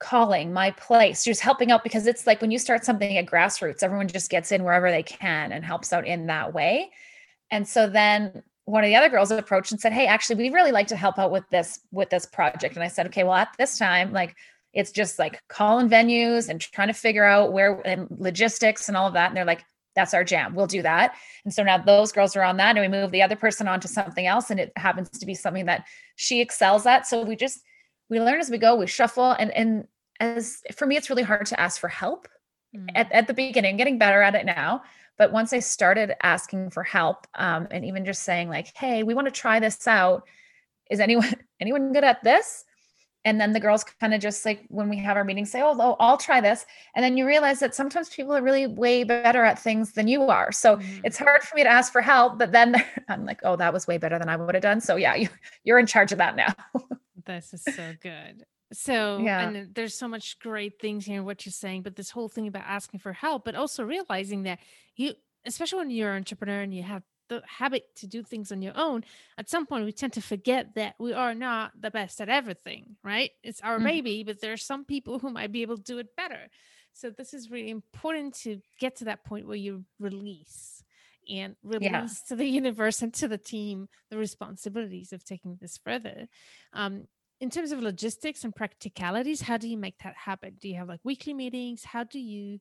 calling, 0.00 0.52
my 0.52 0.70
place, 0.72 1.24
just 1.24 1.40
helping 1.40 1.70
out 1.70 1.82
because 1.82 2.06
it's 2.06 2.26
like 2.26 2.42
when 2.42 2.50
you 2.50 2.58
start 2.58 2.84
something 2.84 3.16
at 3.16 3.24
grassroots, 3.24 3.82
everyone 3.82 4.08
just 4.08 4.28
gets 4.28 4.52
in 4.52 4.64
wherever 4.64 4.90
they 4.90 5.02
can 5.02 5.50
and 5.50 5.64
helps 5.64 5.94
out 5.94 6.06
in 6.06 6.26
that 6.26 6.52
way. 6.52 6.90
And 7.50 7.66
so 7.66 7.88
then 7.88 8.42
one 8.66 8.82
of 8.82 8.88
the 8.88 8.96
other 8.96 9.08
girls 9.08 9.30
approached 9.30 9.72
and 9.72 9.80
said, 9.80 9.92
"Hey, 9.92 10.06
actually, 10.06 10.36
we 10.36 10.50
really 10.50 10.72
like 10.72 10.86
to 10.88 10.96
help 10.96 11.18
out 11.18 11.30
with 11.30 11.48
this 11.50 11.80
with 11.92 12.10
this 12.10 12.26
project." 12.26 12.74
And 12.74 12.82
I 12.82 12.88
said, 12.88 13.06
"Okay, 13.06 13.24
well, 13.24 13.34
at 13.34 13.54
this 13.58 13.78
time, 13.78 14.12
like 14.12 14.36
it's 14.72 14.90
just 14.90 15.18
like 15.18 15.40
calling 15.48 15.88
venues 15.88 16.48
and 16.48 16.60
trying 16.60 16.88
to 16.88 16.94
figure 16.94 17.24
out 17.24 17.52
where 17.52 17.80
and 17.86 18.08
logistics 18.10 18.88
and 18.88 18.96
all 18.96 19.06
of 19.06 19.14
that." 19.14 19.28
And 19.28 19.36
they're 19.36 19.44
like, 19.44 19.64
"That's 19.94 20.14
our 20.14 20.24
jam. 20.24 20.54
We'll 20.54 20.66
do 20.66 20.82
that." 20.82 21.14
And 21.44 21.52
so 21.52 21.62
now 21.62 21.78
those 21.78 22.12
girls 22.12 22.36
are 22.36 22.42
on 22.42 22.56
that, 22.56 22.76
and 22.76 22.80
we 22.80 22.88
move 22.88 23.10
the 23.10 23.22
other 23.22 23.36
person 23.36 23.68
on 23.68 23.80
to 23.80 23.88
something 23.88 24.26
else, 24.26 24.50
and 24.50 24.58
it 24.58 24.72
happens 24.76 25.10
to 25.10 25.26
be 25.26 25.34
something 25.34 25.66
that 25.66 25.86
she 26.16 26.40
excels 26.40 26.86
at. 26.86 27.06
So 27.06 27.22
we 27.22 27.36
just 27.36 27.60
we 28.08 28.20
learn 28.20 28.40
as 28.40 28.50
we 28.50 28.58
go. 28.58 28.74
We 28.76 28.86
shuffle, 28.86 29.32
and 29.32 29.50
and 29.52 29.86
as 30.20 30.62
for 30.74 30.86
me, 30.86 30.96
it's 30.96 31.10
really 31.10 31.22
hard 31.22 31.46
to 31.46 31.60
ask 31.60 31.80
for 31.80 31.88
help 31.88 32.28
mm. 32.74 32.88
at, 32.94 33.10
at 33.12 33.26
the 33.26 33.34
beginning, 33.34 33.76
getting 33.76 33.98
better 33.98 34.22
at 34.22 34.34
it 34.34 34.46
now. 34.46 34.82
But 35.16 35.32
once 35.32 35.52
I 35.52 35.60
started 35.60 36.14
asking 36.22 36.70
for 36.70 36.82
help, 36.82 37.26
um, 37.34 37.68
and 37.70 37.84
even 37.84 38.04
just 38.04 38.22
saying 38.22 38.48
like, 38.48 38.76
"Hey, 38.76 39.02
we 39.02 39.14
want 39.14 39.26
to 39.26 39.32
try 39.32 39.60
this 39.60 39.86
out. 39.86 40.24
Is 40.90 41.00
anyone 41.00 41.32
anyone 41.60 41.92
good 41.92 42.04
at 42.04 42.22
this?" 42.24 42.64
And 43.26 43.40
then 43.40 43.52
the 43.52 43.60
girls 43.60 43.84
kind 43.84 44.12
of 44.12 44.20
just 44.20 44.44
like 44.44 44.64
when 44.68 44.90
we 44.90 44.98
have 44.98 45.16
our 45.16 45.24
meetings 45.24 45.50
say, 45.50 45.62
"Oh, 45.62 45.76
oh, 45.78 45.96
I'll 46.00 46.18
try 46.18 46.40
this," 46.40 46.66
and 46.94 47.04
then 47.04 47.16
you 47.16 47.26
realize 47.26 47.60
that 47.60 47.74
sometimes 47.74 48.08
people 48.10 48.34
are 48.34 48.42
really 48.42 48.66
way 48.66 49.04
better 49.04 49.44
at 49.44 49.58
things 49.58 49.92
than 49.92 50.08
you 50.08 50.24
are. 50.24 50.52
So 50.52 50.76
mm. 50.76 51.00
it's 51.04 51.18
hard 51.18 51.42
for 51.42 51.56
me 51.56 51.62
to 51.62 51.70
ask 51.70 51.92
for 51.92 52.02
help, 52.02 52.38
but 52.38 52.52
then 52.52 52.74
I'm 53.08 53.24
like, 53.24 53.40
"Oh, 53.44 53.56
that 53.56 53.72
was 53.72 53.86
way 53.86 53.98
better 53.98 54.18
than 54.18 54.28
I 54.28 54.36
would 54.36 54.54
have 54.54 54.62
done." 54.62 54.80
So 54.80 54.96
yeah, 54.96 55.14
you 55.14 55.28
you're 55.64 55.78
in 55.78 55.86
charge 55.86 56.12
of 56.12 56.18
that 56.18 56.36
now. 56.36 56.54
this 57.24 57.54
is 57.54 57.62
so 57.62 57.94
good. 58.00 58.44
So, 58.74 59.18
yeah. 59.18 59.48
and 59.48 59.74
there's 59.74 59.94
so 59.94 60.08
much 60.08 60.38
great 60.38 60.80
things 60.80 61.06
here 61.06 61.18
in 61.18 61.24
what 61.24 61.46
you're 61.46 61.52
saying, 61.52 61.82
but 61.82 61.96
this 61.96 62.10
whole 62.10 62.28
thing 62.28 62.48
about 62.48 62.64
asking 62.66 63.00
for 63.00 63.12
help, 63.12 63.44
but 63.44 63.54
also 63.54 63.84
realizing 63.84 64.44
that 64.44 64.58
you, 64.96 65.14
especially 65.46 65.78
when 65.78 65.90
you're 65.90 66.10
an 66.10 66.18
entrepreneur 66.18 66.60
and 66.60 66.74
you 66.74 66.82
have 66.82 67.02
the 67.28 67.42
habit 67.46 67.94
to 67.96 68.06
do 68.06 68.22
things 68.22 68.52
on 68.52 68.62
your 68.62 68.76
own, 68.76 69.04
at 69.38 69.48
some 69.48 69.66
point 69.66 69.84
we 69.84 69.92
tend 69.92 70.12
to 70.14 70.20
forget 70.20 70.74
that 70.74 70.94
we 70.98 71.12
are 71.12 71.34
not 71.34 71.72
the 71.80 71.90
best 71.90 72.20
at 72.20 72.28
everything, 72.28 72.96
right? 73.02 73.30
It's 73.42 73.60
our 73.60 73.76
mm-hmm. 73.76 73.86
baby, 73.86 74.24
but 74.24 74.40
there 74.40 74.52
are 74.52 74.58
some 74.58 74.84
people 74.84 75.18
who 75.18 75.30
might 75.30 75.52
be 75.52 75.62
able 75.62 75.76
to 75.76 75.82
do 75.82 75.98
it 75.98 76.16
better. 76.16 76.48
So, 76.92 77.10
this 77.10 77.34
is 77.34 77.50
really 77.50 77.70
important 77.70 78.34
to 78.42 78.60
get 78.78 78.96
to 78.96 79.06
that 79.06 79.24
point 79.24 79.48
where 79.48 79.56
you 79.56 79.84
release 79.98 80.84
and 81.28 81.56
release 81.62 81.90
yeah. 81.90 82.06
to 82.28 82.36
the 82.36 82.46
universe 82.60 83.02
and 83.02 83.12
to 83.14 83.28
the 83.28 83.38
team 83.38 83.88
the 84.10 84.16
responsibilities 84.16 85.12
of 85.12 85.24
taking 85.24 85.58
this 85.60 85.78
further. 85.78 86.28
Um, 86.72 87.08
in 87.44 87.50
terms 87.50 87.72
of 87.72 87.80
logistics 87.82 88.42
and 88.44 88.56
practicalities, 88.56 89.42
how 89.42 89.58
do 89.58 89.68
you 89.68 89.76
make 89.76 89.98
that 90.02 90.14
happen? 90.16 90.56
Do 90.62 90.66
you 90.66 90.76
have 90.76 90.88
like 90.88 91.00
weekly 91.04 91.34
meetings? 91.34 91.84
How 91.84 92.02
do 92.02 92.18
you 92.18 92.58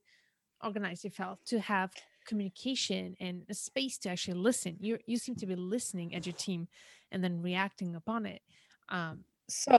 organize 0.61 1.05
yourself 1.05 1.39
to 1.45 1.61
have 1.61 1.89
communication 2.27 3.15
and 3.21 3.43
a 3.49 3.53
space 3.53 3.97
to 3.99 4.09
actually 4.09 4.33
listen? 4.33 4.75
You 4.81 4.97
you 5.05 5.15
seem 5.15 5.35
to 5.35 5.45
be 5.45 5.55
listening 5.55 6.13
at 6.13 6.25
your 6.25 6.33
team 6.33 6.67
and 7.13 7.23
then 7.23 7.41
reacting 7.41 7.95
upon 7.95 8.25
it. 8.25 8.41
Um, 8.89 9.23
so 9.47 9.77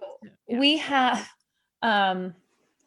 yeah. 0.48 0.58
we 0.58 0.78
have 0.78 1.28
um, 1.82 2.34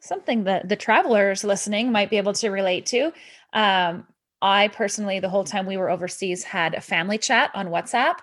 something 0.00 0.42
that 0.42 0.68
the 0.68 0.74
travelers 0.74 1.44
listening 1.44 1.92
might 1.92 2.10
be 2.10 2.16
able 2.16 2.32
to 2.32 2.50
relate 2.50 2.84
to. 2.86 3.12
Um, 3.52 4.08
I 4.42 4.68
personally, 4.68 5.20
the 5.20 5.28
whole 5.28 5.44
time 5.44 5.66
we 5.66 5.76
were 5.76 5.88
overseas, 5.88 6.42
had 6.42 6.74
a 6.74 6.80
family 6.80 7.18
chat 7.18 7.52
on 7.54 7.68
WhatsApp 7.68 8.16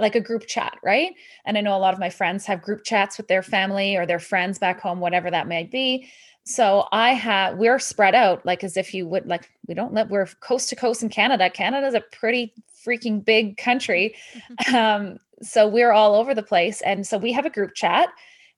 like 0.00 0.14
a 0.14 0.20
group 0.20 0.46
chat, 0.46 0.76
right? 0.82 1.12
And 1.44 1.58
I 1.58 1.60
know 1.60 1.76
a 1.76 1.78
lot 1.78 1.94
of 1.94 2.00
my 2.00 2.10
friends 2.10 2.46
have 2.46 2.62
group 2.62 2.84
chats 2.84 3.16
with 3.18 3.28
their 3.28 3.42
family 3.42 3.96
or 3.96 4.06
their 4.06 4.18
friends 4.18 4.58
back 4.58 4.80
home, 4.80 5.00
whatever 5.00 5.30
that 5.30 5.48
may 5.48 5.64
be. 5.64 6.08
So 6.44 6.88
I 6.90 7.10
have 7.10 7.56
we're 7.56 7.78
spread 7.78 8.14
out 8.14 8.44
like 8.44 8.64
as 8.64 8.76
if 8.76 8.94
you 8.94 9.06
would 9.06 9.26
like 9.26 9.48
we 9.68 9.74
don't 9.74 9.94
live 9.94 10.10
we're 10.10 10.26
coast 10.40 10.68
to 10.70 10.76
coast 10.76 11.02
in 11.02 11.08
Canada. 11.08 11.48
Canada's 11.50 11.94
a 11.94 12.00
pretty 12.00 12.52
freaking 12.84 13.24
big 13.24 13.56
country. 13.56 14.14
Mm-hmm. 14.34 14.74
Um, 14.82 15.18
so 15.42 15.66
we're 15.66 15.92
all 15.92 16.14
over 16.14 16.34
the 16.34 16.42
place. 16.42 16.80
And 16.82 17.06
so 17.06 17.18
we 17.18 17.32
have 17.32 17.44
a 17.44 17.50
group 17.50 17.74
chat 17.74 18.08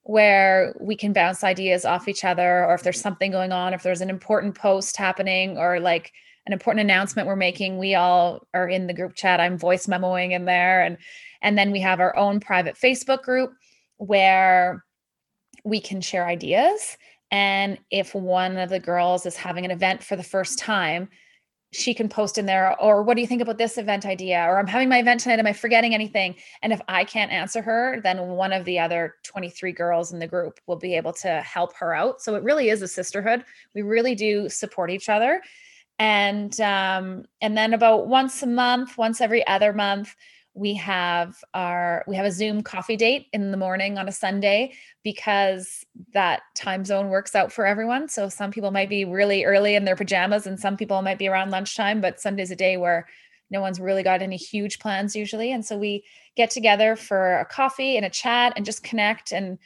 where 0.02 0.76
we 0.78 0.94
can 0.94 1.14
bounce 1.14 1.42
ideas 1.42 1.86
off 1.86 2.08
each 2.08 2.24
other, 2.24 2.64
or 2.66 2.74
if 2.74 2.82
there's 2.82 3.00
something 3.00 3.30
going 3.30 3.52
on, 3.52 3.72
if 3.72 3.82
there's 3.82 4.02
an 4.02 4.10
important 4.10 4.54
post 4.54 4.96
happening, 4.96 5.56
or 5.56 5.80
like 5.80 6.12
an 6.46 6.52
important 6.52 6.82
announcement 6.82 7.26
we're 7.26 7.36
making, 7.36 7.78
we 7.78 7.94
all 7.94 8.46
are 8.52 8.68
in 8.68 8.86
the 8.86 8.92
group 8.92 9.14
chat. 9.14 9.40
I'm 9.40 9.56
voice 9.56 9.86
memoing 9.86 10.32
in 10.32 10.44
there. 10.44 10.82
And 10.82 10.98
and 11.44 11.56
then 11.56 11.70
we 11.70 11.80
have 11.80 12.00
our 12.00 12.16
own 12.16 12.40
private 12.40 12.74
Facebook 12.74 13.22
group 13.22 13.54
where 13.98 14.84
we 15.62 15.78
can 15.78 16.00
share 16.00 16.26
ideas. 16.26 16.96
And 17.30 17.78
if 17.90 18.14
one 18.14 18.56
of 18.56 18.70
the 18.70 18.80
girls 18.80 19.26
is 19.26 19.36
having 19.36 19.64
an 19.64 19.70
event 19.70 20.02
for 20.02 20.16
the 20.16 20.22
first 20.22 20.58
time, 20.58 21.08
she 21.70 21.92
can 21.92 22.08
post 22.08 22.38
in 22.38 22.46
there, 22.46 22.80
or 22.80 23.02
what 23.02 23.16
do 23.16 23.20
you 23.20 23.26
think 23.26 23.42
about 23.42 23.58
this 23.58 23.76
event 23.78 24.06
idea? 24.06 24.44
Or 24.48 24.58
I'm 24.58 24.66
having 24.66 24.88
my 24.88 24.98
event 24.98 25.20
tonight. 25.20 25.40
Am 25.40 25.46
I 25.46 25.52
forgetting 25.52 25.92
anything? 25.92 26.36
And 26.62 26.72
if 26.72 26.80
I 26.88 27.04
can't 27.04 27.32
answer 27.32 27.60
her, 27.62 28.00
then 28.00 28.28
one 28.28 28.52
of 28.52 28.64
the 28.64 28.78
other 28.78 29.16
23 29.24 29.72
girls 29.72 30.12
in 30.12 30.20
the 30.20 30.26
group 30.26 30.60
will 30.66 30.76
be 30.76 30.96
able 30.96 31.12
to 31.14 31.42
help 31.42 31.74
her 31.76 31.92
out. 31.92 32.22
So 32.22 32.36
it 32.36 32.44
really 32.44 32.70
is 32.70 32.80
a 32.80 32.88
sisterhood. 32.88 33.44
We 33.74 33.82
really 33.82 34.14
do 34.14 34.48
support 34.48 34.90
each 34.90 35.08
other. 35.08 35.42
And 35.98 36.58
um, 36.60 37.24
and 37.40 37.56
then 37.56 37.74
about 37.74 38.06
once 38.08 38.42
a 38.42 38.46
month, 38.46 38.96
once 38.96 39.20
every 39.20 39.46
other 39.46 39.72
month, 39.72 40.14
we 40.54 40.74
have 40.74 41.36
our 41.52 42.04
we 42.06 42.14
have 42.14 42.24
a 42.24 42.30
zoom 42.30 42.62
coffee 42.62 42.96
date 42.96 43.26
in 43.32 43.50
the 43.50 43.56
morning 43.56 43.98
on 43.98 44.08
a 44.08 44.12
sunday 44.12 44.72
because 45.02 45.84
that 46.12 46.42
time 46.54 46.84
zone 46.84 47.08
works 47.08 47.34
out 47.34 47.52
for 47.52 47.66
everyone. 47.66 48.08
So 48.08 48.28
some 48.28 48.52
people 48.52 48.70
might 48.70 48.88
be 48.88 49.04
really 49.04 49.44
early 49.44 49.74
in 49.74 49.84
their 49.84 49.96
pajamas 49.96 50.46
and 50.46 50.58
some 50.58 50.76
people 50.76 51.02
might 51.02 51.18
be 51.18 51.28
around 51.28 51.50
lunchtime 51.50 52.00
but 52.00 52.20
sunday's 52.20 52.52
a 52.52 52.56
day 52.56 52.76
where 52.76 53.08
no 53.50 53.60
one's 53.60 53.80
really 53.80 54.02
got 54.02 54.22
any 54.22 54.36
huge 54.36 54.78
plans 54.78 55.14
usually. 55.14 55.52
And 55.52 55.64
so 55.64 55.76
we 55.76 56.04
get 56.36 56.50
together 56.50 56.96
for 56.96 57.40
a 57.40 57.44
coffee 57.44 57.96
and 57.96 58.06
a 58.06 58.10
chat 58.10 58.52
and 58.56 58.64
just 58.64 58.84
connect 58.84 59.32
and 59.32 59.58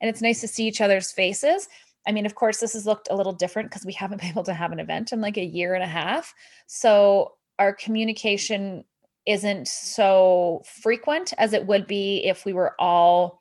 and 0.00 0.10
it's 0.10 0.20
nice 0.20 0.42
to 0.42 0.48
see 0.48 0.66
each 0.66 0.82
other's 0.82 1.10
faces. 1.10 1.68
I 2.06 2.12
mean 2.12 2.26
of 2.26 2.34
course 2.34 2.60
this 2.60 2.74
has 2.74 2.84
looked 2.84 3.08
a 3.10 3.16
little 3.16 3.32
different 3.32 3.70
because 3.70 3.86
we 3.86 3.92
haven't 4.00 4.20
been 4.20 4.30
able 4.30 4.44
to 4.44 4.54
have 4.54 4.72
an 4.72 4.80
event 4.80 5.10
in 5.12 5.22
like 5.22 5.38
a 5.38 5.44
year 5.44 5.72
and 5.72 5.82
a 5.82 5.88
half. 5.88 6.34
So 6.66 7.36
our 7.58 7.72
communication 7.72 8.84
isn't 9.26 9.68
so 9.68 10.62
frequent 10.66 11.32
as 11.38 11.52
it 11.52 11.66
would 11.66 11.86
be 11.86 12.18
if 12.24 12.44
we 12.44 12.52
were 12.52 12.74
all 12.78 13.40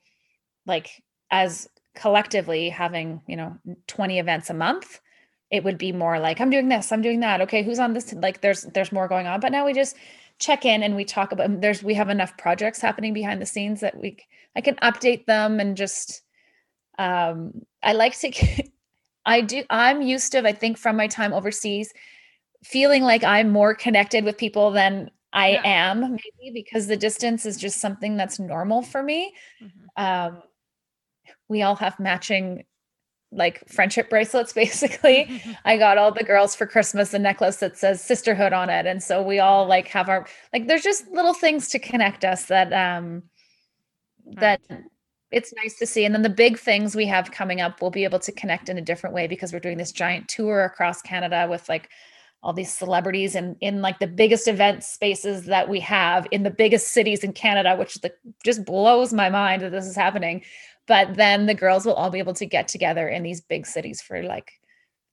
like 0.65 1.01
as 1.31 1.67
collectively 1.95 2.69
having 2.69 3.21
you 3.27 3.35
know 3.35 3.57
20 3.87 4.19
events 4.19 4.49
a 4.49 4.53
month. 4.53 4.99
It 5.51 5.63
would 5.63 5.77
be 5.77 5.91
more 5.91 6.17
like 6.17 6.41
i'm 6.41 6.49
doing 6.49 6.67
this 6.67 6.91
i'm 6.91 7.03
doing 7.03 7.19
that 7.19 7.39
okay 7.41 7.61
who's 7.61 7.77
on 7.77 7.93
this 7.93 8.11
like 8.13 8.41
there's 8.41 8.63
there's 8.73 8.91
more 8.91 9.07
going 9.07 9.27
on 9.27 9.39
but 9.39 9.51
now 9.51 9.67
we 9.67 9.73
just 9.73 9.95
check 10.39 10.65
in 10.65 10.83
and 10.83 10.95
we 10.95 11.05
talk 11.05 11.31
about 11.31 11.61
there's 11.61 11.83
we 11.83 11.93
have 11.93 12.09
enough 12.09 12.35
projects 12.37 12.81
happening 12.81 13.13
behind 13.13 13.41
the 13.41 13.45
scenes 13.45 13.79
that 13.79 13.95
we 13.97 14.17
i 14.55 14.61
can 14.61 14.75
update 14.77 15.25
them 15.25 15.59
and 15.59 15.77
just 15.77 16.23
um 16.97 17.51
i 17.83 17.93
like 17.93 18.17
to 18.19 18.31
i 19.25 19.41
do 19.41 19.63
i'm 19.69 20.01
used 20.01 20.31
to 20.31 20.45
i 20.47 20.51
think 20.51 20.77
from 20.77 20.97
my 20.97 21.07
time 21.07 21.33
overseas 21.33 21.93
feeling 22.63 23.03
like 23.03 23.23
i'm 23.23 23.49
more 23.49 23.75
connected 23.75 24.23
with 24.25 24.37
people 24.37 24.71
than 24.71 25.09
i 25.33 25.51
yeah. 25.51 25.61
am 25.63 26.01
maybe 26.01 26.53
because 26.53 26.87
the 26.87 26.97
distance 26.97 27.45
is 27.45 27.57
just 27.57 27.79
something 27.79 28.15
that's 28.15 28.39
normal 28.39 28.81
for 28.81 29.03
me 29.03 29.33
mm-hmm. 29.61 30.03
um 30.03 30.41
we 31.49 31.61
all 31.61 31.75
have 31.75 31.99
matching 31.99 32.63
like 33.31 33.67
friendship 33.67 34.09
bracelets 34.09 34.53
basically 34.63 35.41
i 35.65 35.77
got 35.77 35.97
all 35.97 36.11
the 36.11 36.23
girls 36.23 36.55
for 36.55 36.65
christmas 36.65 37.13
a 37.13 37.19
necklace 37.19 37.57
that 37.57 37.77
says 37.77 38.01
sisterhood 38.01 38.53
on 38.53 38.69
it 38.69 38.85
and 38.85 39.01
so 39.01 39.21
we 39.21 39.39
all 39.39 39.65
like 39.65 39.87
have 39.87 40.09
our 40.09 40.25
like 40.51 40.67
there's 40.67 40.83
just 40.83 41.07
little 41.09 41.33
things 41.33 41.69
to 41.69 41.79
connect 41.79 42.23
us 42.23 42.45
that 42.45 42.71
um 42.73 43.23
that 44.25 44.61
it's 45.31 45.53
nice 45.55 45.77
to 45.77 45.85
see 45.85 46.05
and 46.05 46.13
then 46.13 46.21
the 46.21 46.29
big 46.29 46.57
things 46.57 46.95
we 46.95 47.05
have 47.05 47.31
coming 47.31 47.59
up 47.59 47.81
we'll 47.81 47.91
be 47.91 48.03
able 48.03 48.19
to 48.19 48.31
connect 48.31 48.69
in 48.69 48.77
a 48.77 48.81
different 48.81 49.15
way 49.15 49.27
because 49.27 49.51
we're 49.51 49.59
doing 49.59 49.77
this 49.77 49.91
giant 49.91 50.27
tour 50.27 50.63
across 50.63 51.01
canada 51.01 51.47
with 51.49 51.67
like 51.67 51.89
all 52.43 52.53
these 52.53 52.71
celebrities 52.71 53.35
and 53.35 53.55
in 53.61 53.81
like 53.81 53.99
the 53.99 54.07
biggest 54.07 54.47
event 54.47 54.83
spaces 54.83 55.45
that 55.45 55.69
we 55.69 55.79
have 55.79 56.27
in 56.31 56.43
the 56.43 56.51
biggest 56.51 56.89
cities 56.89 57.23
in 57.23 57.33
canada 57.33 57.75
which 57.75 57.95
the, 58.01 58.13
just 58.43 58.65
blows 58.65 59.13
my 59.13 59.29
mind 59.29 59.61
that 59.61 59.71
this 59.71 59.87
is 59.87 59.95
happening 59.95 60.43
but 60.85 61.15
then 61.15 61.45
the 61.45 61.53
girls 61.53 61.85
will 61.85 61.93
all 61.93 62.09
be 62.09 62.19
able 62.19 62.33
to 62.33 62.45
get 62.45 62.67
together 62.67 63.07
in 63.07 63.23
these 63.23 63.41
big 63.41 63.65
cities 63.65 64.01
for 64.01 64.21
like 64.21 64.51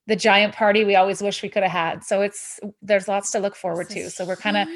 the 0.07 0.17
giant 0.17 0.55
party 0.55 0.85
we 0.85 0.97
always 0.97 1.23
wish 1.23 1.41
we 1.41 1.49
could 1.49 1.63
have 1.63 1.71
had. 1.71 2.03
So 2.03 2.21
it's 2.21 2.59
there's 2.83 3.07
lots 3.07 3.31
to 3.31 3.39
look 3.39 3.55
forward 3.55 3.91
to. 3.91 4.11
So 4.11 4.25
we're 4.25 4.35
kind 4.35 4.57
of 4.57 4.69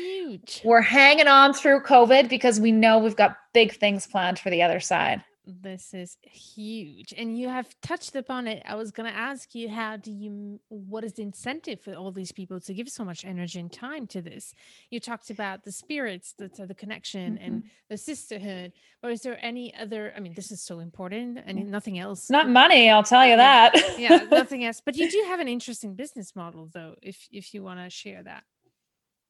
we're 0.65 0.81
hanging 0.81 1.27
on 1.27 1.53
through 1.53 1.81
COVID 1.81 2.29
because 2.29 2.61
we 2.61 2.71
know 2.71 2.99
we've 3.01 3.17
got 3.17 3.37
big 3.53 3.73
things 3.73 4.07
planned 4.07 4.39
for 4.39 4.51
the 4.51 4.63
other 4.63 4.79
side 4.79 5.25
this 5.47 5.95
is 5.95 6.17
huge 6.23 7.13
and 7.17 7.39
you 7.39 7.49
have 7.49 7.75
touched 7.83 8.15
upon 8.17 8.47
it. 8.47 8.63
I 8.67 8.75
was 8.75 8.91
going 8.91 9.11
to 9.11 9.17
ask 9.17 9.55
you 9.55 9.69
how 9.69 9.97
do 9.97 10.11
you 10.11 10.61
what 10.69 11.05
is 11.05 11.15
the 11.15 11.23
incentive 11.23 11.81
for 11.81 11.95
all 11.95 12.13
these 12.13 12.33
people 12.33 12.61
to 12.61 12.75
give 12.75 12.89
so 12.89 13.05
much 13.05 13.25
energy 13.25 13.61
and 13.61 13.73
time 13.73 14.07
to 14.09 14.23
this? 14.23 14.55
You 14.91 15.01
talked 15.01 15.31
about 15.31 15.65
the 15.65 15.73
spirits 15.73 16.35
the, 16.39 16.49
the 16.67 16.75
connection 16.75 17.35
mm-hmm. 17.35 17.45
and 17.45 17.63
the 17.89 17.97
sisterhood 17.97 18.73
but 19.03 19.11
is 19.11 19.23
there 19.23 19.39
any 19.43 19.75
other 19.75 20.13
i 20.17 20.21
mean 20.21 20.35
this 20.35 20.51
is 20.51 20.63
so 20.63 20.79
important 20.79 21.39
and 21.45 21.71
nothing 21.71 21.99
else 21.99 22.31
not 22.31 22.49
money 22.49 22.91
i'll 22.91 23.03
tell 23.03 23.27
you 23.27 23.37
that. 23.37 23.73
yeah 23.99 24.25
nothing 24.31 24.65
else 24.69 24.81
but 24.85 24.97
you 24.97 25.11
do 25.11 25.25
have 25.29 25.41
an 25.41 25.49
interesting 25.49 25.95
business 25.95 26.35
model 26.35 26.69
though 26.73 26.95
if 27.03 27.29
if 27.31 27.55
you 27.55 27.63
want 27.63 27.81
to 27.81 27.91
share 27.91 28.23
that 28.23 28.45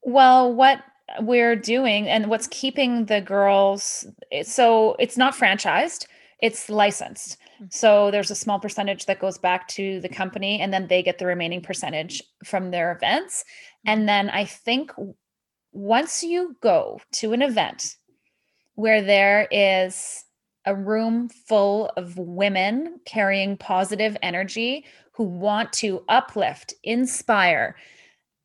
well 0.04 0.52
what 0.52 0.82
we're 1.20 1.56
doing 1.56 2.08
and 2.08 2.28
what's 2.28 2.46
keeping 2.48 3.06
the 3.06 3.20
girls 3.20 4.06
so 4.42 4.96
it's 4.98 5.16
not 5.16 5.34
franchised 5.34 6.06
it's 6.40 6.68
licensed 6.68 7.38
mm-hmm. 7.56 7.66
so 7.70 8.10
there's 8.10 8.30
a 8.30 8.34
small 8.34 8.58
percentage 8.58 9.06
that 9.06 9.20
goes 9.20 9.38
back 9.38 9.68
to 9.68 10.00
the 10.00 10.08
company 10.08 10.60
and 10.60 10.72
then 10.72 10.86
they 10.86 11.02
get 11.02 11.18
the 11.18 11.26
remaining 11.26 11.60
percentage 11.60 12.22
from 12.44 12.70
their 12.70 12.92
events 12.92 13.44
and 13.86 14.00
mm-hmm. 14.00 14.06
then 14.06 14.30
i 14.30 14.44
think 14.44 14.90
once 15.72 16.22
you 16.22 16.56
go 16.62 17.00
to 17.12 17.32
an 17.32 17.42
event 17.42 17.96
where 18.76 19.02
there 19.02 19.48
is 19.50 20.24
a 20.66 20.74
room 20.74 21.28
full 21.28 21.90
of 21.96 22.16
women 22.16 22.98
carrying 23.04 23.56
positive 23.56 24.16
energy 24.22 24.84
who 25.12 25.24
want 25.24 25.72
to 25.72 26.02
uplift 26.08 26.74
inspire 26.82 27.76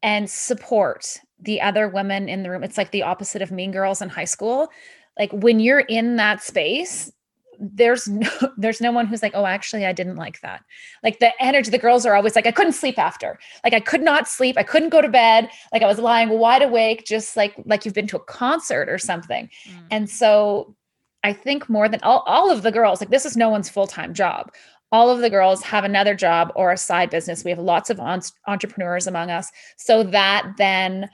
and 0.03 0.29
support 0.29 1.19
the 1.41 1.61
other 1.61 1.87
women 1.87 2.27
in 2.29 2.43
the 2.43 2.49
room. 2.49 2.63
It's 2.63 2.77
like 2.77 2.91
the 2.91 3.03
opposite 3.03 3.41
of 3.41 3.51
mean 3.51 3.71
girls 3.71 4.01
in 4.01 4.09
high 4.09 4.25
school. 4.25 4.69
Like 5.17 5.31
when 5.31 5.59
you're 5.59 5.79
in 5.79 6.17
that 6.17 6.43
space, 6.43 7.11
there's 7.59 8.07
no 8.07 8.29
there's 8.57 8.81
no 8.81 8.91
one 8.91 9.05
who's 9.05 9.21
like 9.21 9.33
oh 9.35 9.45
actually 9.45 9.85
i 9.85 9.91
didn't 9.91 10.15
like 10.15 10.39
that. 10.41 10.63
Like 11.03 11.19
the 11.19 11.31
energy 11.41 11.69
the 11.69 11.77
girls 11.77 12.05
are 12.05 12.15
always 12.15 12.35
like 12.35 12.47
i 12.47 12.51
couldn't 12.51 12.73
sleep 12.73 12.97
after. 12.97 13.37
Like 13.63 13.73
i 13.73 13.79
could 13.79 14.01
not 14.01 14.27
sleep. 14.27 14.57
I 14.57 14.63
couldn't 14.63 14.89
go 14.89 15.01
to 15.01 15.09
bed. 15.09 15.49
Like 15.73 15.81
i 15.81 15.87
was 15.87 15.99
lying 15.99 16.29
wide 16.29 16.61
awake 16.61 17.05
just 17.05 17.35
like 17.35 17.53
like 17.65 17.85
you've 17.85 17.93
been 17.93 18.07
to 18.07 18.17
a 18.17 18.23
concert 18.23 18.89
or 18.89 18.97
something. 18.97 19.49
Mm. 19.67 19.83
and 19.91 20.09
so 20.09 20.75
i 21.23 21.33
think 21.33 21.69
more 21.69 21.89
than 21.89 21.99
all, 22.01 22.23
all 22.25 22.49
of 22.49 22.61
the 22.63 22.71
girls 22.71 23.01
like 23.01 23.09
this 23.09 23.25
is 23.25 23.35
no 23.35 23.49
one's 23.49 23.69
full-time 23.69 24.13
job. 24.13 24.51
All 24.91 25.11
of 25.11 25.19
the 25.19 25.29
girls 25.29 25.61
have 25.63 25.83
another 25.83 26.15
job 26.15 26.51
or 26.55 26.71
a 26.71 26.77
side 26.77 27.11
business. 27.11 27.43
We 27.43 27.51
have 27.51 27.59
lots 27.59 27.91
of 27.91 27.99
on- 27.99 28.21
entrepreneurs 28.47 29.05
among 29.05 29.29
us. 29.29 29.51
So 29.77 30.01
that 30.01 30.53
then 30.57 31.09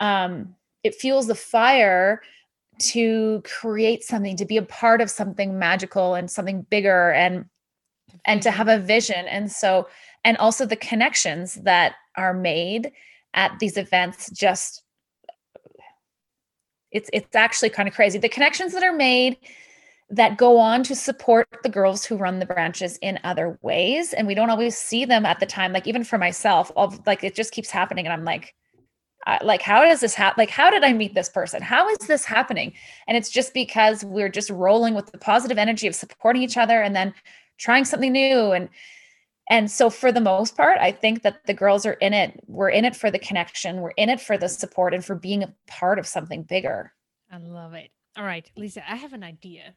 um, 0.00 0.54
it 0.82 0.94
fuels 0.94 1.26
the 1.26 1.34
fire 1.34 2.22
to 2.78 3.42
create 3.44 4.04
something 4.04 4.36
to 4.36 4.44
be 4.44 4.56
a 4.56 4.62
part 4.62 5.00
of 5.00 5.10
something 5.10 5.58
magical 5.58 6.14
and 6.14 6.30
something 6.30 6.62
bigger 6.70 7.10
and 7.12 7.44
and 8.24 8.42
to 8.42 8.50
have 8.50 8.68
a 8.68 8.78
vision. 8.78 9.26
And 9.26 9.50
so 9.50 9.88
and 10.24 10.36
also 10.36 10.66
the 10.66 10.76
connections 10.76 11.54
that 11.54 11.94
are 12.16 12.34
made 12.34 12.92
at 13.34 13.58
these 13.58 13.76
events 13.76 14.30
just 14.30 14.82
it's 16.90 17.10
it's 17.12 17.36
actually 17.36 17.70
kind 17.70 17.88
of 17.88 17.94
crazy. 17.94 18.18
The 18.18 18.28
connections 18.28 18.72
that 18.72 18.82
are 18.82 18.94
made 18.94 19.36
that 20.10 20.38
go 20.38 20.58
on 20.58 20.82
to 20.84 20.94
support 20.94 21.46
the 21.62 21.68
girls 21.68 22.04
who 22.04 22.16
run 22.16 22.38
the 22.38 22.46
branches 22.46 22.96
in 23.02 23.18
other 23.24 23.58
ways 23.60 24.14
and 24.14 24.26
we 24.26 24.34
don't 24.34 24.48
always 24.48 24.76
see 24.76 25.04
them 25.04 25.26
at 25.26 25.38
the 25.38 25.44
time 25.44 25.70
like 25.70 25.86
even 25.86 26.02
for 26.02 26.16
myself 26.16 26.72
all, 26.76 26.94
like 27.04 27.22
it 27.22 27.34
just 27.34 27.52
keeps 27.52 27.68
happening 27.68 28.06
and 28.06 28.12
i'm 28.14 28.24
like 28.24 28.54
like 29.42 29.62
how 29.62 29.84
does 29.84 30.00
this 30.00 30.14
happen 30.14 30.34
like 30.38 30.50
how 30.50 30.70
did 30.70 30.84
i 30.84 30.92
meet 30.92 31.14
this 31.14 31.28
person? 31.28 31.62
How 31.62 31.88
is 31.88 31.98
this 31.98 32.24
happening? 32.24 32.72
And 33.06 33.16
it's 33.16 33.30
just 33.30 33.52
because 33.52 34.04
we're 34.04 34.28
just 34.28 34.50
rolling 34.50 34.94
with 34.94 35.12
the 35.12 35.18
positive 35.18 35.58
energy 35.58 35.86
of 35.86 35.94
supporting 35.94 36.42
each 36.42 36.56
other 36.56 36.80
and 36.80 36.96
then 36.96 37.12
trying 37.58 37.84
something 37.84 38.12
new. 38.12 38.52
And 38.52 38.68
and 39.50 39.70
so 39.70 39.88
for 39.90 40.12
the 40.12 40.20
most 40.20 40.56
part 40.56 40.78
i 40.78 40.92
think 40.92 41.22
that 41.22 41.44
the 41.46 41.54
girls 41.54 41.86
are 41.86 41.94
in 41.94 42.12
it 42.12 42.38
we're 42.46 42.68
in 42.68 42.84
it 42.84 42.94
for 42.94 43.10
the 43.10 43.18
connection 43.18 43.80
we're 43.80 43.90
in 43.90 44.10
it 44.10 44.20
for 44.20 44.36
the 44.36 44.48
support 44.48 44.92
and 44.92 45.04
for 45.04 45.14
being 45.14 45.42
a 45.42 45.54
part 45.66 45.98
of 45.98 46.06
something 46.06 46.42
bigger. 46.42 46.92
I 47.30 47.38
love 47.38 47.74
it. 47.74 47.90
All 48.16 48.24
right 48.24 48.50
lisa 48.56 48.82
i 48.90 48.96
have 48.96 49.12
an 49.12 49.24
idea. 49.24 49.74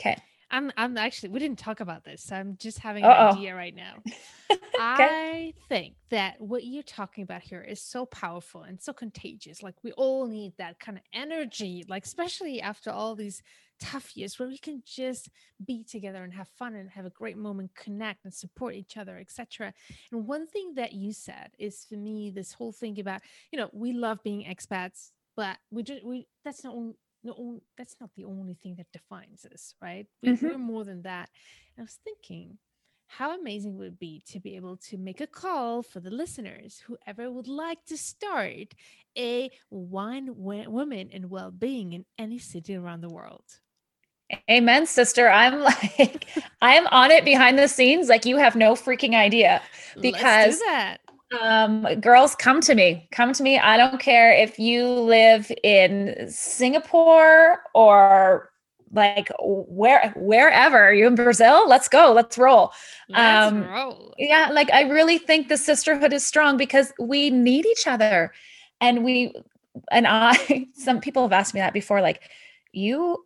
Okay 0.00 0.16
I'm 0.54 0.70
I'm 0.76 0.96
actually 0.96 1.30
we 1.30 1.40
didn't 1.40 1.58
talk 1.58 1.80
about 1.80 2.04
this. 2.04 2.22
So 2.22 2.36
I'm 2.36 2.56
just 2.58 2.78
having 2.78 3.02
an 3.04 3.10
Uh-oh. 3.10 3.32
idea 3.32 3.56
right 3.56 3.74
now. 3.74 3.94
okay. 4.50 4.60
I 4.78 5.54
think 5.68 5.96
that 6.10 6.40
what 6.40 6.62
you're 6.62 6.84
talking 6.84 7.24
about 7.24 7.42
here 7.42 7.60
is 7.60 7.80
so 7.80 8.06
powerful 8.06 8.62
and 8.62 8.80
so 8.80 8.92
contagious. 8.92 9.64
Like 9.64 9.74
we 9.82 9.90
all 9.92 10.28
need 10.28 10.52
that 10.58 10.78
kind 10.78 10.96
of 10.96 11.02
energy, 11.12 11.84
like 11.88 12.04
especially 12.04 12.62
after 12.62 12.90
all 12.90 13.16
these 13.16 13.42
tough 13.80 14.16
years 14.16 14.38
where 14.38 14.48
we 14.48 14.56
can 14.56 14.80
just 14.86 15.28
be 15.66 15.82
together 15.82 16.22
and 16.22 16.32
have 16.32 16.48
fun 16.56 16.76
and 16.76 16.88
have 16.90 17.04
a 17.04 17.10
great 17.10 17.36
moment, 17.36 17.74
connect 17.74 18.24
and 18.24 18.32
support 18.32 18.76
each 18.76 18.96
other, 18.96 19.18
etc. 19.18 19.74
And 20.12 20.24
one 20.24 20.46
thing 20.46 20.74
that 20.76 20.92
you 20.92 21.12
said 21.12 21.50
is 21.58 21.84
for 21.88 21.96
me 21.96 22.30
this 22.30 22.52
whole 22.52 22.72
thing 22.72 23.00
about, 23.00 23.22
you 23.50 23.58
know, 23.58 23.70
we 23.72 23.92
love 23.92 24.22
being 24.22 24.44
expats, 24.44 25.10
but 25.36 25.56
we 25.72 25.82
just 25.82 26.04
we 26.04 26.28
that's 26.44 26.62
not 26.62 26.76
no, 27.24 27.62
that's 27.76 27.96
not 28.00 28.10
the 28.16 28.24
only 28.24 28.54
thing 28.54 28.76
that 28.76 28.92
defines 28.92 29.46
us, 29.52 29.74
right? 29.80 30.06
We, 30.22 30.30
mm-hmm. 30.30 30.46
We're 30.46 30.58
more 30.58 30.84
than 30.84 31.02
that. 31.02 31.30
And 31.76 31.82
I 31.82 31.84
was 31.84 31.98
thinking, 32.04 32.58
how 33.06 33.38
amazing 33.38 33.76
would 33.76 33.88
it 33.88 33.98
be 33.98 34.22
to 34.28 34.40
be 34.40 34.56
able 34.56 34.76
to 34.88 34.98
make 34.98 35.20
a 35.20 35.26
call 35.26 35.82
for 35.82 36.00
the 36.00 36.10
listeners, 36.10 36.82
whoever 36.86 37.30
would 37.30 37.48
like 37.48 37.84
to 37.86 37.96
start 37.96 38.74
a 39.16 39.50
wine 39.70 40.30
women 40.36 41.10
and 41.12 41.30
well-being 41.30 41.92
in 41.92 42.04
any 42.18 42.38
city 42.38 42.74
around 42.74 43.00
the 43.00 43.08
world. 43.08 43.44
Amen, 44.50 44.86
sister. 44.86 45.28
I'm 45.28 45.60
like, 45.98 46.26
I 46.60 46.74
am 46.74 46.86
on 46.88 47.10
it 47.10 47.24
behind 47.24 47.58
the 47.58 47.68
scenes, 47.68 48.08
like 48.08 48.24
you 48.24 48.36
have 48.36 48.56
no 48.56 48.74
freaking 48.74 49.14
idea. 49.14 49.62
Because 50.00 50.60
um, 51.40 51.82
girls, 52.00 52.34
come 52.34 52.60
to 52.62 52.74
me. 52.74 53.08
Come 53.12 53.32
to 53.32 53.42
me. 53.42 53.58
I 53.58 53.76
don't 53.76 54.00
care 54.00 54.32
if 54.32 54.58
you 54.58 54.88
live 54.88 55.50
in 55.62 56.28
Singapore 56.28 57.62
or 57.74 58.50
like 58.92 59.30
where 59.40 60.12
wherever 60.16 60.92
you 60.94 61.06
in 61.06 61.14
Brazil. 61.14 61.68
Let's 61.68 61.88
go. 61.88 62.12
Let's 62.12 62.38
roll. 62.38 62.72
Let's 63.08 63.52
um, 63.52 63.64
roll. 63.64 64.14
Yeah, 64.18 64.50
like 64.52 64.72
I 64.72 64.82
really 64.82 65.18
think 65.18 65.48
the 65.48 65.56
sisterhood 65.56 66.12
is 66.12 66.24
strong 66.26 66.56
because 66.56 66.92
we 67.00 67.30
need 67.30 67.66
each 67.66 67.86
other, 67.86 68.32
and 68.80 69.04
we 69.04 69.34
and 69.90 70.06
I, 70.06 70.68
some 70.74 71.00
people 71.00 71.22
have 71.22 71.32
asked 71.32 71.54
me 71.54 71.60
that 71.60 71.72
before, 71.72 72.00
like, 72.00 72.22
you 72.72 73.24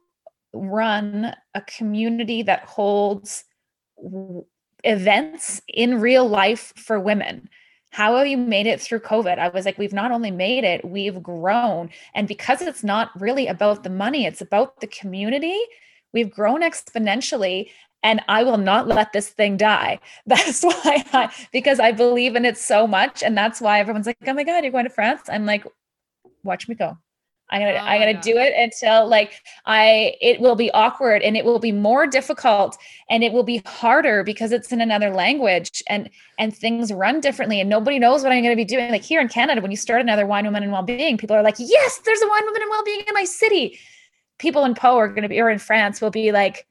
run 0.53 1.34
a 1.55 1.61
community 1.62 2.42
that 2.42 2.64
holds 2.64 3.44
events 4.84 5.61
in 5.68 6.01
real 6.01 6.26
life 6.26 6.72
for 6.76 6.99
women. 6.99 7.49
How 7.91 8.16
have 8.16 8.26
you 8.26 8.36
made 8.36 8.66
it 8.66 8.80
through 8.80 9.01
COVID? 9.01 9.39
I 9.39 9.49
was 9.49 9.64
like, 9.64 9.78
we've 9.78 9.93
not 9.93 10.12
only 10.12 10.30
made 10.30 10.64
it, 10.64 10.84
we've 10.84 11.22
grown. 11.22 11.91
And 12.14 12.28
because 12.28 12.61
it's 12.62 12.84
not 12.84 13.11
really 13.20 13.47
about 13.47 13.82
the 13.82 13.91
money, 13.91 14.26
it's 14.26 14.41
about 14.41 14.80
the 14.80 14.86
community, 14.86 15.59
we've 16.12 16.30
grown 16.30 16.62
exponentially. 16.62 17.70
And 18.05 18.20
I 18.28 18.45
will 18.45 18.59
not 18.59 18.86
let 18.86 19.12
this 19.12 19.28
thing 19.28 19.57
die. 19.57 19.99
That's 20.26 20.62
why 20.62 21.05
I, 21.12 21.32
because 21.53 21.80
I 21.80 21.93
believe 21.93 22.36
in 22.36 22.45
it 22.45 22.57
so 22.57 22.86
much. 22.86 23.24
And 23.24 23.36
that's 23.36 23.61
why 23.61 23.80
everyone's 23.80 24.07
like, 24.07 24.18
oh 24.24 24.32
my 24.34 24.45
God, 24.45 24.62
you're 24.62 24.70
going 24.70 24.84
to 24.84 24.91
France? 24.91 25.22
I'm 25.28 25.47
like, 25.47 25.66
watch 26.45 26.68
me 26.68 26.76
go. 26.76 26.97
I'm 27.51 27.62
gonna 27.62 27.74
oh 27.74 27.78
I'm 27.78 28.01
gonna 28.01 28.14
God. 28.14 28.22
do 28.22 28.36
it 28.36 28.53
until 28.57 29.09
like 29.09 29.42
I 29.64 30.14
it 30.20 30.40
will 30.40 30.55
be 30.55 30.70
awkward 30.72 31.22
and 31.22 31.36
it 31.36 31.44
will 31.44 31.59
be 31.59 31.72
more 31.72 32.07
difficult 32.07 32.76
and 33.09 33.24
it 33.24 33.32
will 33.32 33.42
be 33.42 33.62
harder 33.64 34.22
because 34.22 34.53
it's 34.53 34.70
in 34.70 34.80
another 34.80 35.11
language 35.11 35.82
and 35.88 36.11
and 36.38 36.55
things 36.55 36.92
run 36.92 37.20
differently 37.20 37.61
and 37.61 37.70
nobody 37.70 37.99
knows 37.99 38.22
what 38.22 38.32
I'm 38.32 38.42
gonna 38.42 38.57
be 38.57 38.64
doing. 38.64 38.90
Like 38.90 39.03
here 39.03 39.20
in 39.20 39.28
Canada, 39.28 39.61
when 39.61 39.70
you 39.70 39.76
start 39.76 40.01
another 40.01 40.26
wine 40.26 40.44
woman 40.44 40.62
and 40.62 40.72
well-being, 40.72 41.16
people 41.16 41.34
are 41.36 41.42
like, 41.42 41.57
yes, 41.59 42.01
there's 42.05 42.22
a 42.22 42.28
wine 42.28 42.44
woman 42.44 42.62
and 42.62 42.70
well-being 42.70 43.01
in 43.07 43.14
my 43.14 43.24
city. 43.24 43.78
People 44.38 44.64
in 44.64 44.74
Pau 44.74 44.96
are 44.96 45.09
gonna 45.09 45.28
be 45.28 45.40
or 45.40 45.51
in 45.51 45.59
France 45.59 46.01
will 46.01 46.11
be 46.11 46.32
like, 46.32 46.66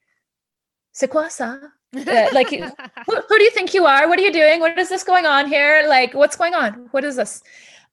c'est 0.93 1.09
quoi 1.09 1.28
ça? 1.30 1.59
Uh, 1.97 2.28
like 2.34 2.49
who, 2.49 2.61
who 3.05 3.38
do 3.38 3.43
you 3.43 3.49
think 3.51 3.73
you 3.73 3.86
are? 3.86 4.09
What 4.09 4.19
are 4.19 4.21
you 4.21 4.32
doing? 4.32 4.59
What 4.59 4.78
is 4.78 4.89
this 4.89 5.03
going 5.05 5.25
on 5.25 5.47
here? 5.47 5.86
Like 5.88 6.13
what's 6.13 6.36
going 6.36 6.53
on? 6.53 6.89
What 6.91 7.05
is 7.05 7.15
this? 7.15 7.41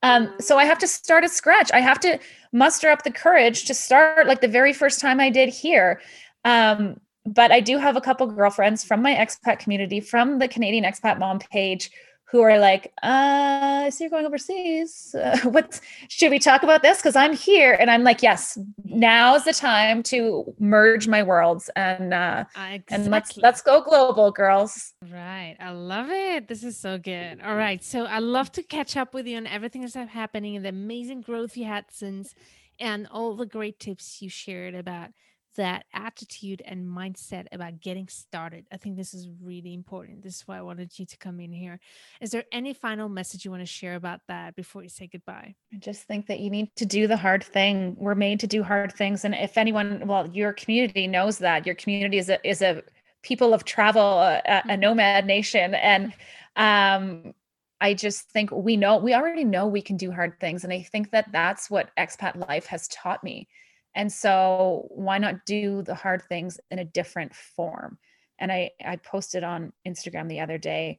Um, 0.02 0.32
so 0.40 0.58
I 0.58 0.64
have 0.64 0.78
to 0.78 0.86
start 0.86 1.24
at 1.24 1.30
scratch. 1.30 1.70
I 1.72 1.80
have 1.80 2.00
to 2.00 2.18
muster 2.52 2.88
up 2.88 3.04
the 3.04 3.10
courage 3.10 3.64
to 3.66 3.74
start 3.74 4.26
like 4.26 4.40
the 4.40 4.48
very 4.48 4.72
first 4.72 5.00
time 5.00 5.20
I 5.20 5.30
did 5.30 5.48
here. 5.48 6.00
Um, 6.44 7.00
but 7.26 7.50
I 7.50 7.60
do 7.60 7.78
have 7.78 7.96
a 7.96 8.00
couple 8.00 8.26
girlfriends 8.26 8.84
from 8.84 9.00
my 9.00 9.14
expat 9.14 9.58
community, 9.58 10.00
from 10.00 10.38
the 10.38 10.48
Canadian 10.48 10.84
expat 10.84 11.18
mom 11.18 11.38
page, 11.38 11.90
who 12.34 12.40
are 12.40 12.58
like, 12.58 12.86
uh, 13.00 13.86
I 13.86 13.90
see 13.90 14.02
you're 14.02 14.10
going 14.10 14.26
overseas. 14.26 15.14
Uh, 15.24 15.38
what 15.50 15.80
should 16.08 16.30
we 16.30 16.38
talk 16.38 16.62
about 16.64 16.82
this? 16.82 16.98
Because 16.98 17.16
I'm 17.16 17.32
here, 17.32 17.72
and 17.80 17.90
I'm 17.90 18.02
like, 18.02 18.22
yes, 18.22 18.58
now's 18.84 19.44
the 19.44 19.54
time 19.54 20.02
to 20.04 20.52
merge 20.58 21.08
my 21.08 21.22
worlds 21.22 21.70
and 21.76 22.12
uh, 22.12 22.44
exactly. 22.56 22.94
and 22.94 23.10
let's 23.10 23.36
let's 23.38 23.62
go 23.62 23.80
global, 23.80 24.30
girls. 24.30 24.92
Right, 25.10 25.56
I 25.60 25.70
love 25.70 26.10
it. 26.10 26.48
This 26.48 26.62
is 26.62 26.76
so 26.76 26.98
good. 26.98 27.40
All 27.42 27.54
right, 27.54 27.82
so 27.82 28.04
I 28.04 28.18
love 28.18 28.52
to 28.52 28.62
catch 28.62 28.96
up 28.96 29.14
with 29.14 29.26
you 29.26 29.36
on 29.36 29.46
everything 29.46 29.80
that's 29.80 29.94
happening 29.94 30.56
and 30.56 30.64
the 30.64 30.70
amazing 30.70 31.22
growth 31.22 31.56
you 31.56 31.64
had 31.64 31.86
since, 31.90 32.34
and 32.78 33.06
all 33.10 33.34
the 33.36 33.46
great 33.46 33.78
tips 33.78 34.20
you 34.20 34.28
shared 34.28 34.74
about 34.74 35.10
that 35.56 35.84
attitude 35.92 36.62
and 36.64 36.86
mindset 36.86 37.46
about 37.52 37.80
getting 37.80 38.08
started. 38.08 38.66
I 38.72 38.76
think 38.76 38.96
this 38.96 39.14
is 39.14 39.28
really 39.42 39.74
important. 39.74 40.22
This 40.22 40.36
is 40.36 40.48
why 40.48 40.58
I 40.58 40.62
wanted 40.62 40.98
you 40.98 41.06
to 41.06 41.16
come 41.18 41.40
in 41.40 41.52
here. 41.52 41.78
Is 42.20 42.30
there 42.30 42.44
any 42.52 42.74
final 42.74 43.08
message 43.08 43.44
you 43.44 43.50
want 43.50 43.62
to 43.62 43.66
share 43.66 43.94
about 43.94 44.20
that 44.28 44.56
before 44.56 44.82
you 44.82 44.88
say 44.88 45.06
goodbye? 45.06 45.54
I 45.72 45.76
just 45.78 46.02
think 46.04 46.26
that 46.26 46.40
you 46.40 46.50
need 46.50 46.74
to 46.76 46.86
do 46.86 47.06
the 47.06 47.16
hard 47.16 47.44
thing. 47.44 47.96
We're 47.98 48.14
made 48.14 48.40
to 48.40 48.46
do 48.46 48.62
hard 48.62 48.92
things. 48.92 49.24
And 49.24 49.34
if 49.34 49.56
anyone, 49.56 50.06
well, 50.06 50.28
your 50.28 50.52
community 50.52 51.06
knows 51.06 51.38
that 51.38 51.66
your 51.66 51.74
community 51.74 52.18
is 52.18 52.28
a, 52.28 52.46
is 52.48 52.62
a 52.62 52.82
people 53.22 53.54
of 53.54 53.64
travel, 53.64 54.18
a, 54.18 54.42
a 54.44 54.62
mm-hmm. 54.62 54.80
nomad 54.80 55.26
nation. 55.26 55.74
And, 55.74 56.12
um, 56.56 57.34
I 57.80 57.92
just 57.92 58.30
think 58.30 58.50
we 58.50 58.78
know, 58.78 58.96
we 58.96 59.14
already 59.14 59.44
know 59.44 59.66
we 59.66 59.82
can 59.82 59.98
do 59.98 60.10
hard 60.10 60.40
things. 60.40 60.64
And 60.64 60.72
I 60.72 60.80
think 60.80 61.10
that 61.10 61.30
that's 61.32 61.68
what 61.68 61.90
expat 61.98 62.48
life 62.48 62.66
has 62.66 62.88
taught 62.88 63.22
me 63.22 63.46
and 63.94 64.12
so 64.12 64.86
why 64.90 65.18
not 65.18 65.46
do 65.46 65.82
the 65.82 65.94
hard 65.94 66.22
things 66.22 66.58
in 66.70 66.78
a 66.78 66.84
different 66.84 67.34
form? 67.34 67.98
And 68.38 68.50
I 68.50 68.70
I 68.84 68.96
posted 68.96 69.44
on 69.44 69.72
Instagram 69.86 70.28
the 70.28 70.40
other 70.40 70.58
day 70.58 70.98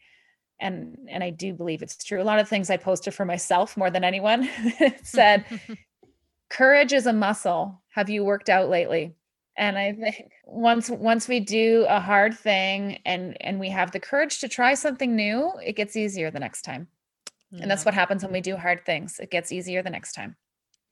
and 0.59 0.97
and 1.09 1.23
I 1.23 1.29
do 1.29 1.53
believe 1.53 1.81
it's 1.81 2.03
true. 2.03 2.21
A 2.21 2.23
lot 2.23 2.39
of 2.39 2.47
things 2.47 2.69
I 2.69 2.77
posted 2.77 3.13
for 3.13 3.25
myself 3.25 3.75
more 3.77 3.89
than 3.89 4.03
anyone 4.03 4.49
said 5.03 5.45
courage 6.49 6.93
is 6.93 7.05
a 7.05 7.13
muscle. 7.13 7.81
Have 7.93 8.09
you 8.09 8.23
worked 8.23 8.49
out 8.49 8.69
lately? 8.69 9.15
And 9.57 9.77
I 9.77 9.93
think 9.93 10.31
once 10.45 10.89
once 10.89 11.27
we 11.27 11.39
do 11.39 11.85
a 11.87 11.99
hard 11.99 12.37
thing 12.37 12.99
and 13.05 13.37
and 13.41 13.59
we 13.59 13.69
have 13.69 13.91
the 13.91 13.99
courage 13.99 14.39
to 14.39 14.47
try 14.47 14.73
something 14.73 15.15
new, 15.15 15.51
it 15.63 15.75
gets 15.75 15.95
easier 15.95 16.31
the 16.31 16.39
next 16.39 16.63
time. 16.63 16.87
And 17.51 17.71
that's 17.71 17.85
what 17.85 17.93
happens 17.93 18.21
when 18.21 18.33
we 18.33 18.41
do 18.41 18.57
hard 18.57 18.85
things. 18.85 19.17
It 19.19 19.31
gets 19.31 19.51
easier 19.51 19.81
the 19.81 19.89
next 19.89 20.11
time. 20.11 20.35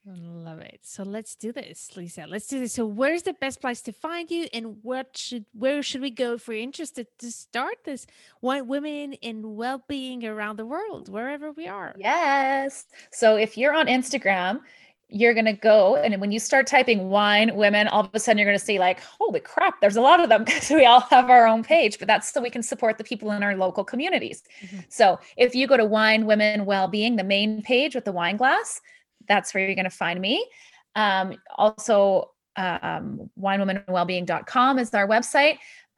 Love 0.05 0.59
it. 0.59 0.81
So 0.83 1.03
let's 1.03 1.33
do 1.35 1.53
this, 1.53 1.95
Lisa. 1.95 2.25
Let's 2.27 2.47
do 2.47 2.59
this. 2.59 2.73
So 2.73 2.85
where's 2.85 3.23
the 3.23 3.33
best 3.33 3.61
place 3.61 3.81
to 3.83 3.93
find 3.93 4.29
you 4.29 4.47
and 4.53 4.77
what 4.81 5.17
should 5.17 5.45
where 5.53 5.81
should 5.81 6.01
we 6.01 6.09
go 6.09 6.33
if 6.33 6.47
we're 6.47 6.61
interested 6.61 7.07
to 7.19 7.31
start 7.31 7.77
this 7.85 8.05
wine 8.41 8.67
women 8.67 9.13
in 9.13 9.55
well-being 9.55 10.25
around 10.25 10.57
the 10.57 10.65
world, 10.65 11.07
wherever 11.07 11.53
we 11.53 11.67
are? 11.67 11.95
Yes. 11.97 12.85
So 13.11 13.37
if 13.37 13.57
you're 13.57 13.73
on 13.73 13.87
Instagram, 13.87 14.59
you're 15.07 15.33
going 15.33 15.45
to 15.45 15.53
go 15.53 15.95
and 15.95 16.19
when 16.19 16.31
you 16.31 16.39
start 16.39 16.65
typing 16.65 17.09
wine 17.09 17.55
women 17.55 17.87
all 17.87 18.01
of 18.01 18.09
a 18.13 18.19
sudden 18.19 18.39
you're 18.39 18.47
going 18.47 18.57
to 18.57 18.65
see 18.65 18.79
like 18.79 18.99
holy 18.99 19.39
crap 19.39 19.79
there's 19.79 19.95
a 19.95 20.01
lot 20.01 20.19
of 20.19 20.27
them 20.27 20.43
because 20.45 20.71
we 20.71 20.85
all 20.85 21.01
have 21.01 21.29
our 21.29 21.45
own 21.45 21.63
page 21.63 21.99
but 21.99 22.07
that's 22.07 22.33
so 22.33 22.41
we 22.41 22.49
can 22.49 22.63
support 22.63 22.97
the 22.97 23.03
people 23.03 23.29
in 23.31 23.43
our 23.43 23.55
local 23.55 23.83
communities 23.83 24.41
mm-hmm. 24.61 24.79
so 24.89 25.19
if 25.37 25.53
you 25.53 25.67
go 25.67 25.77
to 25.77 25.85
wine 25.85 26.25
women 26.25 26.65
well-being 26.65 27.15
the 27.15 27.23
main 27.23 27.61
page 27.61 27.93
with 27.93 28.05
the 28.05 28.11
wine 28.11 28.37
glass 28.37 28.81
that's 29.27 29.53
where 29.53 29.65
you're 29.65 29.75
going 29.75 29.85
to 29.85 29.89
find 29.89 30.19
me. 30.19 30.47
Um, 30.95 31.35
also, 31.55 32.31
um, 32.55 33.29
winewomanwellbeing.com 33.39 34.79
is 34.79 34.93
our 34.93 35.07
website. 35.07 35.57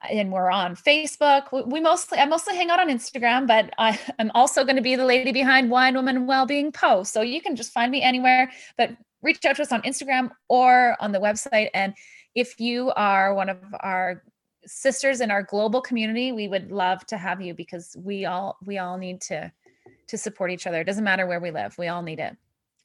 And 0.09 0.31
we're 0.31 0.51
on 0.51 0.75
Facebook. 0.75 1.67
We, 1.67 1.79
mostly, 1.79 2.19
I 2.19 2.25
mostly 2.25 2.55
hang 2.55 2.69
out 2.69 2.79
on 2.79 2.89
Instagram, 2.89 3.47
but 3.47 3.73
I, 3.77 3.99
am 4.19 4.31
also 4.35 4.63
going 4.63 4.75
to 4.75 4.81
be 4.81 4.95
the 4.95 5.05
lady 5.05 5.31
behind 5.31 5.71
Wine 5.71 5.95
Woman 5.95 6.27
Wellbeing 6.27 6.71
post. 6.71 7.11
So 7.11 7.21
you 7.21 7.41
can 7.41 7.55
just 7.55 7.71
find 7.71 7.91
me 7.91 8.01
anywhere, 8.01 8.51
but 8.77 8.91
reach 9.21 9.43
out 9.45 9.55
to 9.55 9.63
us 9.63 9.71
on 9.71 9.81
Instagram 9.81 10.29
or 10.47 10.95
on 10.99 11.11
the 11.11 11.19
website. 11.19 11.69
And 11.73 11.95
if 12.35 12.59
you 12.59 12.91
are 12.91 13.33
one 13.33 13.49
of 13.49 13.57
our 13.79 14.23
sisters 14.67 15.21
in 15.21 15.31
our 15.31 15.43
global 15.43 15.81
community, 15.81 16.31
we 16.31 16.47
would 16.47 16.71
love 16.71 17.05
to 17.07 17.17
have 17.17 17.41
you 17.41 17.53
because 17.53 17.95
we 17.99 18.25
all 18.25 18.57
we 18.65 18.77
all 18.77 18.97
need 18.97 19.21
to 19.21 19.51
to 20.07 20.17
support 20.17 20.51
each 20.51 20.67
other. 20.67 20.81
It 20.81 20.85
doesn't 20.85 21.03
matter 21.03 21.25
where 21.25 21.39
we 21.39 21.51
live. 21.51 21.75
We 21.77 21.87
all 21.87 22.01
need 22.01 22.19
it. 22.19 22.35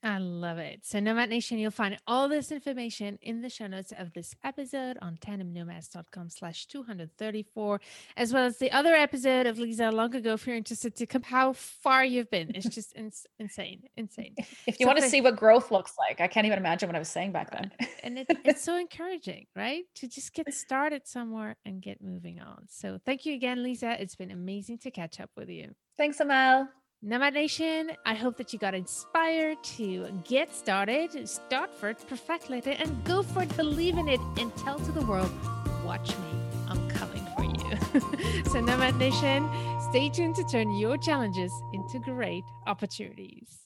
I 0.02 0.16
love 0.16 0.56
it. 0.56 0.80
So, 0.82 0.98
Nomad 0.98 1.28
Nation, 1.28 1.58
you'll 1.58 1.70
find 1.70 1.98
all 2.06 2.26
this 2.26 2.50
information 2.50 3.18
in 3.20 3.42
the 3.42 3.50
show 3.50 3.66
notes 3.66 3.92
of 3.98 4.14
this 4.14 4.34
episode 4.42 4.96
on 5.02 5.16
tandemnomads.com 5.16 6.30
slash 6.30 6.66
234, 6.66 7.80
as 8.16 8.32
well 8.32 8.46
as 8.46 8.56
the 8.56 8.72
other 8.72 8.94
episode 8.94 9.46
of 9.46 9.58
Lisa 9.58 9.90
long 9.90 10.14
ago 10.14 10.32
if 10.32 10.46
you're 10.46 10.56
interested 10.56 10.96
to 10.96 11.06
come 11.06 11.22
how 11.22 11.52
far 11.52 12.02
you've 12.02 12.30
been. 12.30 12.50
It's 12.54 12.68
just 12.74 12.96
ins- 12.96 13.26
insane, 13.38 13.82
insane. 13.98 14.34
If 14.66 14.80
you 14.80 14.84
so 14.84 14.86
want 14.86 15.00
to 15.00 15.08
see 15.08 15.20
what 15.20 15.36
growth 15.36 15.70
looks 15.70 15.92
like, 15.98 16.22
I 16.22 16.28
can't 16.28 16.46
even 16.46 16.58
imagine 16.58 16.88
what 16.88 16.96
I 16.96 17.00
was 17.00 17.10
saying 17.10 17.32
back 17.32 17.50
then. 17.50 17.70
Uh, 17.78 17.84
and 18.02 18.18
it, 18.18 18.26
it's 18.44 18.62
so 18.62 18.76
encouraging, 18.80 19.46
right? 19.54 19.84
To 19.96 20.08
just 20.08 20.32
get 20.32 20.52
started 20.54 21.06
somewhere 21.06 21.56
and 21.66 21.82
get 21.82 22.02
moving 22.02 22.40
on. 22.40 22.64
So, 22.68 22.98
thank 23.04 23.26
you 23.26 23.34
again, 23.34 23.62
Lisa. 23.62 24.00
It's 24.00 24.16
been 24.16 24.30
amazing 24.30 24.78
to 24.78 24.90
catch 24.90 25.20
up 25.20 25.30
with 25.36 25.50
you. 25.50 25.74
Thanks, 25.98 26.20
Amel. 26.20 26.68
Nomad 27.02 27.32
Nation, 27.32 27.92
I 28.04 28.12
hope 28.12 28.36
that 28.36 28.52
you 28.52 28.58
got 28.58 28.74
inspired 28.74 29.64
to 29.78 30.06
get 30.28 30.54
started, 30.54 31.26
start 31.26 31.74
for 31.74 31.88
it, 31.88 31.96
perfect 32.06 32.50
it, 32.50 32.78
and 32.78 33.02
go 33.04 33.22
for 33.22 33.42
it, 33.42 33.56
believe 33.56 33.96
in 33.96 34.06
it, 34.06 34.20
and 34.36 34.54
tell 34.58 34.78
to 34.78 34.92
the 34.92 35.00
world, 35.06 35.32
watch 35.82 36.10
me, 36.10 36.30
I'm 36.68 36.90
coming 36.90 37.26
for 37.34 37.44
you. 37.44 38.44
so, 38.50 38.60
Nomad 38.60 38.96
Nation, 38.96 39.48
stay 39.88 40.10
tuned 40.10 40.34
to 40.36 40.44
turn 40.44 40.76
your 40.76 40.98
challenges 40.98 41.50
into 41.72 42.00
great 42.00 42.44
opportunities. 42.66 43.60